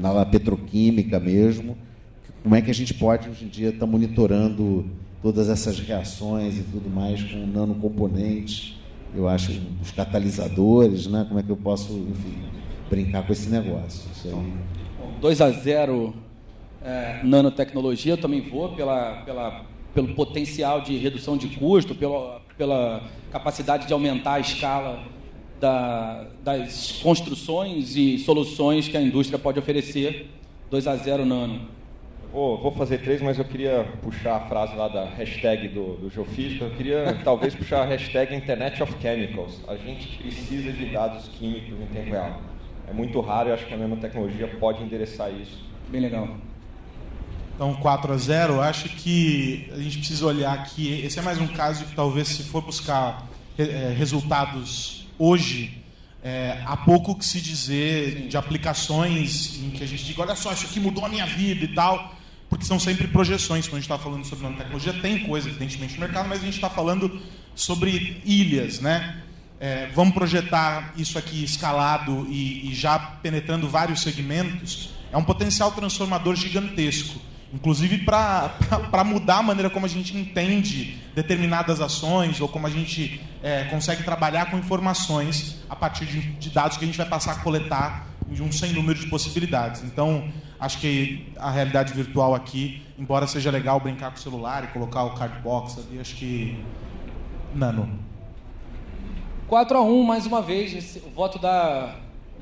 na 0.00 0.24
petroquímica 0.26 1.18
mesmo, 1.18 1.76
como 2.48 2.56
é 2.56 2.62
que 2.62 2.70
a 2.70 2.74
gente 2.74 2.94
pode 2.94 3.28
hoje 3.28 3.44
em 3.44 3.48
dia 3.48 3.68
estar 3.68 3.80
tá 3.80 3.86
monitorando 3.86 4.86
todas 5.20 5.50
essas 5.50 5.78
reações 5.80 6.56
e 6.56 6.62
tudo 6.62 6.88
mais 6.88 7.22
com 7.22 7.46
nanocomponentes 7.46 8.74
eu 9.14 9.28
acho, 9.28 9.52
os 9.82 9.90
catalisadores, 9.90 11.06
né? 11.06 11.26
Como 11.28 11.38
é 11.38 11.42
que 11.42 11.50
eu 11.50 11.56
posso, 11.58 11.92
enfim, 11.92 12.38
brincar 12.88 13.26
com 13.26 13.32
esse 13.34 13.50
negócio? 13.50 14.10
Isso 14.14 14.28
aí. 14.28 14.52
2 15.20 15.40
a 15.42 15.50
0 15.50 16.14
é, 16.82 17.20
nanotecnologia, 17.22 18.14
eu 18.14 18.18
também 18.18 18.40
vou 18.40 18.70
pela, 18.70 19.22
pela, 19.26 19.66
pelo 19.92 20.14
potencial 20.14 20.80
de 20.80 20.96
redução 20.96 21.36
de 21.36 21.48
custo, 21.48 21.94
pela, 21.94 22.40
pela 22.56 23.02
capacidade 23.30 23.86
de 23.86 23.92
aumentar 23.92 24.34
a 24.34 24.40
escala 24.40 25.04
da, 25.60 26.26
das 26.42 26.92
construções 27.02 27.94
e 27.94 28.16
soluções 28.18 28.88
que 28.88 28.96
a 28.96 29.02
indústria 29.02 29.38
pode 29.38 29.58
oferecer. 29.58 30.30
2 30.70 30.86
a 30.86 30.96
0 30.96 31.26
nano. 31.26 31.77
Vou, 32.30 32.60
vou, 32.60 32.70
fazer 32.72 32.98
três, 32.98 33.22
mas 33.22 33.38
eu 33.38 33.44
queria 33.44 33.86
puxar 34.02 34.36
a 34.36 34.40
frase 34.40 34.76
lá 34.76 34.86
da 34.86 35.06
hashtag 35.06 35.68
do, 35.68 35.96
do 35.96 36.10
Geofísica. 36.10 36.66
Eu 36.66 36.70
queria 36.72 37.18
talvez 37.24 37.54
puxar 37.54 37.82
a 37.82 37.86
hashtag 37.86 38.34
Internet 38.34 38.82
of 38.82 38.94
Chemicals. 39.00 39.58
A 39.66 39.76
gente 39.76 40.18
precisa 40.18 40.70
de 40.70 40.86
dados 40.86 41.26
químicos 41.28 41.80
em 41.80 41.86
tempo 41.86 42.10
real. 42.10 42.42
É 42.86 42.92
muito 42.92 43.18
raro 43.22 43.48
e 43.48 43.52
acho 43.52 43.64
que 43.64 43.72
a 43.72 43.78
nanotecnologia 43.78 44.46
pode 44.60 44.82
endereçar 44.82 45.30
isso. 45.32 45.58
Bem 45.88 46.02
legal. 46.02 46.28
Então, 47.54 47.74
4 47.76 48.12
a 48.12 48.16
0, 48.18 48.60
acho 48.60 48.90
que 48.90 49.66
a 49.72 49.78
gente 49.78 49.98
precisa 49.98 50.26
olhar 50.26 50.62
que 50.64 51.00
esse 51.00 51.18
é 51.18 51.22
mais 51.22 51.40
um 51.40 51.48
caso 51.48 51.86
que 51.86 51.94
talvez 51.94 52.28
se 52.28 52.42
for 52.42 52.60
buscar 52.60 53.26
é, 53.56 53.94
resultados 53.96 55.08
hoje, 55.18 55.82
é, 56.22 56.58
há 56.66 56.76
pouco 56.76 57.14
que 57.14 57.24
se 57.24 57.40
dizer 57.40 58.28
de 58.28 58.36
aplicações 58.36 59.58
em 59.64 59.70
que 59.70 59.82
a 59.82 59.86
gente 59.86 60.04
diga, 60.04 60.22
olha 60.22 60.36
só, 60.36 60.52
isso 60.52 60.66
aqui 60.66 60.78
mudou 60.78 61.06
a 61.06 61.08
minha 61.08 61.24
vida 61.24 61.64
e 61.64 61.68
tal 61.68 62.17
porque 62.48 62.64
são 62.64 62.78
sempre 62.78 63.06
projeções. 63.08 63.66
Quando 63.66 63.74
a 63.74 63.80
gente 63.80 63.90
está 63.90 63.98
falando 63.98 64.24
sobre 64.24 64.44
nanotecnologia, 64.44 64.92
tem 64.94 65.24
coisa, 65.24 65.48
evidentemente, 65.48 65.94
no 65.94 66.00
mercado, 66.00 66.28
mas 66.28 66.40
a 66.40 66.44
gente 66.44 66.54
está 66.54 66.70
falando 66.70 67.20
sobre 67.54 68.22
ilhas, 68.24 68.80
né? 68.80 69.22
É, 69.60 69.88
vamos 69.94 70.14
projetar 70.14 70.94
isso 70.96 71.18
aqui 71.18 71.42
escalado 71.42 72.26
e, 72.30 72.70
e, 72.70 72.74
já 72.74 72.96
penetrando 72.98 73.68
vários 73.68 74.02
segmentos, 74.02 74.90
é 75.10 75.16
um 75.16 75.24
potencial 75.24 75.72
transformador 75.72 76.36
gigantesco. 76.36 77.20
Inclusive 77.52 77.98
para 77.98 79.04
mudar 79.04 79.38
a 79.38 79.42
maneira 79.42 79.70
como 79.70 79.86
a 79.86 79.88
gente 79.88 80.16
entende 80.16 80.98
determinadas 81.14 81.80
ações 81.80 82.40
ou 82.40 82.48
como 82.48 82.66
a 82.66 82.70
gente 82.70 83.20
é, 83.42 83.64
consegue 83.64 84.02
trabalhar 84.02 84.50
com 84.50 84.58
informações 84.58 85.62
a 85.68 85.74
partir 85.74 86.06
de, 86.06 86.20
de, 86.20 86.50
dados 86.50 86.76
que 86.76 86.84
a 86.84 86.86
gente 86.86 86.98
vai 86.98 87.08
passar 87.08 87.32
a 87.32 87.36
coletar 87.36 88.06
de 88.28 88.42
um 88.42 88.52
sem 88.52 88.72
número 88.72 88.98
de 88.98 89.06
possibilidades. 89.06 89.82
Então, 89.82 90.30
acho 90.60 90.78
que 90.78 91.32
a 91.38 91.50
realidade 91.50 91.94
virtual 91.94 92.34
aqui, 92.34 92.82
embora 92.98 93.26
seja 93.26 93.50
legal 93.50 93.80
brincar 93.80 94.10
com 94.10 94.16
o 94.16 94.20
celular 94.20 94.64
e 94.64 94.66
colocar 94.68 95.04
o 95.04 95.14
cardbox 95.14 95.78
ali, 95.78 95.98
acho 95.98 96.14
que 96.16 96.62
nano. 97.54 97.88
4 99.46 99.78
a 99.78 99.82
1 99.82 100.02
mais 100.02 100.26
uma 100.26 100.42
vez, 100.42 100.96
o 100.96 101.10
voto 101.10 101.38
da 101.38 101.96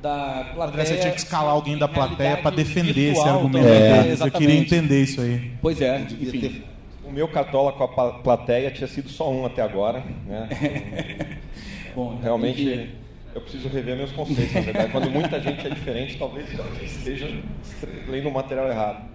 da 0.06 0.50
plateia. 0.54 0.82
André, 0.82 0.84
você 0.84 0.96
tinha 1.00 1.12
que 1.12 1.18
escalar 1.18 1.52
alguém 1.52 1.76
da 1.76 1.88
plateia 1.88 2.36
para 2.36 2.54
defender 2.54 3.12
esse 3.12 3.28
argumento 3.28 3.66
é, 3.66 4.16
Eu 4.20 4.30
queria 4.30 4.54
entender 4.54 5.02
isso 5.02 5.20
aí. 5.20 5.52
Pois 5.60 5.80
é, 5.80 6.00
enfim. 6.00 6.62
O 7.04 7.10
meu 7.10 7.28
cartola 7.28 7.72
com 7.72 7.84
a 7.84 8.12
plateia 8.14 8.70
tinha 8.70 8.86
sido 8.86 9.08
só 9.08 9.30
um 9.30 9.44
até 9.46 9.62
agora. 9.62 10.04
Né? 10.26 11.38
Bom, 11.94 12.18
realmente 12.22 12.90
eu 13.34 13.40
preciso 13.40 13.68
rever 13.68 13.96
meus 13.96 14.12
conceitos, 14.12 14.54
na 14.54 14.60
verdade. 14.60 14.92
Quando 14.92 15.10
muita 15.10 15.40
gente 15.40 15.66
é 15.66 15.70
diferente, 15.70 16.16
talvez 16.16 16.48
esteja 16.82 17.28
lendo 18.08 18.28
o 18.28 18.32
material 18.32 18.68
errado. 18.68 19.08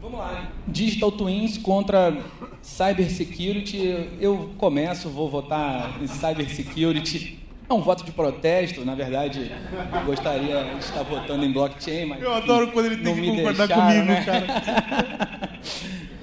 Vamos 0.00 0.18
lá. 0.18 0.50
Digital 0.68 1.12
Twins 1.12 1.58
contra 1.58 2.16
Cyber 2.62 3.10
Security. 3.10 4.08
Eu 4.20 4.50
começo, 4.58 5.08
vou 5.08 5.28
votar 5.28 5.98
em 6.02 6.06
Cyber 6.06 6.48
Security 6.48 7.45
é 7.68 7.74
um 7.74 7.80
voto 7.80 8.04
de 8.04 8.12
protesto, 8.12 8.84
na 8.84 8.94
verdade, 8.94 9.50
eu 9.92 10.04
gostaria 10.04 10.64
de 10.64 10.78
estar 10.78 11.02
votando 11.02 11.44
em 11.44 11.52
blockchain, 11.52 12.06
mas. 12.06 12.22
Eu 12.22 12.32
adoro 12.32 12.70
quando 12.70 12.86
ele 12.86 12.98
tem 12.98 13.14
que 13.14 13.26
concordar 13.26 13.66
deixaram, 13.66 13.92
comigo, 13.92 14.06
né? 14.06 14.24
cara. 14.24 15.60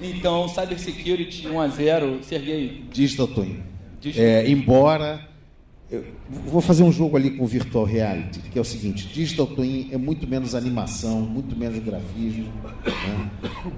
então, 0.00 0.48
Cybersecurity 0.48 1.48
1 1.48 1.60
a 1.60 1.68
0 1.68 2.18
Sergei. 2.22 2.84
Digital 2.90 3.28
Twin. 3.28 3.62
Digital. 4.00 4.26
É, 4.26 4.48
embora. 4.48 5.34
Eu 5.90 6.02
vou 6.46 6.62
fazer 6.62 6.82
um 6.82 6.90
jogo 6.90 7.16
ali 7.16 7.32
com 7.32 7.46
Virtual 7.46 7.84
Reality, 7.84 8.40
que 8.50 8.58
é 8.58 8.60
o 8.60 8.64
seguinte: 8.64 9.06
Digital 9.06 9.46
Twin 9.46 9.90
é 9.92 9.98
muito 9.98 10.26
menos 10.26 10.54
animação, 10.54 11.20
muito 11.20 11.54
menos 11.54 11.78
grafismo. 11.78 12.50
Né? 12.64 13.30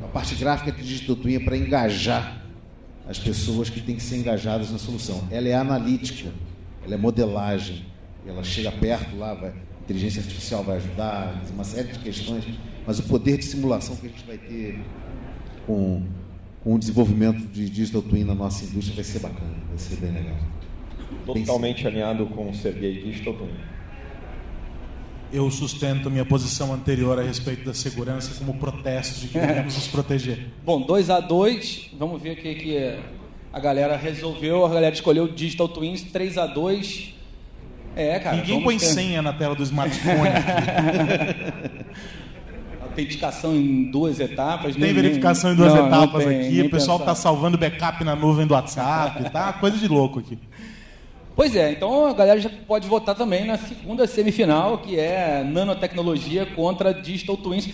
A 0.04 0.06
parte 0.06 0.36
gráfica 0.36 0.70
de 0.70 0.82
Digital 0.82 1.16
Twin 1.16 1.34
é 1.34 1.40
para 1.40 1.56
engajar 1.56 2.42
as 3.08 3.18
pessoas 3.18 3.68
que 3.68 3.80
têm 3.80 3.96
que 3.96 4.02
ser 4.02 4.16
engajadas 4.16 4.70
na 4.70 4.78
solução. 4.78 5.24
Ela 5.30 5.48
é 5.48 5.54
analítica 5.54 6.30
ela 6.87 6.95
é 6.95 6.97
modelagem, 6.97 7.84
ela 8.24 8.45
chega 8.45 8.70
perto 8.70 9.16
lá, 9.16 9.34
vai, 9.34 9.53
inteligência 9.82 10.20
artificial 10.20 10.62
vai 10.62 10.76
ajudar, 10.76 11.43
uma 11.53 11.64
série 11.64 11.89
de 11.89 11.99
questões, 11.99 12.45
mas 12.87 13.01
o 13.01 13.03
poder 13.03 13.39
de 13.39 13.45
simulação 13.45 13.97
que 13.97 14.07
a 14.07 14.09
gente 14.09 14.24
vai 14.24 14.39
ter 14.39 14.78
com, 15.66 16.03
com 16.62 16.74
o 16.74 16.78
desenvolvimento 16.78 17.45
de 17.49 17.68
digital 17.68 18.03
twin 18.03 18.24
na 18.24 18.34
nossa 18.34 18.64
indústria 18.64 18.95
vai 18.95 19.05
ser 19.05 19.18
bacana, 19.18 19.55
vai 19.68 19.78
ser 19.78 19.97
bem 19.97 20.12
legal. 20.12 20.37
Totalmente 21.26 21.82
bem 21.82 21.93
alinhado 21.93 22.26
com 22.26 22.51
o 22.51 22.55
Sergei 22.55 23.03
Digital 23.03 23.34
Twin. 23.34 23.51
Eu 25.32 25.51
sustento 25.51 26.09
minha 26.09 26.24
posição 26.24 26.72
anterior 26.72 27.18
a 27.18 27.22
respeito 27.22 27.64
da 27.64 27.74
segurança 27.74 28.32
como 28.39 28.55
protesto 28.55 29.20
de 29.20 29.28
que 29.28 29.39
devemos 29.41 29.74
nos 29.74 29.89
proteger. 29.89 30.47
Bom, 30.64 30.80
2 30.82 31.11
a 31.11 31.18
2 31.18 31.91
vamos 31.99 32.22
ver 32.22 32.34
o 32.34 32.37
que, 32.37 32.55
que 32.55 32.76
é 32.76 33.03
a 33.57 33.59
galera 33.59 33.96
resolveu, 33.96 34.66
a 34.66 34.68
galera 34.68 34.94
escolheu 34.94 35.26
Digital 35.26 35.66
Twins 35.66 36.02
3 36.02 36.36
a 36.36 36.46
2 36.46 37.14
É, 37.96 38.18
cara. 38.18 38.36
Ninguém 38.36 38.62
põe 38.62 38.76
ter... 38.76 38.84
senha 38.84 39.22
na 39.22 39.32
tela 39.32 39.54
do 39.54 39.62
smartphone. 39.62 40.28
Autenticação 42.82 43.57
em 43.57 43.90
duas 43.90 44.20
etapas. 44.20 44.74
Tem 44.74 44.84
nem, 44.84 44.92
verificação 44.92 45.54
em 45.54 45.57
duas 45.57 45.72
não, 45.72 45.86
etapas 45.86 46.22
não 46.22 46.30
tem, 46.30 46.48
aqui. 46.48 46.61
O 46.61 46.70
pessoal 46.70 46.98
está 46.98 47.14
salvando 47.14 47.57
backup 47.57 48.04
na 48.04 48.14
nuvem 48.14 48.46
do 48.46 48.52
WhatsApp. 48.52 49.30
tá 49.30 49.54
coisa 49.54 49.78
de 49.78 49.88
louco 49.88 50.18
aqui. 50.18 50.38
Pois 51.34 51.57
é, 51.57 51.72
então 51.72 52.09
a 52.09 52.12
galera 52.12 52.38
já 52.38 52.50
pode 52.50 52.86
votar 52.86 53.14
também 53.14 53.46
na 53.46 53.57
segunda 53.57 54.07
semifinal, 54.07 54.78
que 54.78 55.00
é 55.00 55.42
nanotecnologia 55.42 56.44
contra 56.44 56.92
Digital 56.92 57.38
Twins. 57.38 57.70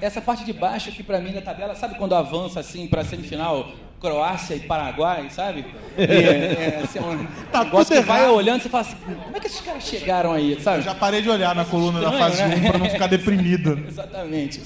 Essa 0.00 0.20
parte 0.20 0.44
de 0.44 0.52
baixo 0.52 0.88
aqui 0.90 1.02
para 1.02 1.20
mim 1.20 1.32
da 1.32 1.40
tabela, 1.40 1.74
sabe 1.74 1.96
quando 1.96 2.14
avança 2.14 2.60
assim 2.60 2.86
para 2.86 3.02
a 3.02 3.04
semifinal? 3.04 3.72
Croácia 4.00 4.54
e 4.54 4.60
Paraguai, 4.60 5.28
sabe? 5.30 5.64
E, 5.96 6.02
é, 6.02 6.76
é, 6.76 6.80
assim, 6.84 6.98
um 6.98 7.26
tá 7.50 7.64
negócio 7.64 7.96
que 7.96 8.02
vai 8.02 8.28
olhando 8.28 8.60
e 8.60 8.62
você 8.62 8.68
fala 8.68 8.82
assim, 8.82 8.96
como 9.24 9.36
é 9.36 9.40
que 9.40 9.46
esses 9.46 9.60
caras 9.62 9.82
chegaram 9.82 10.32
aí, 10.32 10.60
sabe? 10.60 10.78
Eu 10.78 10.82
já 10.82 10.94
parei 10.94 11.22
de 11.22 11.30
olhar 11.30 11.54
na 11.54 11.64
coluna 11.64 12.00
Estranho, 12.00 12.18
da 12.18 12.24
fase 12.24 12.42
né? 12.42 12.56
1 12.56 12.70
para 12.70 12.78
não 12.78 12.90
ficar 12.90 13.06
deprimido. 13.06 13.82
Exatamente. 13.88 14.60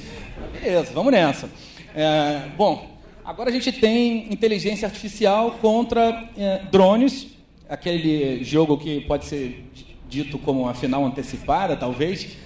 Beleza, 0.61 0.91
vamos 0.93 1.13
nessa. 1.13 1.49
É, 1.95 2.49
bom, 2.57 2.99
agora 3.25 3.51
a 3.51 3.53
gente 3.53 3.71
tem 3.71 4.33
inteligência 4.33 4.87
artificial 4.87 5.53
contra 5.61 6.25
é, 6.37 6.63
drones, 6.73 7.29
aquele 7.69 8.43
jogo 8.43 8.77
que 8.77 9.03
pode 9.03 9.27
ser 9.27 9.65
dito 10.09 10.39
como 10.39 10.69
a 10.69 10.75
final 10.75 11.05
antecipada, 11.05 11.77
talvez. 11.77 12.37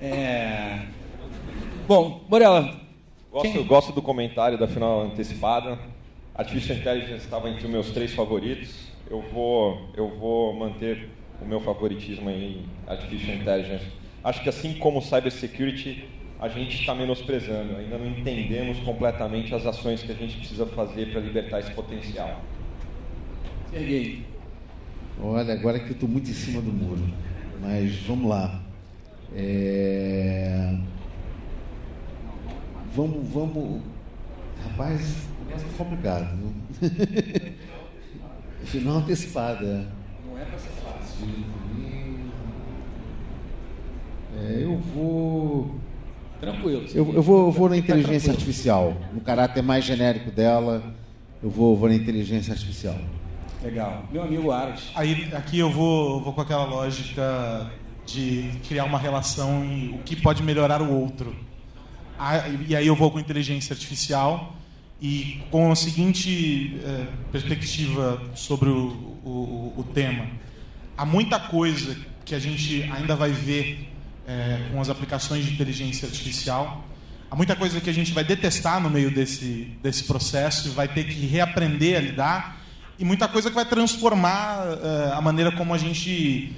É... 0.00 0.80
Bom, 1.90 2.24
Morela. 2.28 2.72
Gosto, 3.32 3.52
quem... 3.52 3.66
gosto 3.66 3.92
do 3.92 4.00
comentário 4.00 4.56
da 4.56 4.68
final 4.68 5.06
antecipada. 5.06 5.76
Artificial 6.32 6.78
Intelligence 6.78 7.24
estava 7.24 7.50
entre 7.50 7.64
os 7.64 7.70
meus 7.72 7.90
três 7.90 8.14
favoritos. 8.14 8.92
Eu 9.10 9.20
vou, 9.20 9.88
eu 9.96 10.06
vou 10.16 10.54
manter 10.54 11.08
o 11.42 11.44
meu 11.44 11.58
favoritismo 11.58 12.30
em 12.30 12.64
Artificial 12.86 13.34
Intelligence. 13.34 13.86
Acho 14.22 14.40
que 14.40 14.48
assim 14.48 14.74
como 14.74 15.02
Cyber 15.02 15.32
Security, 15.32 16.04
a 16.38 16.48
gente 16.48 16.78
está 16.78 16.94
menosprezando. 16.94 17.76
Ainda 17.76 17.98
não 17.98 18.06
entendemos 18.06 18.78
completamente 18.84 19.52
as 19.52 19.66
ações 19.66 20.00
que 20.00 20.12
a 20.12 20.14
gente 20.14 20.36
precisa 20.36 20.66
fazer 20.66 21.10
para 21.10 21.20
libertar 21.20 21.58
esse 21.58 21.72
potencial. 21.72 22.40
Serguei. 23.72 24.24
Olha, 25.20 25.54
agora 25.54 25.80
que 25.80 25.86
eu 25.86 25.94
estou 25.94 26.08
muito 26.08 26.30
em 26.30 26.34
cima 26.34 26.62
do 26.62 26.72
muro. 26.72 27.02
Mas 27.60 27.96
vamos 28.06 28.30
lá. 28.30 28.62
É... 29.34 30.72
Vamos, 32.94 33.28
vamos. 33.28 33.82
Rapaz, 34.68 35.26
é 35.50 35.76
complicado. 35.78 36.38
Final 38.64 38.96
antecipada. 38.96 39.86
Não 40.26 40.38
é 40.38 40.44
para 40.44 40.58
ser 40.58 40.70
fácil. 40.70 41.26
É, 44.38 44.64
eu 44.64 44.78
vou. 44.78 45.74
Tranquilo. 46.40 46.86
Eu, 46.94 47.12
eu 47.12 47.22
vou, 47.22 47.46
eu 47.46 47.52
vou 47.52 47.68
na 47.68 47.76
inteligência 47.76 48.32
artificial. 48.32 48.96
No 49.12 49.20
caráter 49.20 49.62
mais 49.62 49.84
genérico 49.84 50.30
dela, 50.30 50.82
eu 51.42 51.50
vou, 51.50 51.76
vou 51.76 51.88
na 51.88 51.94
inteligência 51.94 52.52
artificial. 52.52 52.96
Legal. 53.62 54.04
Meu 54.10 54.22
amigo 54.22 54.50
Aros. 54.50 54.90
Aí, 54.94 55.28
aqui 55.34 55.58
eu 55.58 55.70
vou, 55.70 56.22
vou 56.22 56.32
com 56.32 56.40
aquela 56.40 56.64
lógica 56.64 57.70
de 58.06 58.50
criar 58.66 58.84
uma 58.84 58.98
relação 58.98 59.62
em 59.64 59.94
o 59.94 59.98
que 59.98 60.16
pode 60.16 60.42
melhorar 60.42 60.80
o 60.80 60.90
outro. 60.90 61.34
E 62.68 62.76
aí 62.76 62.86
eu 62.86 62.94
vou 62.94 63.10
com 63.10 63.18
inteligência 63.18 63.72
artificial 63.72 64.54
e 65.00 65.40
com 65.50 65.72
a 65.72 65.74
seguinte 65.74 66.78
eh, 66.84 67.06
perspectiva 67.32 68.22
sobre 68.34 68.68
o, 68.68 68.88
o, 69.24 69.74
o, 69.78 69.84
tema. 69.94 70.26
Há 70.98 71.06
muita 71.06 71.40
coisa 71.40 71.96
que 72.26 72.34
a 72.34 72.38
gente 72.38 72.82
ainda 72.92 73.16
vai 73.16 73.30
ver 73.30 73.88
eh, 74.28 74.68
com 74.70 74.78
as 74.78 74.90
aplicações 74.90 75.46
de 75.46 75.54
inteligência 75.54 76.06
artificial. 76.06 76.84
Há 77.30 77.34
muita 77.34 77.56
coisa 77.56 77.80
que 77.80 77.88
a 77.88 77.94
gente 77.94 78.12
vai 78.12 78.22
detestar 78.22 78.78
no 78.82 78.90
meio 78.90 79.10
desse, 79.10 79.72
desse 79.82 80.04
processo 80.04 80.68
e 80.68 80.72
vai 80.72 80.88
ter 80.88 81.04
que 81.04 81.24
reaprender 81.24 81.96
a 81.96 82.00
lidar. 82.00 82.60
E 82.98 83.04
muita 83.04 83.26
coisa 83.28 83.48
que 83.48 83.54
vai 83.54 83.64
transformar 83.64 84.66
eh, 84.66 85.12
a 85.14 85.22
maneira 85.22 85.50
como 85.52 85.72
a 85.72 85.78
gente 85.78 86.54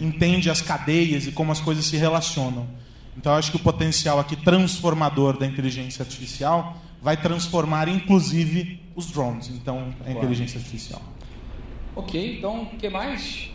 entende 0.00 0.48
as 0.48 0.62
cadeias 0.62 1.26
e 1.26 1.32
como 1.32 1.52
as 1.52 1.60
coisas 1.60 1.84
se 1.84 1.96
relacionam. 1.96 2.66
Então, 3.16 3.34
acho 3.34 3.50
que 3.50 3.56
o 3.56 3.60
potencial 3.60 4.18
aqui 4.18 4.36
transformador 4.36 5.38
da 5.38 5.46
inteligência 5.46 6.02
artificial 6.02 6.76
vai 7.00 7.16
transformar 7.16 7.88
inclusive 7.88 8.80
os 8.94 9.06
drones. 9.10 9.48
Então, 9.48 9.94
a 10.04 10.10
inteligência 10.10 10.58
artificial. 10.58 11.02
Ok, 11.94 12.38
então 12.38 12.62
o 12.62 12.66
que 12.76 12.88
mais? 12.88 13.50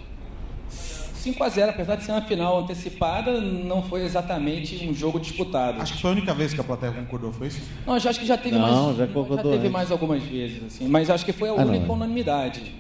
5 1.22 1.44
a 1.44 1.50
0 1.50 1.70
apesar 1.70 1.96
de 1.98 2.04
ser 2.04 2.12
uma 2.14 2.22
final 2.24 2.62
antecipada, 2.62 3.40
não 3.40 3.84
foi 3.84 4.04
exatamente 4.04 4.88
um 4.88 4.94
jogo 4.94 5.20
disputado. 5.20 5.80
Acho 5.80 5.94
que 5.94 6.02
foi 6.02 6.10
a 6.10 6.14
única 6.14 6.34
vez 6.34 6.52
que 6.52 6.60
a 6.60 6.64
plateia 6.64 6.92
concordou, 6.92 7.32
foi 7.32 7.48
isso? 7.48 7.62
Não, 7.86 7.94
acho 7.94 8.20
que 8.20 8.26
já 8.26 8.38
teve 8.38 8.58
não, 8.58 8.86
mais. 8.88 8.98
Já, 8.98 9.06
concordou 9.06 9.52
já 9.52 9.58
teve 9.60 9.70
mais 9.70 9.92
algumas 9.92 10.24
vezes, 10.24 10.64
assim, 10.64 10.88
mas 10.88 11.12
acho 11.12 11.24
que 11.24 11.32
foi 11.32 11.50
a 11.50 11.52
ah, 11.52 11.64
única 11.64 11.86
não. 11.86 11.94
unanimidade. 11.94 12.74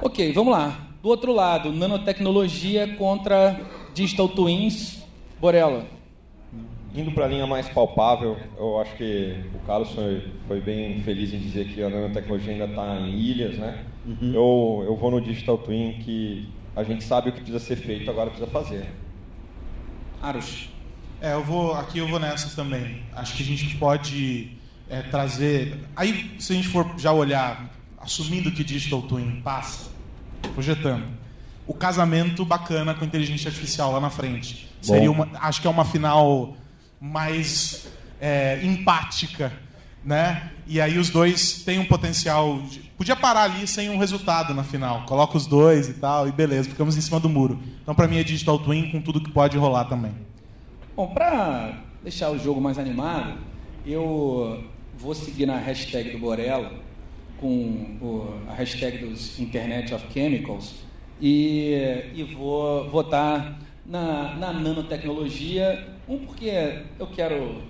Ok, 0.00 0.32
vamos 0.32 0.52
lá. 0.52 0.78
Do 1.02 1.08
outro 1.08 1.32
lado, 1.32 1.72
nanotecnologia 1.72 2.94
contra 2.96 3.60
digital 3.92 4.28
twins. 4.28 5.01
Borella. 5.42 5.84
Indo 6.94 7.10
para 7.10 7.24
a 7.24 7.28
linha 7.28 7.48
mais 7.48 7.68
palpável, 7.68 8.38
eu 8.56 8.80
acho 8.80 8.94
que 8.94 9.44
o 9.52 9.58
Carlos 9.66 9.90
foi, 9.90 10.32
foi 10.46 10.60
bem 10.60 11.02
feliz 11.02 11.34
em 11.34 11.38
dizer 11.40 11.66
que 11.66 11.82
a 11.82 11.90
nanotecnologia 11.90 12.52
ainda 12.52 12.66
está 12.66 13.00
em 13.00 13.18
ilhas, 13.18 13.58
né? 13.58 13.84
Uhum. 14.06 14.32
Eu, 14.32 14.84
eu 14.86 14.96
vou 14.96 15.10
no 15.10 15.20
Digital 15.20 15.58
Twin 15.58 15.94
que 16.04 16.48
a 16.76 16.84
gente 16.84 17.02
sabe 17.02 17.30
o 17.30 17.32
que 17.32 17.38
precisa 17.38 17.58
ser 17.58 17.74
feito, 17.74 18.08
agora 18.08 18.30
precisa 18.30 18.48
fazer. 18.52 18.88
Arus. 20.22 20.68
É, 21.20 21.32
eu 21.32 21.42
vou 21.42 21.74
aqui 21.74 21.98
eu 21.98 22.06
vou 22.06 22.20
nessa 22.20 22.54
também. 22.54 23.02
Acho 23.12 23.36
que 23.36 23.42
a 23.42 23.46
gente 23.46 23.76
pode 23.78 24.52
é, 24.88 25.02
trazer. 25.02 25.76
Aí, 25.96 26.36
se 26.38 26.52
a 26.52 26.54
gente 26.54 26.68
for 26.68 26.88
já 26.96 27.12
olhar, 27.12 27.68
assumindo 27.98 28.52
que 28.52 28.62
Digital 28.62 29.02
Twin 29.02 29.40
passa, 29.42 29.90
projetando, 30.54 31.04
o 31.66 31.74
casamento 31.74 32.44
bacana 32.44 32.94
com 32.94 33.04
inteligência 33.04 33.48
artificial 33.48 33.90
lá 33.90 33.98
na 33.98 34.08
frente. 34.08 34.70
Bom. 34.86 34.94
Seria 34.94 35.10
uma, 35.10 35.28
acho 35.40 35.60
que 35.60 35.66
é 35.66 35.70
uma 35.70 35.84
final 35.84 36.56
mais 37.00 37.86
é, 38.20 38.60
empática, 38.64 39.52
né? 40.04 40.50
E 40.66 40.80
aí 40.80 40.98
os 40.98 41.10
dois 41.10 41.62
têm 41.64 41.78
um 41.78 41.84
potencial. 41.84 42.60
de- 42.62 42.80
podia 42.96 43.16
parar 43.16 43.42
ali 43.44 43.66
sem 43.66 43.90
um 43.90 43.98
resultado 43.98 44.54
na 44.54 44.62
final. 44.64 45.04
Coloca 45.06 45.36
os 45.36 45.46
dois 45.46 45.88
e 45.88 45.94
tal, 45.94 46.28
e 46.28 46.32
beleza, 46.32 46.68
ficamos 46.68 46.96
em 46.96 47.00
cima 47.00 47.18
do 47.18 47.28
muro. 47.28 47.58
Então, 47.82 47.94
para 47.94 48.06
mim, 48.06 48.18
é 48.18 48.22
Digital 48.24 48.58
Twin 48.60 48.90
com 48.90 49.00
tudo 49.00 49.20
que 49.20 49.30
pode 49.30 49.56
rolar 49.58 49.84
também. 49.86 50.12
Bom, 50.96 51.08
para 51.08 51.78
deixar 52.02 52.30
o 52.30 52.38
jogo 52.38 52.60
mais 52.60 52.78
animado, 52.78 53.34
eu 53.86 54.62
vou 54.96 55.14
seguir 55.14 55.46
na 55.46 55.56
hashtag 55.58 56.10
do 56.10 56.18
Borella, 56.18 56.72
com 57.40 57.96
o- 58.00 58.34
a 58.48 58.54
hashtag 58.54 58.98
dos 58.98 59.38
Internet 59.40 59.92
of 59.92 60.04
Chemicals, 60.12 60.74
e, 61.20 62.04
e 62.14 62.22
vou 62.36 62.88
votar 62.90 63.58
na, 63.92 64.34
na 64.36 64.52
nanotecnologia. 64.54 65.86
Um, 66.08 66.18
porque 66.20 66.78
eu 66.98 67.06
quero 67.08 67.62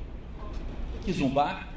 que 1.04 1.12
zumbar. 1.12 1.68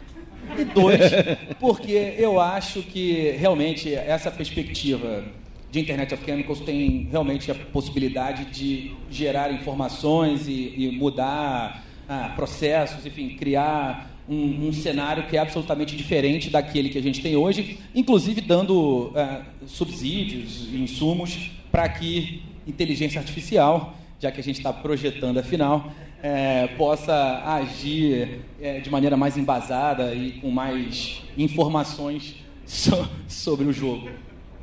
E 0.58 0.64
dois, 0.64 1.02
porque 1.60 2.14
eu 2.20 2.40
acho 2.40 2.84
que 2.84 3.32
realmente 3.32 3.92
essa 3.94 4.30
perspectiva 4.30 5.24
de 5.72 5.80
Internet 5.80 6.14
of 6.14 6.24
Chemicals 6.24 6.60
tem 6.60 7.08
realmente 7.10 7.50
a 7.50 7.56
possibilidade 7.56 8.46
de 8.46 8.94
gerar 9.10 9.52
informações 9.52 10.48
e, 10.48 10.74
e 10.78 10.92
mudar 10.92 11.84
ah, 12.08 12.32
processos, 12.36 13.04
enfim, 13.04 13.36
criar 13.36 14.12
um, 14.30 14.68
um 14.68 14.72
cenário 14.72 15.24
que 15.24 15.36
é 15.36 15.40
absolutamente 15.40 15.96
diferente 15.98 16.52
daquele 16.52 16.90
que 16.90 17.00
a 17.00 17.02
gente 17.02 17.24
tem 17.24 17.36
hoje, 17.36 17.80
inclusive 17.96 18.42
dando 18.42 19.12
ah, 19.16 19.42
subsídios 19.66 20.72
e 20.72 20.78
insumos 20.78 21.50
para 21.72 21.90
que 21.90 22.44
inteligência 22.68 23.20
artificial, 23.20 23.96
já 24.20 24.32
que 24.32 24.40
a 24.40 24.44
gente 24.44 24.58
está 24.58 24.72
projetando 24.74 25.38
afinal, 25.40 25.92
eh, 26.24 26.68
possa 26.78 27.44
agir 27.46 28.40
eh, 28.62 28.80
de 28.80 28.90
maneira 28.90 29.16
mais 29.18 29.38
embasada 29.38 30.14
e 30.16 30.34
com 30.34 30.50
mais 30.50 31.22
informações 31.38 32.36
so- 32.66 33.08
sobre 33.28 33.66
o 33.66 33.74
jogo. 33.74 34.10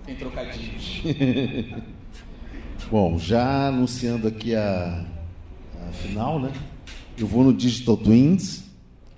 Sem 0.05 0.14
trocadilhos. 0.16 1.03
Bom, 2.90 3.18
já 3.18 3.68
anunciando 3.68 4.28
aqui 4.28 4.55
a, 4.55 5.05
a 5.88 5.92
final, 5.92 6.40
né? 6.40 6.53
Eu 7.16 7.26
vou 7.26 7.44
no 7.44 7.53
Digital 7.53 7.96
Twins. 7.96 8.64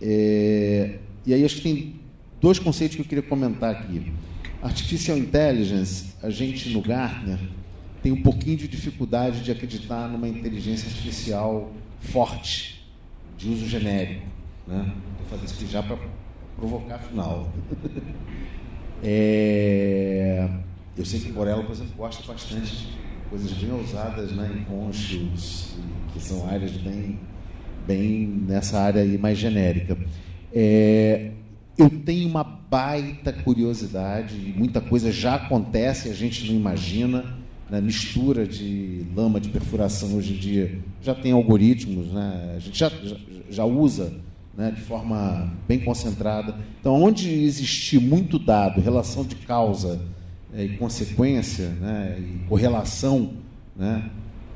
é, 0.00 0.98
e 1.26 1.32
aí 1.32 1.44
acho 1.44 1.56
que 1.56 1.62
tem 1.62 1.94
dois 2.40 2.58
conceitos 2.58 2.96
que 2.96 3.02
eu 3.02 3.06
queria 3.06 3.22
comentar 3.22 3.70
aqui. 3.70 4.12
Artificial 4.62 5.16
Intelligence, 5.16 6.14
a 6.22 6.28
gente 6.30 6.68
no 6.70 6.80
Gartner 6.82 7.38
tem 8.04 8.12
um 8.12 8.20
pouquinho 8.20 8.58
de 8.58 8.68
dificuldade 8.68 9.42
de 9.42 9.50
acreditar 9.50 10.08
numa 10.08 10.28
inteligência 10.28 10.86
artificial 10.86 11.72
forte, 12.00 12.86
de 13.38 13.48
uso 13.48 13.66
genérico. 13.66 14.26
Né? 14.66 14.92
Vou 15.20 15.26
fazer 15.30 15.46
isso 15.46 15.54
aqui 15.54 15.66
já 15.66 15.82
para 15.82 15.96
provocar 16.54 16.98
final. 16.98 17.50
É, 19.06 20.48
eu 20.96 21.04
sei 21.04 21.20
que 21.20 21.30
Borello, 21.30 21.64
por 21.64 21.72
exemplo, 21.72 21.92
gosta 21.94 22.32
bastante 22.32 22.74
de 22.74 22.88
coisas 23.28 23.52
bem 23.52 23.70
ousadas, 23.70 24.32
né, 24.32 24.50
em 24.56 24.64
conscious, 24.64 25.76
que 26.10 26.20
são 26.20 26.48
áreas 26.48 26.70
bem, 26.70 27.20
bem 27.86 28.26
nessa 28.26 28.80
área 28.80 29.02
aí 29.02 29.18
mais 29.18 29.36
genérica. 29.36 29.98
É, 30.54 31.32
eu 31.76 31.90
tenho 31.90 32.26
uma 32.26 32.42
baita 32.42 33.30
curiosidade, 33.30 34.36
e 34.36 34.54
muita 34.56 34.80
coisa 34.80 35.12
já 35.12 35.34
acontece, 35.34 36.08
a 36.08 36.14
gente 36.14 36.46
não 36.50 36.58
imagina. 36.58 37.43
Né, 37.74 37.80
mistura 37.80 38.46
de 38.46 39.04
lama 39.16 39.40
de 39.40 39.48
perfuração 39.48 40.14
hoje 40.14 40.34
em 40.34 40.36
dia 40.36 40.78
já 41.02 41.12
tem 41.12 41.32
algoritmos, 41.32 42.06
né, 42.06 42.54
a 42.56 42.60
gente 42.60 42.78
já, 42.78 42.88
já, 43.50 43.64
usa 43.64 44.12
né, 44.56 44.70
de 44.70 44.80
forma 44.80 45.52
bem 45.66 45.80
concentrada. 45.80 46.54
Então, 46.78 47.02
onde 47.02 47.28
existir 47.28 47.98
muito 47.98 48.38
dado, 48.38 48.80
relação 48.80 49.24
de 49.24 49.34
causa 49.34 50.00
eh, 50.54 50.66
e 50.66 50.68
consequência, 50.76 51.68
né, 51.80 52.16
e 52.20 52.48
correlação, 52.48 53.32
né, 53.74 54.08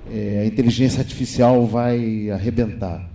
eh, 0.09 0.43
a 0.45 0.47
inteligência 0.47 1.01
artificial 1.01 1.67
vai 1.67 2.31
arrebentar. 2.31 3.11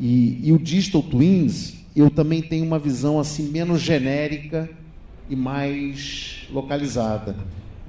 E, 0.00 0.40
e 0.44 0.50
o 0.50 0.58
Digital 0.58 1.02
Twins, 1.02 1.74
eu 1.94 2.08
também 2.08 2.40
tenho 2.40 2.64
uma 2.64 2.78
visão 2.78 3.20
assim 3.20 3.50
menos 3.50 3.82
genérica 3.82 4.70
e 5.28 5.36
mais 5.36 6.48
localizada. 6.50 7.36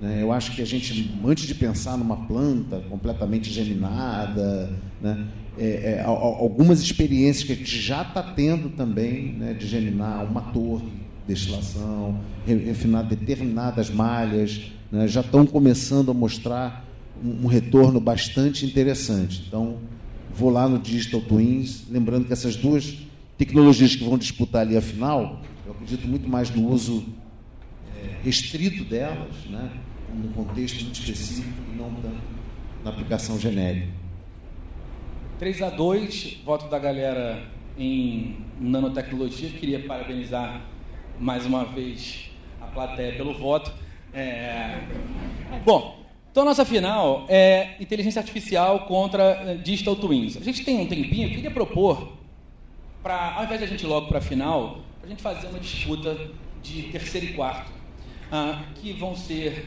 Né. 0.01 0.19
Eu 0.21 0.31
acho 0.31 0.55
que 0.55 0.61
a 0.61 0.65
gente, 0.65 1.11
antes 1.25 1.45
de 1.45 1.55
pensar 1.55 1.97
numa 1.97 2.17
planta 2.27 2.79
completamente 2.89 3.49
geminada, 3.51 4.69
né, 5.01 5.27
é, 5.57 5.97
é, 5.99 6.03
al- 6.03 6.15
al- 6.17 6.35
algumas 6.41 6.81
experiências 6.81 7.43
que 7.45 7.53
a 7.53 7.55
gente 7.55 7.79
já 7.79 8.01
está 8.01 8.21
tendo 8.23 8.69
também, 8.69 9.33
né, 9.33 9.53
de 9.53 9.67
geminar 9.67 10.23
uma 10.25 10.41
torre 10.41 10.85
de 10.85 11.33
destilação, 11.33 12.19
re- 12.45 12.55
refinar 12.55 13.03
determinadas 13.05 13.89
malhas, 13.89 14.71
né, 14.91 15.07
já 15.07 15.21
estão 15.21 15.45
começando 15.45 16.11
a 16.11 16.13
mostrar 16.13 16.85
um, 17.23 17.47
retorno 17.47 17.99
bastante 17.99 18.65
interessante. 18.65 19.43
Então, 19.47 19.77
vou 20.35 20.49
lá 20.49 20.67
no 20.67 20.79
Digital 20.79 21.21
Twins, 21.21 21.83
lembrando 21.89 22.25
que 22.25 22.33
essas 22.33 22.55
duas 22.55 22.97
tecnologias 23.37 23.95
que 23.95 24.03
vão 24.03 24.17
disputar 24.17 24.61
ali 24.61 24.75
a 24.75 24.81
final, 24.81 25.41
eu 25.65 25.71
acredito 25.71 26.07
muito 26.07 26.27
mais 26.27 26.49
no 26.53 26.67
uso 26.69 27.05
restrito 28.23 28.83
delas, 28.85 29.33
né, 29.49 29.69
num 30.13 30.31
contexto 30.31 30.83
muito 30.83 30.99
específico 30.99 31.53
e 31.71 31.75
não 31.75 31.93
tanto 31.95 32.21
na 32.83 32.89
aplicação 32.89 33.39
genérica. 33.39 33.87
3 35.39 35.61
a 35.61 35.69
2 35.69 36.37
voto 36.45 36.69
da 36.69 36.79
galera 36.79 37.43
em 37.77 38.37
nanotecnologia. 38.59 39.49
Queria 39.49 39.79
parabenizar 39.79 40.61
mais 41.19 41.45
uma 41.45 41.65
vez 41.65 42.29
a 42.61 42.65
plateia 42.67 43.13
pelo 43.15 43.33
voto. 43.37 43.73
É, 44.13 44.79
Bom, 45.65 46.03
então 46.31 46.45
nossa 46.45 46.65
final 46.65 47.25
é 47.29 47.75
inteligência 47.79 48.19
artificial 48.19 48.87
contra 48.87 49.23
eh, 49.23 49.55
digital 49.55 49.95
twins. 49.95 50.35
A 50.35 50.39
gente 50.39 50.63
tem 50.63 50.79
um 50.79 50.87
tempinho, 50.87 51.27
eu 51.27 51.31
queria 51.31 51.51
propor, 51.51 52.13
para, 53.01 53.35
ao 53.35 53.43
invés 53.43 53.59
de 53.59 53.65
a 53.65 53.69
gente 53.69 53.83
ir 53.83 53.87
logo 53.87 54.07
para 54.07 54.17
a 54.17 54.21
final, 54.21 54.79
a 55.03 55.07
gente 55.07 55.21
fazer 55.21 55.47
uma 55.47 55.59
disputa 55.59 56.17
de 56.61 56.83
terceiro 56.83 57.27
e 57.27 57.33
quarto, 57.33 57.71
ah, 58.31 58.63
que 58.75 58.93
vão 58.93 59.15
ser 59.15 59.65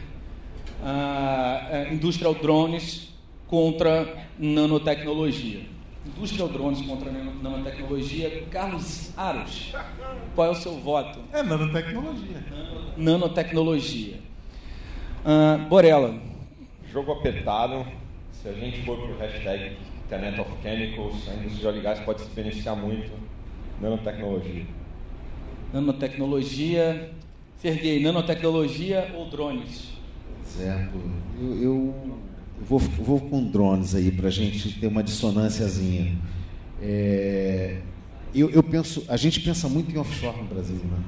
ah, 0.82 1.68
eh, 1.70 1.88
industrial 1.92 2.34
drones 2.34 3.08
contra 3.46 4.26
nanotecnologia. 4.38 5.60
Industrial 6.06 6.48
drones 6.48 6.80
contra 6.82 7.10
nano- 7.10 7.42
nanotecnologia. 7.42 8.44
Carlos 8.50 9.10
Aros, 9.16 9.72
qual 10.34 10.46
é 10.48 10.50
o 10.50 10.54
seu 10.54 10.78
voto? 10.78 11.18
É 11.32 11.42
nanotecnologia. 11.42 12.44
Nanotecnologia. 12.96 14.14
Ah, 15.24 15.58
Borella. 15.68 16.14
Jogo 16.92 17.12
apertado. 17.12 17.84
Se 18.32 18.48
a 18.48 18.52
gente 18.52 18.82
for 18.84 18.96
para 18.98 19.10
o 19.12 19.18
hashtag 19.18 19.76
Internet 20.04 20.40
of 20.40 20.50
Chemicals, 20.62 21.28
a 21.28 21.34
indústria 21.34 21.58
de 21.60 21.66
óleo 21.66 21.82
gás 21.82 21.98
pode 22.00 22.20
se 22.22 22.30
beneficiar 22.30 22.76
muito. 22.76 23.10
Nanotecnologia. 23.80 24.64
Nanotecnologia. 25.72 27.10
Serguei, 27.60 28.02
nanotecnologia 28.02 29.12
ou 29.14 29.28
drones? 29.30 29.92
Certo. 30.44 30.98
Eu, 31.40 31.62
eu 31.62 31.94
vou, 32.60 32.78
vou 32.78 33.20
com 33.20 33.44
drones 33.44 33.94
aí 33.94 34.10
para 34.10 34.28
a 34.28 34.30
gente 34.30 34.78
ter 34.78 34.86
uma 34.86 35.02
dissonânciazinha. 35.02 36.16
É, 36.80 37.78
eu, 38.34 38.50
eu 38.50 38.62
penso, 38.62 39.04
a 39.08 39.16
gente 39.16 39.40
pensa 39.40 39.68
muito 39.68 39.90
em 39.90 39.98
offshore 39.98 40.36
no 40.36 40.44
Brasil, 40.44 40.76
né? 40.76 40.98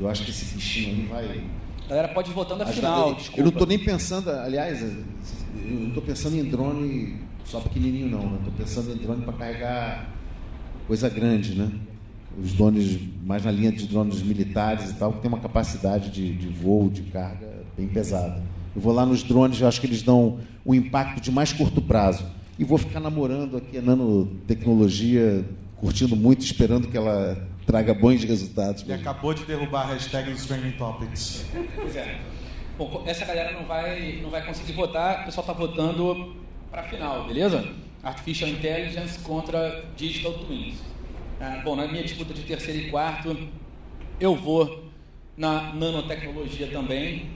Eu 0.00 0.08
acho 0.08 0.24
que 0.24 0.30
esse 0.30 0.54
bichinho 0.54 1.14
aí 1.14 1.26
vai. 1.26 1.44
A 1.86 1.88
galera 1.88 2.08
pode 2.08 2.30
ir 2.30 2.34
votando 2.34 2.66
final, 2.66 3.14
desculpa. 3.14 3.40
Eu 3.40 3.44
não 3.44 3.52
estou 3.52 3.66
nem 3.66 3.78
pensando, 3.78 4.30
aliás, 4.30 4.82
eu 4.82 5.04
não 5.54 5.88
estou 5.88 6.02
pensando 6.02 6.36
em 6.36 6.44
drone 6.44 7.20
só 7.44 7.60
pequenininho 7.60 8.08
não, 8.08 8.30
né? 8.30 8.38
Estou 8.38 8.52
pensando 8.52 8.92
em 8.92 8.96
drone 8.96 9.22
para 9.22 9.32
carregar 9.34 10.10
coisa 10.86 11.08
grande, 11.08 11.54
né? 11.54 11.70
Os 12.42 12.52
drones 12.52 12.98
mais 13.24 13.44
na 13.44 13.50
linha 13.50 13.72
de 13.72 13.86
drones 13.86 14.22
militares 14.22 14.90
e 14.90 14.94
tal, 14.94 15.12
que 15.12 15.20
tem 15.20 15.28
uma 15.28 15.40
capacidade 15.40 16.10
de, 16.10 16.34
de 16.34 16.48
voo, 16.48 16.90
de 16.90 17.02
carga 17.02 17.48
bem 17.76 17.88
pesada. 17.88 18.42
Eu 18.74 18.82
vou 18.82 18.92
lá 18.92 19.06
nos 19.06 19.22
drones, 19.22 19.60
eu 19.60 19.66
acho 19.66 19.80
que 19.80 19.86
eles 19.86 20.02
dão 20.02 20.38
um 20.64 20.74
impacto 20.74 21.20
de 21.20 21.30
mais 21.30 21.52
curto 21.52 21.80
prazo. 21.80 22.26
E 22.58 22.64
vou 22.64 22.78
ficar 22.78 23.00
namorando 23.00 23.56
aqui 23.56 23.78
a 23.78 23.82
nanotecnologia, 23.82 25.44
curtindo 25.76 26.16
muito, 26.16 26.42
esperando 26.42 26.88
que 26.88 26.96
ela 26.96 27.46
traga 27.66 27.92
bons 27.92 28.22
resultados. 28.24 28.84
E 28.86 28.92
acabou 28.92 29.34
de 29.34 29.44
derrubar 29.44 29.82
a 29.82 29.94
hashtag 29.94 30.30
dos 30.30 30.46
Trending 30.46 30.72
Topics. 30.72 31.44
Pois 31.74 31.96
é. 31.96 32.18
Bom, 32.78 33.02
essa 33.06 33.24
galera 33.24 33.52
não 33.52 33.66
vai, 33.66 34.20
não 34.22 34.30
vai 34.30 34.44
conseguir 34.44 34.72
votar, 34.72 35.22
o 35.22 35.24
pessoal 35.24 35.46
está 35.46 35.52
votando 35.54 36.34
para 36.70 36.82
a 36.82 36.84
final, 36.84 37.26
beleza? 37.26 37.66
Artificial 38.02 38.50
Intelligence 38.50 39.18
contra 39.20 39.84
Digital 39.96 40.34
Twins. 40.34 40.74
Ah, 41.38 41.60
bom, 41.62 41.76
na 41.76 41.86
minha 41.86 42.02
disputa 42.02 42.32
de 42.32 42.42
terceiro 42.42 42.86
e 42.86 42.90
quarto, 42.90 43.36
eu 44.18 44.34
vou 44.34 44.84
na 45.36 45.74
nanotecnologia 45.74 46.68
também. 46.68 47.26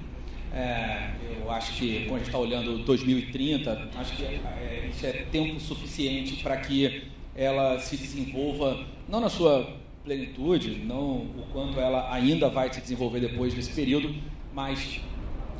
É, 0.54 1.10
eu 1.38 1.50
acho 1.50 1.74
que, 1.74 2.06
quando 2.06 2.14
a 2.14 2.18
gente 2.18 2.26
está 2.28 2.38
olhando 2.38 2.78
2030, 2.78 3.90
acho 3.94 4.16
que 4.16 4.24
é, 4.24 4.88
isso 4.90 5.04
é 5.04 5.12
tempo 5.30 5.60
suficiente 5.60 6.42
para 6.42 6.56
que 6.56 7.04
ela 7.36 7.78
se 7.78 7.94
desenvolva, 7.94 8.86
não 9.06 9.20
na 9.20 9.28
sua 9.28 9.76
plenitude, 10.02 10.82
não 10.82 11.18
o 11.18 11.46
quanto 11.52 11.78
ela 11.78 12.10
ainda 12.10 12.48
vai 12.48 12.72
se 12.72 12.80
desenvolver 12.80 13.20
depois 13.20 13.52
desse 13.52 13.72
período, 13.72 14.14
mas 14.54 14.98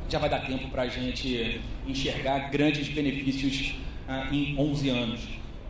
já 0.09 0.17
vai 0.17 0.29
dar 0.29 0.39
tempo 0.39 0.67
para 0.69 0.81
a 0.81 0.87
gente 0.87 1.61
enxergar 1.87 2.49
grandes 2.49 2.89
benefícios 2.89 3.75
ah, 4.07 4.29
em 4.31 4.57
11 4.57 4.89
anos. 4.89 5.21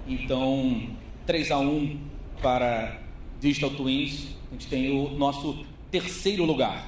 Então, 0.08 0.88
3 1.26 1.52
a 1.52 1.60
1 1.60 2.11
para 2.42 2.98
Digital 3.40 3.70
Twins, 3.72 4.28
a 4.50 4.54
gente 4.54 4.68
tem 4.68 4.92
o 4.92 5.10
nosso 5.12 5.66
terceiro 5.90 6.44
lugar. 6.44 6.86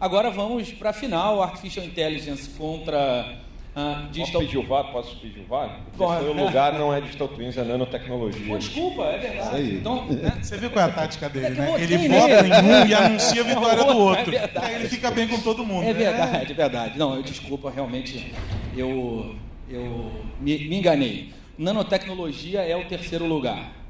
Agora 0.00 0.30
vamos 0.30 0.72
para 0.72 0.90
a 0.90 0.92
final, 0.92 1.42
Artificial 1.42 1.84
Intelligence 1.84 2.50
contra 2.50 3.38
uh, 3.74 4.10
Digital... 4.10 4.40
Posso 4.42 4.46
pedir 4.46 4.58
o 4.58 4.62
VAR? 4.62 4.92
Posso 4.92 5.16
pedir 5.16 5.40
o 5.40 5.44
VAR? 5.44 5.80
O 5.94 5.98
terceiro 5.98 6.44
lugar 6.44 6.72
não 6.74 6.92
é 6.92 7.00
Digital 7.00 7.28
Twins, 7.28 7.56
é 7.56 7.64
nanotecnologia. 7.64 8.46
Pô, 8.46 8.58
desculpa, 8.58 9.04
é 9.04 9.18
verdade. 9.18 9.74
Então, 9.74 10.04
né? 10.12 10.38
Você 10.42 10.56
viu 10.58 10.70
qual 10.70 10.86
é 10.86 10.90
a 10.90 10.92
tática 10.92 11.28
dele, 11.28 11.54
né? 11.54 11.74
Ele 11.78 12.08
vota 12.08 12.46
em 12.46 12.64
um 12.64 12.86
e 12.86 12.94
anuncia 12.94 13.40
a 13.40 13.44
vitória 13.44 13.84
do 13.84 13.96
outro. 13.98 14.34
É 14.34 14.38
verdade. 14.40 14.66
Aí 14.66 14.74
ele 14.74 14.88
fica 14.88 15.10
bem 15.10 15.28
com 15.28 15.40
todo 15.40 15.64
mundo. 15.64 15.86
É 15.86 15.92
verdade, 15.92 16.52
é 16.52 16.54
verdade. 16.54 16.98
Não, 16.98 17.14
eu 17.14 17.22
desculpa, 17.22 17.70
realmente, 17.70 18.32
eu, 18.76 19.34
eu 19.68 20.12
me, 20.40 20.58
me 20.68 20.76
enganei. 20.76 21.32
Nanotecnologia 21.56 22.60
é 22.60 22.76
o 22.76 22.84
terceiro 22.84 23.26
lugar. 23.26 23.85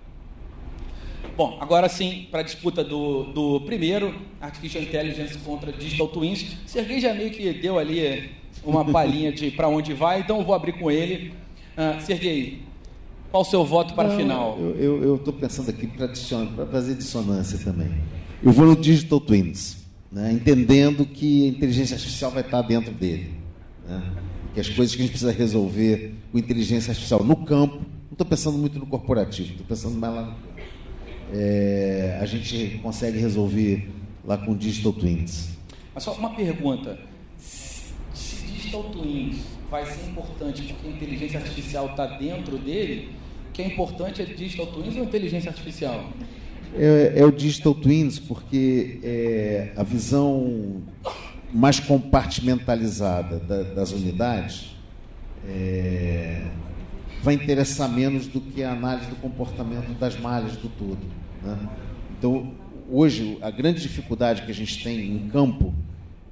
Bom, 1.37 1.59
agora 1.61 1.87
sim, 1.87 2.27
para 2.31 2.41
a 2.41 2.43
disputa 2.43 2.83
do, 2.83 3.25
do 3.25 3.61
primeiro, 3.61 4.15
Artificial 4.41 4.83
Intelligence 4.83 5.37
contra 5.39 5.71
Digital 5.71 6.09
Twins. 6.09 6.57
Sergei 6.65 6.99
já 6.99 7.13
meio 7.13 7.31
que 7.31 7.53
deu 7.53 7.79
ali 7.79 8.31
uma 8.65 8.83
palhinha 8.83 9.31
de 9.31 9.51
para 9.51 9.69
onde 9.69 9.93
vai, 9.93 10.21
então 10.21 10.39
eu 10.39 10.45
vou 10.45 10.55
abrir 10.55 10.73
com 10.79 10.91
ele. 10.91 11.35
Uh, 11.77 12.01
Sergei, 12.01 12.63
qual 13.31 13.43
o 13.43 13.45
seu 13.45 13.67
voto 13.67 13.93
para 13.93 14.15
a 14.15 14.17
final? 14.17 14.59
Eu 14.59 15.17
estou 15.17 15.33
pensando 15.35 15.69
aqui 15.69 15.87
para 15.87 16.09
fazer 16.67 16.95
dissonância 16.95 17.59
também. 17.59 17.91
Eu 18.43 18.51
vou 18.51 18.65
no 18.65 18.75
Digital 18.75 19.21
Twins, 19.21 19.85
né, 20.11 20.33
entendendo 20.33 21.05
que 21.05 21.45
a 21.45 21.49
inteligência 21.49 21.97
artificial 21.97 22.31
vai 22.31 22.43
estar 22.43 22.63
dentro 22.63 22.93
dele. 22.93 23.35
Né, 23.87 24.03
que 24.55 24.61
as 24.61 24.71
coisas 24.71 24.95
que 24.95 25.03
a 25.03 25.05
gente 25.05 25.11
precisa 25.11 25.33
resolver 25.33 26.15
com 26.33 26.39
inteligência 26.39 26.93
artificial 26.93 27.23
no 27.23 27.37
campo, 27.37 27.77
não 27.77 28.13
estou 28.13 28.27
pensando 28.27 28.57
muito 28.57 28.79
no 28.79 28.87
corporativo, 28.87 29.51
estou 29.51 29.67
pensando 29.67 29.99
mais 29.99 30.15
lá 30.15 30.23
no 30.23 30.29
campo. 30.29 30.46
É, 31.33 32.19
a 32.21 32.27
gente 32.27 32.79
consegue 32.83 33.19
resolver 33.19 33.89
lá 34.25 34.37
com 34.37 34.57
Digital 34.57 34.93
Twins. 34.93 35.49
Mas 35.95 36.05
só 36.05 36.13
uma 36.13 36.31
pergunta. 36.31 36.99
Digital 38.13 38.85
Twins 38.85 39.39
vai 39.71 39.85
ser 39.87 40.09
importante 40.09 40.63
porque 40.63 40.89
a 40.89 40.91
inteligência 40.91 41.41
artificial 41.41 41.87
está 41.87 42.07
dentro 42.07 42.59
dele, 42.59 43.11
o 43.49 43.53
que 43.53 43.63
é 43.63 43.67
importante 43.67 44.23
é 44.23 44.25
Digital 44.25 44.67
Twins 44.67 44.97
ou 44.97 45.05
inteligência 45.05 45.51
artificial? 45.51 46.05
É, 46.75 47.15
é 47.17 47.25
o 47.25 47.33
Digital 47.33 47.75
Twins 47.75 48.19
porque 48.19 49.01
é, 49.03 49.73
a 49.77 49.83
visão 49.83 50.83
mais 51.53 51.81
compartimentalizada 51.81 53.39
da, 53.39 53.63
das 53.63 53.93
unidades 53.93 54.77
é, 55.49 56.43
vai 57.27 57.35
interessar 57.35 57.91
menos 57.91 58.29
do 58.29 58.41
que 58.41 58.63
a 58.63 58.71
análise 58.71 59.09
do 59.09 59.17
comportamento 59.17 59.93
das 59.99 60.17
malhas 60.17 60.53
do 60.53 60.69
todo. 60.69 61.01
Né? 61.43 61.59
Então, 62.17 62.53
hoje, 62.89 63.37
a 63.43 63.51
grande 63.51 63.83
dificuldade 63.83 64.43
que 64.43 64.51
a 64.53 64.55
gente 64.55 64.81
tem 64.85 65.11
em 65.11 65.29
campo 65.29 65.75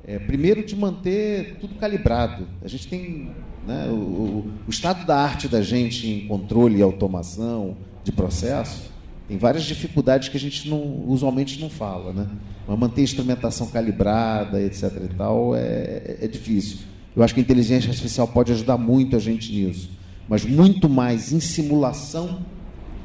é, 0.06 0.20
primeiro, 0.20 0.64
de 0.64 0.76
manter 0.76 1.56
tudo 1.60 1.74
calibrado. 1.74 2.46
A 2.62 2.68
gente 2.68 2.86
tem 2.86 3.30
né, 3.66 3.88
o, 3.88 4.44
o, 4.66 4.70
estado 4.70 5.04
da 5.04 5.16
arte 5.16 5.48
da 5.48 5.62
gente 5.62 6.08
em 6.08 6.28
controle 6.28 6.76
e 6.76 6.82
automação 6.82 7.76
de 8.04 8.12
processo. 8.12 8.92
Tem 9.26 9.36
várias 9.36 9.64
dificuldades 9.64 10.28
que 10.28 10.36
a 10.36 10.40
gente 10.40 10.68
não, 10.68 11.04
usualmente 11.08 11.60
não 11.60 11.70
fala, 11.70 12.12
né? 12.12 12.28
Mas 12.68 12.78
manter 12.78 13.00
a 13.00 13.04
instrumentação 13.04 13.66
calibrada, 13.66 14.62
etc. 14.62 14.92
e 15.10 15.14
tal, 15.16 15.56
é, 15.56 16.18
é 16.20 16.28
difícil. 16.28 16.78
Eu 17.16 17.22
acho 17.24 17.34
que 17.34 17.40
a 17.40 17.42
inteligência 17.42 17.88
artificial 17.88 18.28
pode 18.28 18.52
ajudar 18.52 18.76
muito 18.76 19.16
a 19.16 19.18
gente 19.18 19.50
nisso, 19.50 19.90
mas 20.28 20.44
muito 20.44 20.88
mais 20.88 21.32
em 21.32 21.40
simulação, 21.40 22.44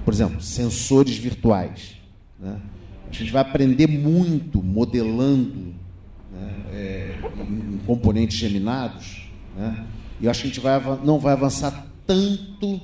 por 0.05 0.13
exemplo, 0.13 0.41
sensores 0.41 1.17
virtuais. 1.17 1.95
Né? 2.39 2.59
A 3.09 3.13
gente 3.13 3.31
vai 3.31 3.41
aprender 3.41 3.87
muito 3.87 4.61
modelando 4.63 5.73
né, 6.31 6.55
é, 6.71 7.15
em 7.49 7.79
componentes 7.85 8.37
geminados, 8.37 9.29
né, 9.55 9.85
e 10.21 10.25
eu 10.25 10.31
acho 10.31 10.41
que 10.41 10.47
a 10.47 10.49
gente 10.49 10.59
vai, 10.59 10.79
não 11.03 11.19
vai 11.19 11.33
avançar 11.33 11.87
tanto 12.05 12.79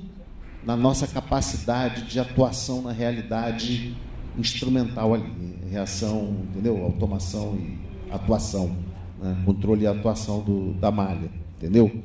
na 0.65 0.75
nossa 0.75 1.05
capacidade 1.05 2.03
de 2.03 2.19
atuação 2.19 2.81
na 2.81 2.91
realidade 2.91 3.95
instrumental 4.37 5.13
ali, 5.13 5.31
reação, 5.69 6.37
entendeu? 6.49 6.83
Automação 6.83 7.55
e 7.55 7.77
atuação, 8.11 8.75
né, 9.21 9.37
controle 9.45 9.83
e 9.83 9.87
atuação 9.87 10.41
do, 10.41 10.73
da 10.73 10.91
malha, 10.91 11.29
entendeu? 11.57 12.03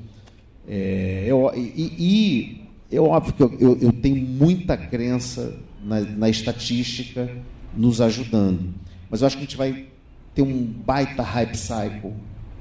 É, 0.73 1.25
eu, 1.27 1.51
e, 1.57 1.93
e 1.99 2.97
é 2.97 3.01
óbvio 3.01 3.35
que 3.35 3.43
eu, 3.43 3.57
eu, 3.59 3.79
eu 3.81 3.93
tenho 3.93 4.25
muita 4.25 4.77
crença 4.77 5.59
na, 5.83 5.99
na 6.01 6.29
estatística 6.29 7.29
nos 7.77 8.01
ajudando, 8.01 8.73
mas 9.11 9.21
eu 9.21 9.27
acho 9.27 9.37
que 9.37 9.43
a 9.43 9.47
gente 9.47 9.57
vai 9.57 9.87
tem 10.33 10.45
um 10.45 10.65
baita 10.65 11.25
hype 11.25 11.57
cycle 11.57 12.13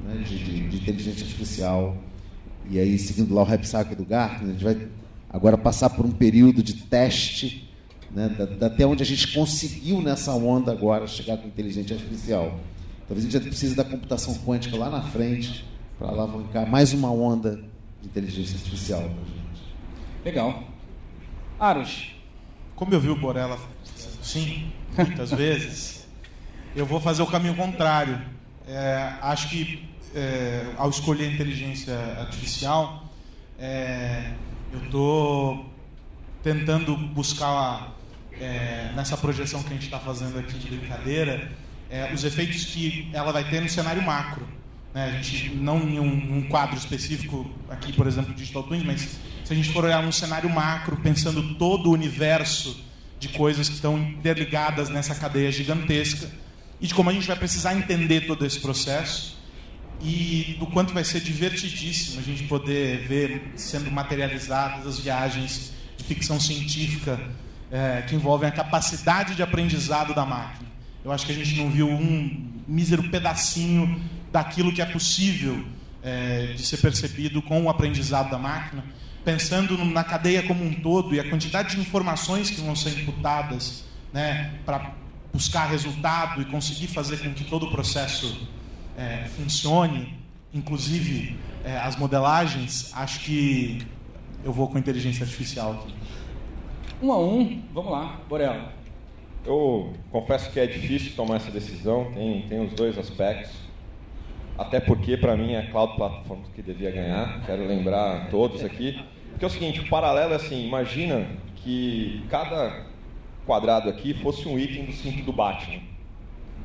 né, 0.04 0.24
de, 0.28 0.40
de, 0.40 0.70
de, 0.70 0.78
inteligência 0.78 1.24
artificial. 1.24 1.98
E 2.68 2.80
aí, 2.80 2.98
seguindo 2.98 3.32
lá 3.34 3.44
o 3.44 3.46
hype 3.46 3.64
cycle 3.64 3.96
do 3.96 4.04
Gartner, 4.04 4.50
a 4.50 4.52
gente 4.54 4.64
vai 4.64 4.88
agora 5.30 5.56
passar 5.56 5.92
por 5.92 6.04
um 6.04 6.12
período 6.12 6.64
de 6.64 6.74
teste, 6.74 7.72
né, 8.10 8.28
da, 8.30 8.46
da, 8.46 8.68
até 8.68 8.88
onde 8.88 9.04
a 9.04 9.06
gente 9.06 9.32
conseguiu 9.34 10.02
nessa 10.02 10.34
onda 10.34 10.72
agora 10.72 11.06
chegar 11.06 11.38
com 11.38 11.48
inteligência 11.48 11.96
artificial. 11.96 12.60
Talvez 13.08 13.28
a 13.28 13.30
gente 13.30 13.48
precise 13.48 13.76
da 13.76 13.84
computação 13.84 14.34
quântica 14.46 14.76
lá 14.76 14.90
na 14.90 15.04
frente 15.04 15.64
para 16.00 16.08
alavancar 16.08 16.68
mais 16.68 16.92
uma 16.92 17.12
onda 17.12 17.60
de 18.02 18.08
inteligência 18.08 18.56
artificial 18.56 19.02
para 19.02 19.10
a 19.10 19.26
gente. 19.26 19.76
Legal. 20.26 20.64
Aros. 21.60 22.16
Como 22.76 22.94
eu 22.94 23.00
vi 23.00 23.10
o 23.10 23.16
Borella, 23.16 23.60
sim, 24.22 24.72
muitas 24.98 25.32
vezes 25.32 26.08
eu 26.76 26.86
vou 26.86 27.00
fazer 27.00 27.22
o 27.22 27.28
caminho 27.28 27.56
contrário. 27.56 28.22
É, 28.68 29.16
acho 29.22 29.50
que 29.50 29.90
é, 30.16 30.74
ao 30.78 30.90
escolher 30.90 31.26
a 31.26 31.32
inteligência 31.34 31.98
artificial, 32.20 33.04
é, 33.60 34.32
eu 34.72 34.82
estou 34.84 35.66
tentando 36.42 36.96
buscar 36.96 37.96
é, 38.40 38.92
nessa 38.96 39.18
projeção 39.18 39.62
que 39.62 39.70
a 39.70 39.74
gente 39.74 39.86
está 39.86 40.00
fazendo 40.00 40.40
aqui 40.40 40.58
de 40.58 40.78
brincadeira 40.78 41.52
é, 41.90 42.14
os 42.14 42.24
efeitos 42.24 42.66
que 42.66 43.10
ela 43.14 43.32
vai 43.32 43.44
ter 43.50 43.62
no 43.62 43.70
cenário 43.70 44.02
macro. 44.02 44.48
Né? 44.94 45.06
A 45.06 45.22
gente 45.22 45.56
não 45.56 45.80
em 45.80 46.00
um, 46.00 46.38
um, 46.38 46.42
quadro 46.44 46.78
específico 46.78 47.50
aqui, 47.70 47.94
por 47.94 48.08
exemplo, 48.08 48.34
Digital 48.34 48.64
Twins, 48.64 48.84
mas 48.84 49.02
se 49.44 49.54
a 49.54 49.56
gente 49.56 49.72
for 49.72 49.86
olhar 49.86 50.02
num 50.04 50.12
cenário 50.12 50.50
macro, 50.50 50.98
pensando 50.98 51.56
todo 51.56 51.90
o 51.90 51.94
universo 51.94 52.84
de 53.20 53.30
coisas 53.30 53.68
que 53.68 53.76
estão 53.76 53.98
interligadas 53.98 54.90
nessa 54.90 55.14
cadeia 55.14 55.52
gigantesca 55.52 56.30
e 56.80 56.88
de 56.88 56.94
como 56.94 57.10
a 57.10 57.14
gente 57.14 57.28
vai 57.28 57.36
precisar 57.36 57.76
entender 57.76 58.22
todo 58.22 58.46
esse 58.46 58.60
processo 58.60 59.38
e 60.02 60.56
do 60.58 60.66
quanto 60.66 60.94
vai 60.94 61.04
ser 61.04 61.20
divertidíssimo 61.20 62.20
a 62.20 62.24
gente 62.24 62.44
poder 62.44 63.06
ver 63.06 63.52
sendo 63.56 63.92
materializadas 63.92 64.88
as 64.88 65.00
viagens 65.00 65.74
de 65.98 66.04
ficção 66.06 66.40
científica 66.40 67.20
é, 67.70 68.04
que 68.08 68.16
envolvem 68.16 68.48
a 68.48 68.52
capacidade 68.52 69.36
de 69.36 69.44
aprendizado 69.44 70.16
da 70.16 70.26
máquina. 70.26 70.70
Eu 71.04 71.12
acho 71.12 71.26
que 71.26 71.32
a 71.34 71.36
gente 71.36 71.56
não 71.56 71.70
viu 71.70 71.90
um 71.90 72.50
mísero 72.68 73.04
pedacinho 73.10 74.02
daquilo 74.32 74.72
que 74.72 74.82
é 74.82 74.86
possível 74.86 75.64
é, 76.04 76.54
de 76.56 76.66
ser 76.66 76.78
percebido 76.78 77.42
com 77.42 77.64
o 77.64 77.70
aprendizado 77.70 78.30
da 78.30 78.38
máquina, 78.38 78.84
pensando 79.24 79.78
na 79.86 80.04
cadeia 80.04 80.44
como 80.44 80.64
um 80.64 80.74
todo 80.74 81.14
e 81.14 81.20
a 81.20 81.30
quantidade 81.30 81.76
de 81.76 81.82
informações 81.82 82.50
que 82.50 82.62
vão 82.62 82.76
ser 82.76 82.98
imputadas 83.00 83.84
né, 84.14 84.54
para 84.66 84.94
buscar 85.34 85.68
resultado 85.68 86.42
e 86.42 86.46
conseguir 86.46 86.88
fazer 86.88 87.18
com 87.18 87.34
que 87.34 87.44
todo 87.44 87.68
o 87.68 87.72
processo 87.72 88.48
é, 88.98 89.26
funcione, 89.36 90.18
inclusive 90.54 91.38
é, 91.64 91.78
as 91.78 91.96
modelagens, 91.96 92.92
acho 92.96 93.20
que 93.20 93.86
eu 94.44 94.52
vou 94.52 94.68
com 94.68 94.78
inteligência 94.78 95.24
artificial 95.24 95.74
aqui. 95.74 95.94
Um 97.02 97.12
a 97.12 97.20
um, 97.20 97.62
vamos 97.74 97.92
lá, 97.92 98.20
Borella. 98.28 98.74
Eu 99.46 99.94
confesso 100.12 100.52
que 100.52 100.60
é 100.60 100.68
difícil 100.68 101.14
tomar 101.16 101.38
essa 101.38 101.52
decisão, 101.52 102.12
tem, 102.14 102.42
tem 102.44 102.66
os 102.66 102.74
dois 102.74 102.98
aspectos. 102.98 103.69
Até 104.60 104.80
porque, 104.82 105.16
para 105.16 105.38
mim, 105.38 105.54
é 105.54 105.62
Cloud 105.64 105.96
Platform 105.96 106.42
que 106.54 106.62
devia 106.62 106.92
ganhar. 106.92 107.42
Quero 107.46 107.66
lembrar 107.66 108.16
a 108.18 108.26
todos 108.26 108.64
aqui. 108.64 109.00
Porque 109.32 109.46
é 109.46 109.48
o 109.48 109.52
seguinte, 109.52 109.80
o 109.80 109.88
paralelo 109.88 110.34
é 110.34 110.36
assim, 110.36 110.66
imagina 110.68 111.26
que 111.64 112.22
cada 112.30 112.84
quadrado 113.46 113.90
aqui 113.90 114.14
fosse 114.16 114.48
um 114.50 114.60
item 114.60 114.86
do 114.86 114.92
cinto 114.92 115.24
do 115.24 115.32
Batman. 115.32 115.80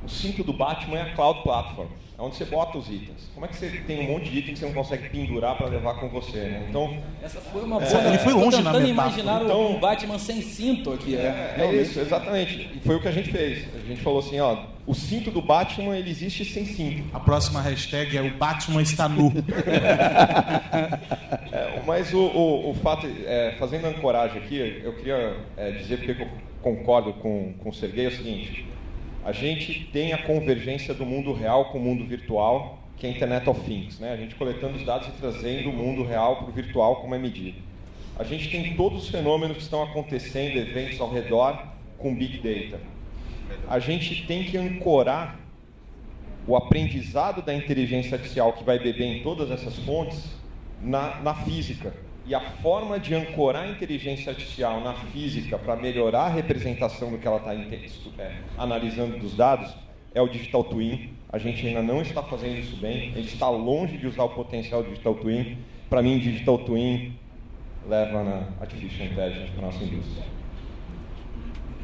O 0.04 0.08
cinto 0.08 0.42
do 0.42 0.52
Batman 0.52 0.98
é 0.98 1.02
a 1.02 1.14
Cloud 1.14 1.42
Platform, 1.42 1.86
é 2.18 2.20
onde 2.22 2.34
você 2.36 2.44
bota 2.44 2.76
os 2.76 2.88
itens. 2.88 3.30
Como 3.32 3.46
é 3.46 3.48
que 3.48 3.56
você 3.56 3.70
tem 3.86 4.00
um 4.00 4.12
monte 4.12 4.28
de 4.28 4.38
itens 4.40 4.54
que 4.54 4.58
você 4.58 4.66
não 4.66 4.74
consegue 4.74 5.08
pendurar 5.08 5.56
para 5.56 5.68
levar 5.68 5.94
com 5.94 6.08
você, 6.08 6.36
né? 6.38 6.66
Então, 6.68 6.98
essa 7.22 7.40
foi 7.40 7.62
uma 7.62 7.80
É, 7.82 7.88
boa. 7.88 8.02
ele 8.08 8.18
foi 8.18 8.32
longe 8.34 8.60
na 8.60 8.72
tentando 8.72 8.88
metáfora. 8.88 8.90
imaginar 9.22 9.42
Então- 9.44 9.70
um 9.76 9.78
Batman 9.78 10.18
sem 10.18 10.42
cinto 10.42 10.92
aqui. 10.92 11.16
É, 11.16 11.54
É, 11.58 11.64
é 11.64 11.74
isso, 11.80 12.00
exatamente. 12.00 12.70
E 12.74 12.80
foi 12.80 12.96
o 12.96 13.00
que 13.00 13.08
a 13.08 13.12
gente 13.12 13.30
fez. 13.30 13.66
A 13.74 13.86
gente 13.86 14.00
falou 14.02 14.18
assim, 14.18 14.38
ó, 14.40 14.56
o 14.86 14.94
cinto 14.94 15.30
do 15.30 15.40
Batman 15.40 15.96
ele 15.96 16.10
existe 16.10 16.44
sem 16.44 16.66
cinto. 16.66 17.04
A 17.14 17.20
próxima 17.20 17.60
hashtag 17.60 18.16
é 18.16 18.22
o 18.22 18.36
Batman 18.36 18.82
está 18.82 19.08
nu. 19.08 19.32
É, 21.54 21.80
mas 21.86 22.12
o, 22.12 22.18
o, 22.18 22.70
o 22.70 22.74
fato, 22.74 23.06
é, 23.06 23.54
fazendo 23.60 23.86
ancoragem 23.86 24.38
aqui, 24.38 24.82
eu 24.82 24.92
queria 24.94 25.36
é, 25.56 25.70
dizer 25.70 25.98
porque 25.98 26.22
eu 26.22 26.28
concordo 26.60 27.12
com, 27.12 27.54
com 27.60 27.68
o 27.68 27.72
Sergei, 27.72 28.06
é 28.06 28.08
o 28.08 28.10
seguinte, 28.10 28.66
a 29.24 29.30
gente 29.30 29.88
tem 29.92 30.12
a 30.12 30.18
convergência 30.18 30.92
do 30.92 31.06
mundo 31.06 31.32
real 31.32 31.66
com 31.66 31.78
o 31.78 31.80
mundo 31.80 32.04
virtual, 32.04 32.80
que 32.96 33.06
é 33.06 33.10
a 33.10 33.12
Internet 33.12 33.48
of 33.48 33.60
Things, 33.60 34.00
né? 34.00 34.12
a 34.12 34.16
gente 34.16 34.34
coletando 34.34 34.76
os 34.76 34.84
dados 34.84 35.06
e 35.06 35.12
trazendo 35.12 35.70
o 35.70 35.72
mundo 35.72 36.02
real 36.02 36.38
para 36.38 36.48
o 36.48 36.52
virtual 36.52 36.96
como 36.96 37.14
é 37.14 37.18
medido. 37.18 37.58
A 38.18 38.24
gente 38.24 38.50
tem 38.50 38.74
todos 38.74 39.04
os 39.04 39.08
fenômenos 39.08 39.56
que 39.56 39.62
estão 39.62 39.82
acontecendo, 39.82 40.56
eventos 40.56 41.00
ao 41.00 41.10
redor, 41.10 41.62
com 41.98 42.14
Big 42.14 42.38
Data. 42.38 42.80
A 43.68 43.78
gente 43.78 44.26
tem 44.26 44.44
que 44.44 44.56
ancorar 44.56 45.40
o 46.46 46.56
aprendizado 46.56 47.42
da 47.42 47.54
inteligência 47.54 48.16
artificial 48.16 48.52
que 48.52 48.64
vai 48.64 48.78
beber 48.78 49.04
em 49.04 49.22
todas 49.22 49.50
essas 49.50 49.76
fontes 49.78 50.36
na, 50.80 51.20
na 51.20 51.34
física. 51.34 51.94
E 52.26 52.34
a 52.34 52.40
forma 52.40 52.98
de 52.98 53.14
ancorar 53.14 53.64
a 53.64 53.70
inteligência 53.70 54.30
artificial 54.30 54.80
na 54.80 54.94
física 54.94 55.58
para 55.58 55.76
melhorar 55.76 56.22
a 56.24 56.28
representação 56.28 57.10
do 57.10 57.18
que 57.18 57.26
ela 57.26 57.36
está 57.36 57.54
é, 58.22 58.34
analisando 58.56 59.18
dos 59.18 59.36
dados 59.36 59.74
é 60.14 60.22
o 60.22 60.28
Digital 60.28 60.64
Twin. 60.64 61.10
A 61.30 61.38
gente 61.38 61.66
ainda 61.66 61.82
não 61.82 62.00
está 62.00 62.22
fazendo 62.22 62.58
isso 62.58 62.76
bem, 62.76 63.12
a 63.12 63.16
gente 63.16 63.34
está 63.34 63.48
longe 63.50 63.98
de 63.98 64.06
usar 64.06 64.24
o 64.24 64.30
potencial 64.30 64.82
do 64.82 64.90
Digital 64.90 65.14
Twin. 65.16 65.58
Para 65.90 66.02
mim, 66.02 66.18
Digital 66.18 66.58
Twin 66.58 67.14
leva 67.86 68.22
na 68.22 68.48
Artificial 68.60 69.06
Intelligence 69.08 69.50
para 69.50 69.62
a 69.62 69.66
nossa 69.66 69.84
indústria. 69.84 70.33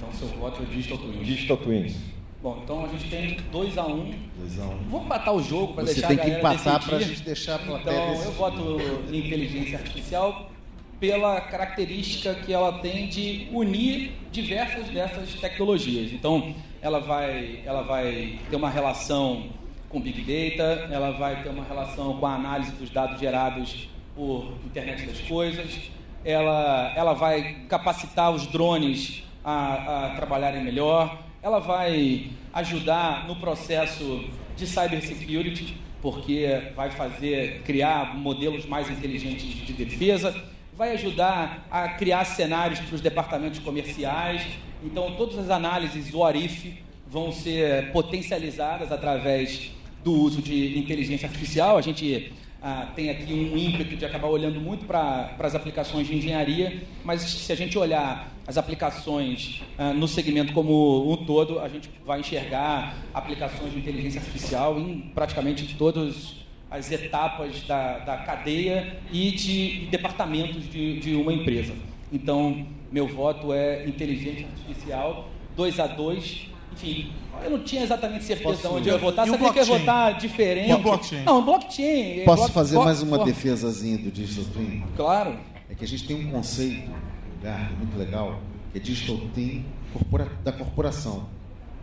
Então 0.01 0.13
seu 0.15 0.29
voto 0.29 0.63
é 0.63 0.65
Digital 0.67 0.99
Twins. 0.99 1.27
Digital 1.27 1.57
Twins. 1.59 1.97
Bom, 2.43 2.59
então 2.65 2.85
a 2.87 2.89
gente 2.89 3.11
tem 3.11 3.37
2x1. 3.53 3.87
Um. 3.91 4.15
2 4.41 4.59
a 4.59 4.63
1 4.65 4.69
Vamos 4.89 5.05
empatar 5.07 5.35
o 5.35 5.43
jogo 5.43 5.75
para 5.75 5.85
Você 5.85 5.93
deixar 5.95 6.09
tem 6.09 6.17
a 6.17 6.21
que 6.21 6.31
galera 6.31 6.55
empatar 6.55 6.79
decidir. 6.79 6.89
pra 6.97 7.07
gente 7.07 7.23
deixar 7.23 7.55
a 7.57 7.59
plateia 7.59 7.93
Então 7.95 8.07
eu 8.09 8.15
decidir. 8.15 8.37
voto 8.37 8.81
em 9.13 9.19
inteligência 9.19 9.79
artificial 9.79 10.51
pela 10.99 11.41
característica 11.43 12.35
que 12.35 12.53
ela 12.53 12.79
tem 12.79 13.09
de 13.09 13.49
unir 13.53 14.13
diversas 14.33 14.87
dessas 14.89 15.35
tecnologias. 15.35 16.13
Então 16.13 16.55
ela 16.81 17.01
vai, 17.01 17.61
ela 17.65 17.83
vai 17.83 18.39
ter 18.49 18.57
uma 18.57 18.71
relação 18.71 19.47
com 19.91 20.01
Big 20.01 20.21
Data, 20.23 20.89
ela 20.91 21.11
vai 21.13 21.43
ter 21.43 21.49
uma 21.51 21.65
relação 21.65 22.17
com 22.19 22.27
a 22.27 22.35
análise 22.35 22.71
dos 22.73 22.89
dados 22.91 23.19
gerados 23.21 23.89
por 24.15 24.53
internet 24.65 25.05
das 25.07 25.21
coisas, 25.21 25.91
ela, 26.25 26.93
ela 26.97 27.13
vai 27.13 27.55
capacitar 27.69 28.31
os 28.31 28.47
drones 28.47 29.25
a, 29.45 30.07
a 30.07 30.15
trabalharem 30.17 30.63
melhor, 30.63 31.23
ela 31.43 31.59
vai 31.59 32.31
ajudar 32.53 33.27
no 33.27 33.37
processo 33.37 34.25
de 34.57 34.67
cybersecurity, 34.67 35.77
porque 36.03 36.73
vai 36.75 36.91
fazer 36.91 37.63
criar 37.63 38.17
modelos 38.17 38.67
mais 38.67 38.91
inteligentes 38.91 39.67
de 39.67 39.73
defesa, 39.73 40.35
vai 40.77 40.93
ajudar 40.93 41.67
a 41.71 41.91
criar 41.91 42.25
cenários 42.25 42.81
para 42.81 42.95
os 42.95 43.01
departamentos 43.01 43.59
comerciais. 43.59 44.43
Então, 44.83 45.15
todas 45.17 45.39
as 45.39 45.51
análises 45.51 46.11
do 46.11 46.25
Arif 46.25 46.83
vão 47.07 47.33
ser 47.33 47.93
potencializadas 47.93 48.91
através 48.91 49.71
do 50.03 50.13
uso 50.13 50.41
de 50.41 50.79
inteligência 50.79 51.27
artificial. 51.27 51.77
A 51.77 51.83
gente 51.83 52.33
ah, 52.63 52.93
tem 52.95 53.09
aqui 53.09 53.33
um 53.33 53.57
ímpeto 53.57 53.97
de 53.97 54.05
acabar 54.05 54.29
olhando 54.29 54.61
muito 54.61 54.85
para 54.85 55.35
as 55.39 55.55
aplicações 55.55 56.07
de 56.07 56.17
engenharia, 56.17 56.83
mas 57.05 57.23
se 57.23 57.51
a 57.51 57.57
gente 57.57 57.79
olhar 57.79 58.33
as 58.47 58.59
aplicações 58.59 59.63
ah, 59.79 59.93
no 59.95 60.07
segmento 60.07 60.53
como 60.53 61.11
um 61.11 61.25
todo, 61.25 61.59
a 61.59 61.69
gente 61.69 61.91
vai 62.05 62.21
enxergar 62.21 62.97
aplicações 63.15 63.73
de 63.73 63.79
inteligência 63.79 64.21
artificial 64.21 64.79
em 64.79 65.11
praticamente 65.15 65.75
todas 65.77 66.41
as 66.71 66.91
etapas 66.93 67.63
da, 67.63 67.99
da 67.99 68.17
cadeia 68.19 68.99
e 69.11 69.33
de 69.33 69.87
departamentos 69.91 70.69
de, 70.71 71.01
de 71.01 71.15
uma 71.15 71.33
empresa. 71.33 71.75
Então, 72.13 72.67
meu 72.93 73.09
voto 73.09 73.53
é 73.53 73.87
inteligência 73.87 74.47
artificial, 74.47 75.31
2 75.57 75.81
a 75.81 75.87
2 75.87 76.51
enfim, 76.73 77.11
eu 77.45 77.51
não 77.51 77.61
tinha 77.65 77.83
exatamente 77.83 78.25
certeza 78.25 78.49
Posso- 78.63 78.69
onde 78.75 78.89
eu 78.89 78.95
ia 78.95 79.01
votar, 79.01 79.27
E 79.27 79.31
o 79.31 79.33
sabia 79.33 79.53
que 79.53 79.59
eu 79.59 79.65
ia 79.67 79.79
votar 79.79 80.19
diferente. 80.19 80.71
E 80.71 80.73
o 80.75 80.79
blockchain? 80.79 81.25
Não, 81.25 81.45
blockchain. 81.45 82.21
é 82.21 82.25
Posso 82.25 82.37
block- 82.43 82.53
fazer 82.55 82.73
block- 82.75 82.85
mais 82.87 83.03
uma 83.03 83.17
block- 83.17 83.31
defesazinha 83.33 83.99
do 83.99 84.11
Digital 84.11 84.45
Twin? 84.53 84.85
Claro. 84.97 85.39
É 85.69 85.75
que 85.75 85.85
a 85.85 85.89
gente 85.89 86.07
tem 86.07 86.17
um 86.17 86.31
conceito, 86.31 86.91
um 86.91 87.37
lugar 87.37 87.73
muito 87.79 87.97
legal, 87.99 88.41
que 88.73 88.79
é 88.79 88.81
Digital 88.81 89.19
Twin 89.35 89.65
corpora- 89.93 90.31
da 90.45 90.53
corporação, 90.53 91.29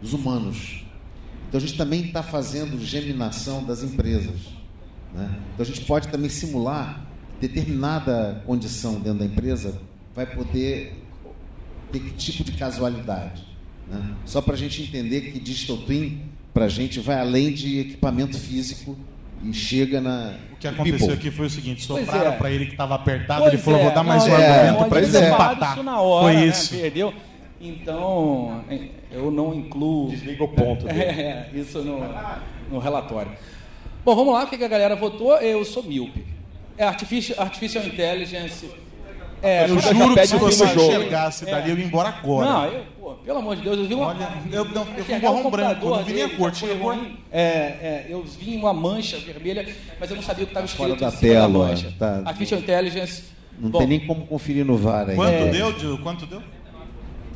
dos 0.02 0.14
humanos. 0.14 0.86
Então 1.48 1.58
a 1.58 1.62
gente 1.62 1.78
também 1.78 2.02
está 2.06 2.22
fazendo 2.22 2.78
geminação 2.84 3.64
das 3.64 3.82
empresas. 3.84 4.58
né? 5.14 5.30
Então 5.54 5.64
a 5.64 5.66
gente 5.66 5.82
pode 5.86 6.10
também 6.10 6.30
simular 6.30 7.08
determinada 7.40 8.44
condição 8.46 8.96
dentro 9.00 9.20
da 9.20 9.26
empresa 9.26 9.80
vai 10.14 10.26
poder 10.26 11.02
ter 11.94 12.00
que 12.02 12.12
tipo 12.12 12.44
de 12.44 12.52
casualidade. 12.52 13.47
Né? 13.90 14.16
Só 14.26 14.42
para 14.42 14.54
a 14.54 14.58
gente 14.58 14.82
entender 14.82 15.22
que 15.22 15.40
Digital 15.40 15.78
Twin, 15.78 16.22
para 16.54 16.66
a 16.66 16.70
gente, 16.70 17.00
vai 17.00 17.20
além 17.20 17.54
de 17.54 17.80
equipamento 17.80 18.38
físico 18.38 18.98
e 19.44 19.54
chega 19.54 20.02
na. 20.02 20.34
O 20.54 20.56
que 20.58 20.68
aconteceu 20.68 20.98
people. 21.00 21.14
aqui 21.14 21.32
foi 21.32 21.46
o 21.46 21.50
seguinte: 21.50 21.84
sopraram 21.84 22.34
é. 22.34 22.36
para 22.36 22.52
ele 22.52 22.66
que 22.66 22.72
estava 22.72 22.96
apertado, 22.96 23.42
Pois 23.42 23.54
ele 23.54 23.62
falou: 23.62 23.80
é, 23.80 23.84
vou 23.84 23.94
dar 23.94 24.04
mais 24.04 24.26
não, 24.26 24.34
um 24.34 24.38
é, 24.38 24.48
argumento 24.48 24.90
para 24.90 25.08
falado 25.08 25.54
empatar. 25.54 25.74
isso 25.74 25.84
na 25.84 26.02
hora, 26.02 26.24
foi 26.26 26.34
né? 26.34 26.48
isso. 26.48 26.76
Perdeu. 26.76 27.14
Então, 27.60 28.64
eu 29.12 29.32
não 29.32 29.54
incluo. 29.54 30.10
Desliga 30.10 30.44
o 30.44 30.48
ponto. 30.48 30.86
É, 30.90 31.50
isso 31.54 31.80
no, 31.80 32.00
no 32.72 32.80
relatório. 32.80 33.32
Bom, 34.04 34.16
vamos 34.16 34.34
lá, 34.34 34.44
o 34.44 34.48
que 34.48 34.64
a 34.64 34.68
galera 34.68 34.96
votou? 34.96 35.36
Eu 35.38 35.66
sou 35.66 35.84
míope. 35.84 36.26
É 36.78 36.86
Artificial, 36.86 37.42
artificial 37.42 37.84
Intelligence. 37.84 38.70
É, 39.42 39.66
Eu 39.66 39.80
juro 39.80 40.16
que 40.16 40.28
se 40.28 40.38
você 40.38 40.66
enxergasse 40.66 41.48
É. 41.48 41.52
dali, 41.52 41.72
eu 41.72 41.78
ia 41.78 41.86
embora 41.86 42.10
agora. 42.10 42.50
Não, 42.50 42.66
eu, 42.66 42.84
pô, 43.08 43.14
pelo 43.24 43.40
amor 43.40 43.56
de 43.56 43.62
Deus, 43.62 43.78
eu 43.78 43.86
vi 43.86 43.94
uma. 43.94 44.08
Olha, 44.08 44.30
eu, 44.52 44.66
não, 44.66 44.88
eu 44.98 45.06
fui 45.06 45.16
um 45.16 45.20
borrão 45.20 45.50
branco, 45.50 45.90
não 45.90 46.04
vi 46.04 46.14
nem 46.14 46.24
a 46.24 46.30
cor. 46.30 46.52
Tinha 46.52 46.76
cor. 46.76 46.98
É, 47.32 47.42
é, 47.42 48.06
eu 48.10 48.24
vi 48.24 48.56
uma 48.56 48.74
mancha 48.74 49.18
vermelha, 49.18 49.66
mas 50.00 50.10
eu 50.10 50.16
não 50.16 50.24
sabia 50.24 50.44
o 50.44 50.48
que 50.48 50.52
estava 50.52 50.66
escrito 50.66 50.98
Fora 50.98 51.12
da 51.12 51.18
tela, 51.18 51.76
tá. 51.98 52.22
Artificial 52.26 52.60
Intelligence. 52.60 53.24
Não 53.60 53.70
Bom, 53.70 53.80
tem 53.80 53.88
nem 53.88 54.00
como 54.02 54.28
conferir 54.28 54.66
no 54.66 54.78
VAR 54.78 55.10
aí. 55.10 55.16
Quanto 55.16 55.34
É. 55.34 55.50
deu, 55.50 55.80
Gil? 55.80 55.98
Quanto 56.00 56.26
deu? 56.26 56.42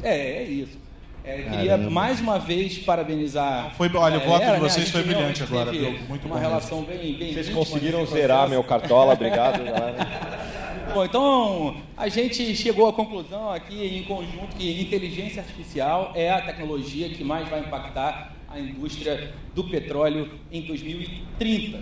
É, 0.04 0.44
é 0.44 0.44
isso. 0.44 0.80
É, 1.24 1.40
eu 1.40 1.50
queria 1.52 1.78
mais 1.78 2.20
uma 2.20 2.38
vez 2.38 2.80
parabenizar. 2.80 3.74
Foi- 3.76 3.90
olha, 3.94 4.18
o 4.18 4.22
a 4.22 4.26
voto 4.26 4.46
de 4.46 4.52
né? 4.52 4.60
vocês 4.60 4.86
gente 4.86 4.92
foi 4.92 5.04
brilhante 5.04 5.44
agora, 5.44 5.72
viu? 5.72 6.00
Muito 6.10 6.26
uma 6.26 6.36
bom 6.36 6.42
relação 6.42 6.84
bem, 6.84 7.14
bem 7.14 7.34
Vocês 7.34 7.50
conseguiram 7.50 8.06
zerar 8.06 8.50
meu 8.50 8.64
cartola, 8.64 9.14
obrigado. 9.14 9.62
Bom, 10.94 11.06
então 11.06 11.78
a 11.96 12.10
gente 12.10 12.56
chegou 12.56 12.88
à 12.88 12.94
conclusão 12.94 13.50
aqui 13.52 13.86
em 13.98 14.04
conjunto 14.04 14.56
que 14.58 14.82
inteligência 14.82 15.42
artificial 15.42 16.12
é 16.16 16.30
a 16.30 16.42
tecnologia 16.42 17.10
que 17.10 17.24
mais 17.24 17.48
vai 17.48 17.62
impactar 17.62 18.34
a 18.50 18.60
indústria 18.60 19.34
do 19.56 19.64
petróleo 19.64 20.30
em 20.52 20.62
2030. 20.62 21.80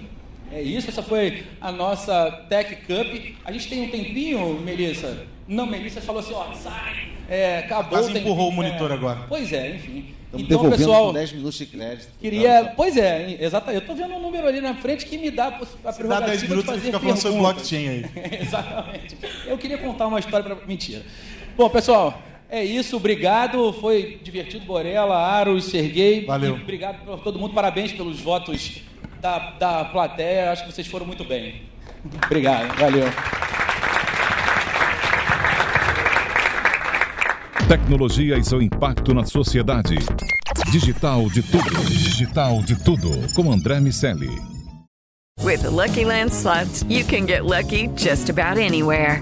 É 0.52 0.62
isso, 0.62 0.90
essa 0.90 1.02
foi 1.04 1.44
a 1.62 1.72
nossa 1.72 2.32
Tech 2.50 2.76
Cup. 2.88 3.36
A 3.46 3.52
gente 3.52 3.68
tem 3.70 3.82
um 3.84 3.90
tempinho, 3.90 4.60
Melissa? 4.62 5.26
Não, 5.48 5.66
Melissa 5.66 6.02
falou 6.02 6.22
assim, 6.22 6.34
ó, 6.34 6.54
sai, 6.54 7.10
é, 7.28 7.60
acabou 7.60 7.90
Quase 7.92 8.10
o 8.10 8.14
tempinho. 8.14 8.32
empurrou 8.32 8.50
o 8.50 8.52
monitor 8.52 8.92
É. 8.92 8.94
agora. 8.94 9.26
Pois 9.28 9.52
é, 9.54 9.76
enfim. 9.76 10.06
Estamos 10.32 10.46
então, 10.46 10.58
devolvendo 10.62 10.78
pessoal, 10.78 11.08
com 11.08 11.14
10 11.14 11.32
minutos 11.34 11.58
de 11.58 11.66
crédito. 11.66 12.08
Queria, 12.22 12.74
pois 12.76 12.96
é, 12.96 13.38
exatamente. 13.40 13.84
Eu 13.84 13.92
estou 13.92 13.96
vendo 14.08 14.18
um 14.20 14.22
número 14.22 14.48
ali 14.48 14.62
na 14.62 14.76
frente 14.76 15.06
que 15.06 15.18
me 15.18 15.32
dá 15.32 15.48
a 15.48 15.52
poss- 15.54 15.76
a 15.84 15.92
Se 15.92 16.04
dá 16.04 16.20
10 16.20 16.44
prerrogativa 16.44 16.46
de 16.46 16.50
minutos, 16.50 16.70
ele 16.70 16.78
fazer 16.78 16.86
fica 16.86 17.00
falando 17.00 17.18
sobre 17.18 17.40
blockchain 17.40 17.88
aí. 17.90 18.06
Exatamente. 18.42 19.18
Eu 19.48 19.58
queria 19.58 19.78
contar 19.80 20.06
uma 20.08 20.20
história 20.20 20.46
para 20.56 20.68
mentira. 20.68 21.02
Bom, 21.58 21.68
pessoal, 21.70 22.22
é 22.48 22.64
isso. 22.64 22.96
Obrigado. 22.98 23.74
Foi 23.74 24.20
divertido, 24.22 24.66
Borella, 24.66 25.18
Aros, 25.18 25.66
Serguei. 25.66 26.26
Valeu. 26.26 26.58
E 26.58 26.62
obrigado 26.62 27.04
por 27.04 27.20
todo 27.22 27.40
mundo. 27.40 27.54
Parabéns 27.56 27.92
pelos 27.92 28.20
votos 28.20 28.82
da, 29.20 29.38
da 29.52 29.86
plateia. 29.86 30.52
Acho 30.52 30.64
que 30.66 30.72
vocês 30.72 30.86
foram 30.86 31.08
muito 31.08 31.24
bem. 31.24 31.64
Obrigado. 32.26 32.78
Valeu. 32.78 33.06
Tecnologia 37.70 38.36
e 38.36 38.44
seu 38.44 38.64
impacto 38.64 39.14
na 39.14 39.24
sociedade. 39.24 39.96
Digital 40.72 41.30
de 41.30 41.44
tudo. 41.44 41.86
Digital 41.88 42.64
de 42.64 42.84
tudo. 42.84 43.12
Com 43.36 43.52
André 43.52 43.80
Miceli. 43.80 44.32
With 45.44 45.62
the 45.62 45.70
Lucky 45.70 46.04
Land 46.04 46.34
slots, 46.34 46.84
you 46.90 47.06
can 47.06 47.28
get 47.28 47.46
lucky 47.46 47.88
just 47.96 48.32
about 48.32 48.58
anywhere. 48.58 49.22